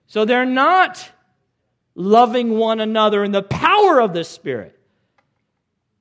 So 0.08 0.26
they're 0.26 0.46
not 0.46 1.10
loving 1.94 2.58
one 2.58 2.80
another 2.82 3.24
in 3.24 3.32
the 3.32 3.44
power 3.44 4.02
of 4.02 4.14
the 4.14 4.24
Spirit. 4.24 4.78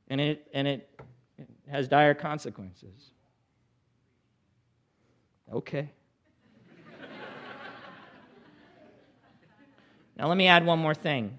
And 0.09 0.21
it, 0.21 0.47
and 0.53 0.67
it 0.67 0.89
has 1.71 1.87
dire 1.87 2.15
consequences. 2.15 3.11
Okay. 5.53 5.91
Now, 10.17 10.29
let 10.29 10.37
me 10.37 10.47
add 10.47 10.65
one 10.65 10.79
more 10.79 10.95
thing, 10.95 11.39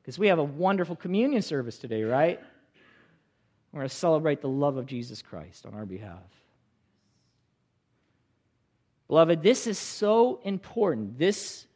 because 0.00 0.18
we 0.18 0.28
have 0.28 0.38
a 0.38 0.44
wonderful 0.44 0.96
communion 0.96 1.42
service 1.42 1.78
today, 1.78 2.02
right? 2.02 2.40
We're 3.72 3.80
going 3.80 3.88
to 3.88 3.94
celebrate 3.94 4.40
the 4.40 4.48
love 4.48 4.76
of 4.76 4.86
Jesus 4.86 5.20
Christ 5.20 5.66
on 5.66 5.74
our 5.74 5.84
behalf. 5.84 6.22
Beloved, 9.08 9.42
this 9.42 9.66
is 9.66 9.78
so 9.78 10.40
important. 10.44 11.18
This, 11.18 11.66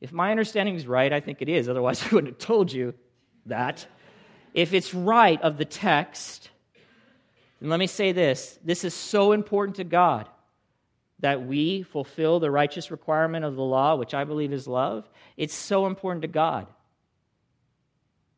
if 0.00 0.12
my 0.12 0.30
understanding 0.30 0.76
is 0.76 0.86
right, 0.86 1.12
I 1.12 1.20
think 1.20 1.42
it 1.42 1.48
is, 1.48 1.68
otherwise 1.68 2.02
I 2.10 2.14
wouldn't 2.14 2.34
have 2.34 2.38
told 2.38 2.72
you. 2.72 2.94
that. 3.46 3.86
If 4.54 4.72
it's 4.72 4.94
right 4.94 5.40
of 5.42 5.58
the 5.58 5.64
text, 5.64 6.50
and 7.60 7.70
let 7.70 7.78
me 7.78 7.86
say 7.86 8.12
this 8.12 8.58
this 8.64 8.84
is 8.84 8.94
so 8.94 9.32
important 9.32 9.76
to 9.76 9.84
God 9.84 10.28
that 11.20 11.46
we 11.46 11.82
fulfill 11.82 12.40
the 12.40 12.50
righteous 12.50 12.90
requirement 12.90 13.44
of 13.44 13.56
the 13.56 13.62
law, 13.62 13.96
which 13.96 14.14
I 14.14 14.24
believe 14.24 14.52
is 14.52 14.68
love. 14.68 15.08
It's 15.36 15.54
so 15.54 15.86
important 15.86 16.22
to 16.22 16.28
God 16.28 16.66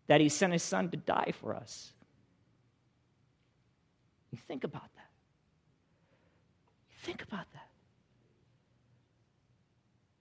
that 0.07 0.21
He 0.21 0.29
sent 0.29 0.53
His 0.53 0.63
Son 0.63 0.91
to 0.91 0.97
die 0.97 1.33
for 1.41 1.55
us. 1.55 1.93
You 4.31 4.39
think 4.47 4.65
about 4.65 4.95
that. 4.95 5.11
Think 7.03 7.23
about 7.23 7.47
that. 7.53 7.69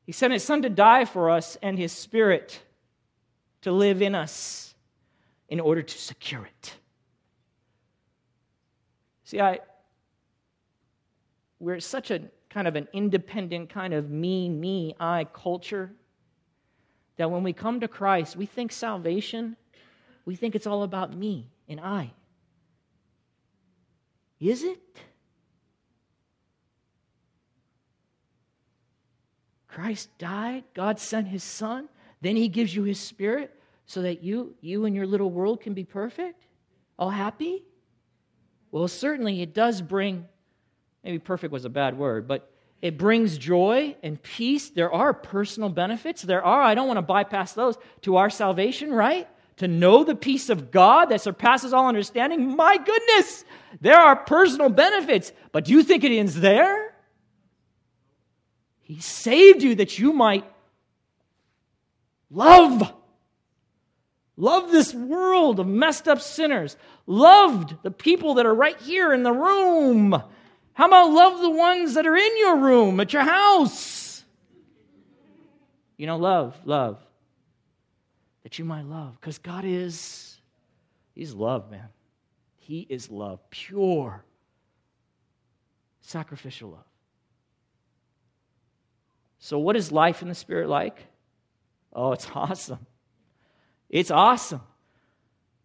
He 0.05 0.11
sent 0.11 0.33
His 0.33 0.43
Son 0.43 0.61
to 0.63 0.69
die 0.69 1.05
for 1.05 1.29
us 1.29 1.57
and 1.61 1.77
His 1.77 1.91
Spirit 1.91 2.61
to 3.61 3.71
live 3.71 4.01
in 4.01 4.15
us 4.15 4.73
in 5.49 5.59
order 5.59 5.81
to 5.81 5.97
secure 5.97 6.45
it. 6.45 6.73
See, 9.25 9.41
I, 9.41 9.59
we're 11.59 11.79
such 11.79 12.11
a 12.11 12.21
kind 12.49 12.67
of 12.67 12.75
an 12.75 12.87
independent, 12.93 13.69
kind 13.69 13.93
of 13.93 14.09
me, 14.09 14.49
me, 14.49 14.95
I 14.99 15.25
culture 15.25 15.91
that 17.17 17.29
when 17.31 17.43
we 17.43 17.51
come 17.53 17.79
to 17.79 17.87
Christ, 17.87 18.35
we 18.35 18.45
think 18.45 18.71
salvation, 18.71 19.57
we 20.25 20.35
think 20.35 20.55
it's 20.55 20.67
all 20.67 20.83
about 20.83 21.15
me 21.15 21.49
and 21.67 21.79
I. 21.79 22.13
Is 24.39 24.63
it? 24.63 24.79
Christ 29.67 30.09
died, 30.17 30.63
God 30.73 30.99
sent 30.99 31.27
his 31.27 31.43
son, 31.43 31.89
then 32.21 32.35
he 32.35 32.47
gives 32.47 32.75
you 32.75 32.83
his 32.83 32.99
spirit 32.99 33.53
so 33.85 34.01
that 34.01 34.23
you 34.23 34.55
you 34.59 34.85
and 34.85 34.95
your 34.95 35.05
little 35.05 35.29
world 35.29 35.61
can 35.61 35.73
be 35.73 35.83
perfect, 35.83 36.45
all 36.97 37.11
happy? 37.11 37.63
Well, 38.71 38.87
certainly 38.87 39.41
it 39.41 39.53
does 39.53 39.81
bring 39.81 40.25
maybe 41.07 41.19
perfect 41.19 41.53
was 41.53 41.63
a 41.63 41.69
bad 41.69 41.97
word, 41.97 42.27
but 42.27 42.51
it 42.81 42.97
brings 42.97 43.37
joy 43.37 43.95
and 44.03 44.21
peace. 44.21 44.69
There 44.69 44.91
are 44.91 45.13
personal 45.13 45.69
benefits. 45.69 46.21
There 46.21 46.43
are, 46.43 46.61
I 46.61 46.75
don't 46.75 46.87
want 46.87 46.97
to 46.97 47.01
bypass 47.01 47.53
those, 47.53 47.77
to 48.01 48.17
our 48.17 48.29
salvation, 48.29 48.93
right? 48.93 49.25
To 49.57 49.69
know 49.69 50.03
the 50.03 50.15
peace 50.15 50.49
of 50.49 50.69
God 50.69 51.05
that 51.05 51.21
surpasses 51.21 51.71
all 51.71 51.87
understanding. 51.87 52.57
My 52.57 52.77
goodness, 52.77 53.45
there 53.79 53.97
are 53.97 54.17
personal 54.17 54.67
benefits. 54.67 55.31
But 55.53 55.63
do 55.63 55.71
you 55.71 55.81
think 55.81 56.03
it 56.03 56.11
ends 56.11 56.39
there? 56.41 56.93
He 58.81 58.99
saved 58.99 59.63
you 59.63 59.75
that 59.75 59.97
you 59.97 60.11
might 60.11 60.45
love. 62.29 62.93
Love 64.35 64.71
this 64.71 64.93
world 64.93 65.61
of 65.61 65.67
messed 65.67 66.09
up 66.09 66.19
sinners. 66.19 66.75
Loved 67.05 67.77
the 67.81 67.91
people 67.91 68.35
that 68.35 68.45
are 68.45 68.53
right 68.53 68.79
here 68.81 69.13
in 69.13 69.23
the 69.23 69.31
room 69.31 70.21
how 70.77 70.85
about 70.85 71.09
love 71.09 71.41
the 71.41 71.49
ones 71.49 71.95
that 71.95 72.05
are 72.05 72.15
in 72.15 72.37
your 72.37 72.57
room, 72.57 72.99
at 72.99 73.11
your 73.11 73.23
house? 73.23 74.23
You 75.97 76.05
know, 76.05 76.17
love, 76.17 76.55
love. 76.65 76.99
That 78.43 78.59
you 78.59 78.63
might 78.63 78.85
love. 78.85 79.19
Because 79.19 79.39
God 79.39 79.65
is, 79.65 80.37
He's 81.15 81.33
love, 81.33 81.71
man. 81.71 81.87
He 82.57 82.85
is 82.91 83.09
love, 83.09 83.39
pure, 83.49 84.23
sacrificial 86.01 86.69
love. 86.69 86.85
So, 89.39 89.57
what 89.57 89.75
is 89.75 89.91
life 89.91 90.21
in 90.21 90.27
the 90.27 90.35
Spirit 90.35 90.69
like? 90.69 91.07
Oh, 91.91 92.11
it's 92.11 92.27
awesome. 92.35 92.85
It's 93.89 94.11
awesome. 94.11 94.61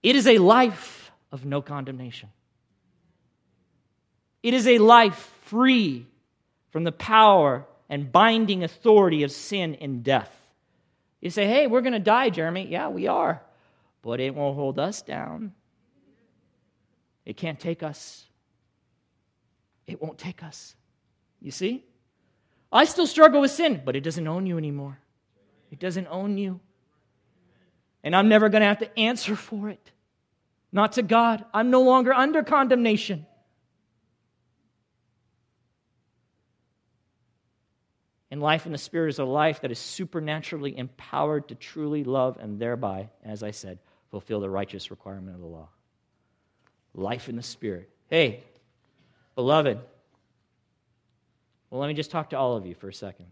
It 0.02 0.16
is 0.16 0.26
a 0.26 0.38
life 0.38 1.12
of 1.30 1.44
no 1.44 1.60
condemnation. 1.60 2.30
It 4.42 4.54
is 4.54 4.66
a 4.66 4.78
life 4.78 5.32
free 5.44 6.06
from 6.70 6.84
the 6.84 6.92
power 6.92 7.66
and 7.88 8.10
binding 8.10 8.64
authority 8.64 9.22
of 9.22 9.30
sin 9.30 9.74
and 9.76 10.02
death. 10.02 10.30
You 11.20 11.30
say, 11.30 11.46
hey, 11.46 11.66
we're 11.66 11.82
going 11.82 11.92
to 11.92 12.00
die, 12.00 12.30
Jeremy. 12.30 12.66
Yeah, 12.68 12.88
we 12.88 13.06
are. 13.06 13.42
But 14.02 14.18
it 14.18 14.34
won't 14.34 14.56
hold 14.56 14.78
us 14.78 15.02
down. 15.02 15.52
It 17.24 17.36
can't 17.36 17.60
take 17.60 17.82
us. 17.82 18.24
It 19.86 20.02
won't 20.02 20.18
take 20.18 20.42
us. 20.42 20.74
You 21.40 21.50
see? 21.50 21.84
I 22.72 22.84
still 22.86 23.06
struggle 23.06 23.40
with 23.40 23.50
sin, 23.50 23.82
but 23.84 23.94
it 23.94 24.00
doesn't 24.00 24.26
own 24.26 24.46
you 24.46 24.58
anymore. 24.58 24.98
It 25.70 25.78
doesn't 25.78 26.08
own 26.08 26.38
you. 26.38 26.60
And 28.02 28.16
I'm 28.16 28.28
never 28.28 28.48
going 28.48 28.62
to 28.62 28.68
have 28.68 28.78
to 28.80 28.98
answer 28.98 29.36
for 29.36 29.68
it. 29.68 29.90
Not 30.72 30.92
to 30.92 31.02
God. 31.02 31.44
I'm 31.52 31.70
no 31.70 31.82
longer 31.82 32.12
under 32.12 32.42
condemnation. 32.42 33.26
And 38.32 38.40
life 38.40 38.64
in 38.64 38.72
the 38.72 38.78
Spirit 38.78 39.10
is 39.10 39.18
a 39.18 39.26
life 39.26 39.60
that 39.60 39.70
is 39.70 39.78
supernaturally 39.78 40.74
empowered 40.74 41.48
to 41.48 41.54
truly 41.54 42.02
love 42.02 42.38
and 42.40 42.58
thereby, 42.58 43.10
as 43.22 43.42
I 43.42 43.50
said, 43.50 43.78
fulfill 44.10 44.40
the 44.40 44.48
righteous 44.48 44.90
requirement 44.90 45.34
of 45.34 45.42
the 45.42 45.46
law. 45.46 45.68
Life 46.94 47.28
in 47.28 47.36
the 47.36 47.42
Spirit. 47.42 47.90
Hey, 48.08 48.42
beloved, 49.34 49.78
well, 51.68 51.80
let 51.82 51.88
me 51.88 51.92
just 51.92 52.10
talk 52.10 52.30
to 52.30 52.38
all 52.38 52.56
of 52.56 52.64
you 52.64 52.74
for 52.74 52.88
a 52.88 52.94
second. 52.94 53.26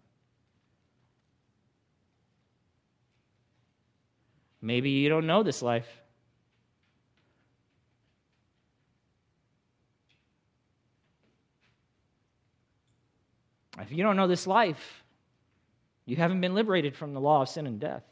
Maybe 4.60 4.90
you 4.90 5.08
don't 5.08 5.26
know 5.26 5.42
this 5.42 5.62
life. 5.62 5.88
If 13.82 13.92
you 13.92 14.02
don't 14.02 14.16
know 14.16 14.26
this 14.26 14.46
life, 14.46 15.04
you 16.06 16.16
haven't 16.16 16.40
been 16.40 16.54
liberated 16.54 16.96
from 16.96 17.14
the 17.14 17.20
law 17.20 17.42
of 17.42 17.48
sin 17.48 17.66
and 17.66 17.78
death. 17.78 18.02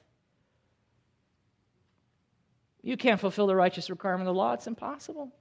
You 2.82 2.96
can't 2.96 3.20
fulfill 3.20 3.46
the 3.46 3.56
righteous 3.56 3.90
requirement 3.90 4.28
of 4.28 4.34
the 4.34 4.38
law, 4.38 4.52
it's 4.52 4.66
impossible. 4.66 5.32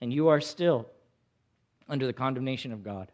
And 0.00 0.12
you 0.12 0.28
are 0.28 0.40
still 0.40 0.86
under 1.88 2.06
the 2.06 2.12
condemnation 2.12 2.72
of 2.72 2.82
God. 2.82 3.10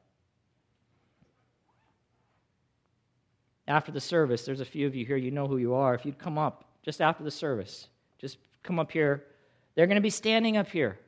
After 3.69 3.93
the 3.93 4.01
service, 4.01 4.45
there's 4.45 4.61
a 4.61 4.65
few 4.65 4.87
of 4.87 4.97
you 4.97 5.07
here, 5.07 5.17
you 5.17 5.31
know 5.31 5.47
who 5.47 5.59
you 5.59 5.75
are. 5.75 5.95
If 5.95 6.05
you'd 6.05 6.19
come 6.19 6.39
up 6.39 6.65
just 6.83 7.01
after 7.01 7.23
the 7.23 7.31
service, 7.31 7.89
just 8.19 8.39
come 8.65 8.81
up 8.81 8.91
here. 8.91 9.25
They're 9.75 9.87
going 9.87 9.95
to 9.97 10.03
be 10.03 10.11
standing 10.11 10.57
up 10.57 10.69
here. 10.69 10.99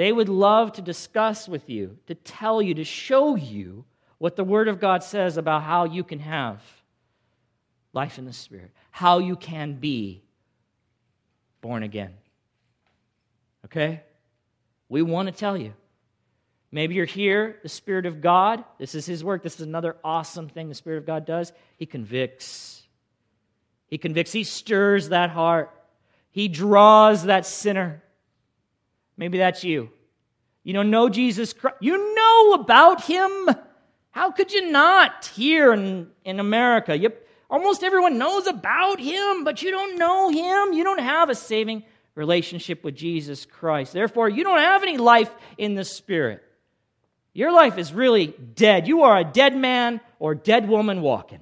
They 0.00 0.12
would 0.12 0.30
love 0.30 0.72
to 0.72 0.80
discuss 0.80 1.46
with 1.46 1.68
you, 1.68 1.98
to 2.06 2.14
tell 2.14 2.62
you, 2.62 2.72
to 2.76 2.84
show 2.84 3.34
you 3.34 3.84
what 4.16 4.34
the 4.34 4.44
Word 4.44 4.66
of 4.66 4.80
God 4.80 5.02
says 5.02 5.36
about 5.36 5.62
how 5.62 5.84
you 5.84 6.04
can 6.04 6.20
have 6.20 6.62
life 7.92 8.16
in 8.16 8.24
the 8.24 8.32
Spirit, 8.32 8.70
how 8.90 9.18
you 9.18 9.36
can 9.36 9.74
be 9.74 10.22
born 11.60 11.82
again. 11.82 12.14
Okay? 13.66 14.00
We 14.88 15.02
want 15.02 15.28
to 15.28 15.32
tell 15.32 15.54
you. 15.54 15.74
Maybe 16.72 16.94
you're 16.94 17.04
here, 17.04 17.58
the 17.62 17.68
Spirit 17.68 18.06
of 18.06 18.22
God, 18.22 18.64
this 18.78 18.94
is 18.94 19.04
His 19.04 19.22
work. 19.22 19.42
This 19.42 19.56
is 19.56 19.66
another 19.66 19.98
awesome 20.02 20.48
thing 20.48 20.70
the 20.70 20.74
Spirit 20.74 20.96
of 20.96 21.04
God 21.04 21.26
does. 21.26 21.52
He 21.76 21.84
convicts. 21.84 22.84
He 23.86 23.98
convicts. 23.98 24.32
He 24.32 24.44
stirs 24.44 25.10
that 25.10 25.28
heart. 25.28 25.70
He 26.30 26.48
draws 26.48 27.24
that 27.24 27.44
sinner. 27.44 28.02
Maybe 29.20 29.36
that's 29.36 29.62
you. 29.62 29.90
You 30.64 30.72
don't 30.72 30.90
know 30.90 31.10
Jesus 31.10 31.52
Christ. 31.52 31.76
You 31.80 32.14
know 32.14 32.54
about 32.54 33.04
him. 33.04 33.50
How 34.12 34.30
could 34.30 34.50
you 34.50 34.70
not 34.70 35.26
here 35.26 35.74
in, 35.74 36.08
in 36.24 36.40
America? 36.40 36.96
You, 36.96 37.12
almost 37.50 37.84
everyone 37.84 38.16
knows 38.16 38.46
about 38.46 38.98
him, 38.98 39.44
but 39.44 39.60
you 39.60 39.70
don't 39.72 39.98
know 39.98 40.30
him. 40.30 40.72
You 40.72 40.84
don't 40.84 41.00
have 41.00 41.28
a 41.28 41.34
saving 41.34 41.84
relationship 42.14 42.82
with 42.82 42.96
Jesus 42.96 43.44
Christ. 43.44 43.92
Therefore, 43.92 44.30
you 44.30 44.42
don't 44.42 44.58
have 44.58 44.82
any 44.82 44.96
life 44.96 45.30
in 45.58 45.74
the 45.74 45.84
Spirit. 45.84 46.42
Your 47.34 47.52
life 47.52 47.76
is 47.76 47.92
really 47.92 48.28
dead. 48.28 48.88
You 48.88 49.02
are 49.02 49.18
a 49.18 49.24
dead 49.24 49.54
man 49.54 50.00
or 50.18 50.34
dead 50.34 50.66
woman 50.66 51.02
walking. 51.02 51.40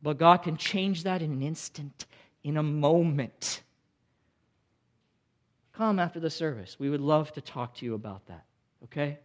But 0.00 0.16
God 0.16 0.38
can 0.38 0.56
change 0.56 1.02
that 1.02 1.20
in 1.20 1.30
an 1.30 1.42
instant, 1.42 2.06
in 2.42 2.56
a 2.56 2.62
moment 2.62 3.60
come 5.78 5.98
after 6.00 6.20
the 6.20 6.28
service. 6.28 6.76
We 6.78 6.90
would 6.90 7.00
love 7.00 7.32
to 7.34 7.40
talk 7.40 7.76
to 7.76 7.86
you 7.86 7.94
about 7.94 8.26
that, 8.26 8.44
okay? 8.84 9.18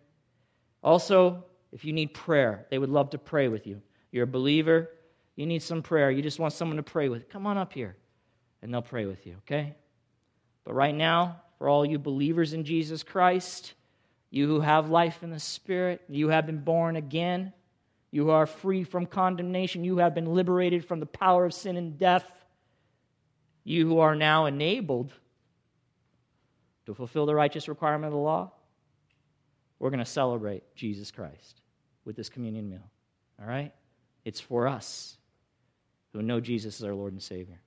Also, 0.84 1.44
if 1.72 1.84
you 1.84 1.92
need 1.92 2.14
prayer, 2.14 2.68
they 2.70 2.78
would 2.78 2.92
love 2.92 3.10
to 3.10 3.18
pray 3.18 3.48
with 3.48 3.66
you. 3.66 3.82
You're 4.12 4.26
a 4.26 4.28
believer, 4.28 4.90
you 5.36 5.48
need 5.48 5.64
some 5.64 5.82
prayer, 5.82 6.12
you 6.12 6.22
just 6.22 6.40
want 6.40 6.54
someone 6.54 6.78
to 6.78 6.84
pray 6.84 7.10
with, 7.10 7.28
come 7.28 7.48
on 7.48 7.58
up 7.58 7.74
here 7.74 7.98
and 8.62 8.72
they'll 8.72 8.84
pray 8.84 9.06
with 9.06 9.26
you, 9.26 9.36
okay? 9.40 9.76
But 10.64 10.76
right 10.76 10.94
now, 10.96 11.42
for 11.58 11.68
all 11.68 11.86
you 11.86 11.98
believers 11.98 12.54
in 12.54 12.64
Jesus 12.64 13.02
Christ, 13.02 13.74
you 14.30 14.48
who 14.48 14.62
have 14.62 14.90
life 14.90 15.24
in 15.24 15.32
the 15.32 15.40
Spirit, 15.40 16.02
you 16.08 16.30
have 16.30 16.46
been 16.46 16.64
born 16.64 16.96
again, 16.96 17.52
You 18.14 18.30
are 18.30 18.46
free 18.46 18.84
from 18.84 19.08
condemnation. 19.08 19.84
You 19.84 19.98
have 19.98 20.14
been 20.14 20.36
liberated 20.36 20.86
from 20.86 21.00
the 21.00 21.08
power 21.08 21.46
of 21.46 21.54
sin 21.54 21.78
and 21.78 21.98
death. 21.98 22.24
You 23.64 23.88
who 23.88 23.98
are 24.02 24.14
now 24.16 24.46
enabled 24.46 25.12
to 26.86 26.94
fulfill 26.94 27.26
the 27.26 27.36
righteous 27.36 27.68
requirement 27.68 28.06
of 28.06 28.14
the 28.14 28.24
law, 28.24 28.52
we're 29.80 29.90
going 29.90 30.00
to 30.00 30.06
celebrate 30.06 30.64
Jesus 30.76 31.12
Christ 31.12 31.62
with 32.06 32.16
this 32.16 32.30
communion 32.30 32.70
meal. 32.70 32.90
All 33.40 33.48
right? 33.48 33.74
It's 34.26 34.40
for 34.40 34.68
us 34.68 35.18
who 36.14 36.22
know 36.22 36.40
Jesus 36.40 36.80
as 36.80 36.86
our 36.86 36.94
Lord 36.94 37.14
and 37.14 37.22
Savior. 37.22 37.60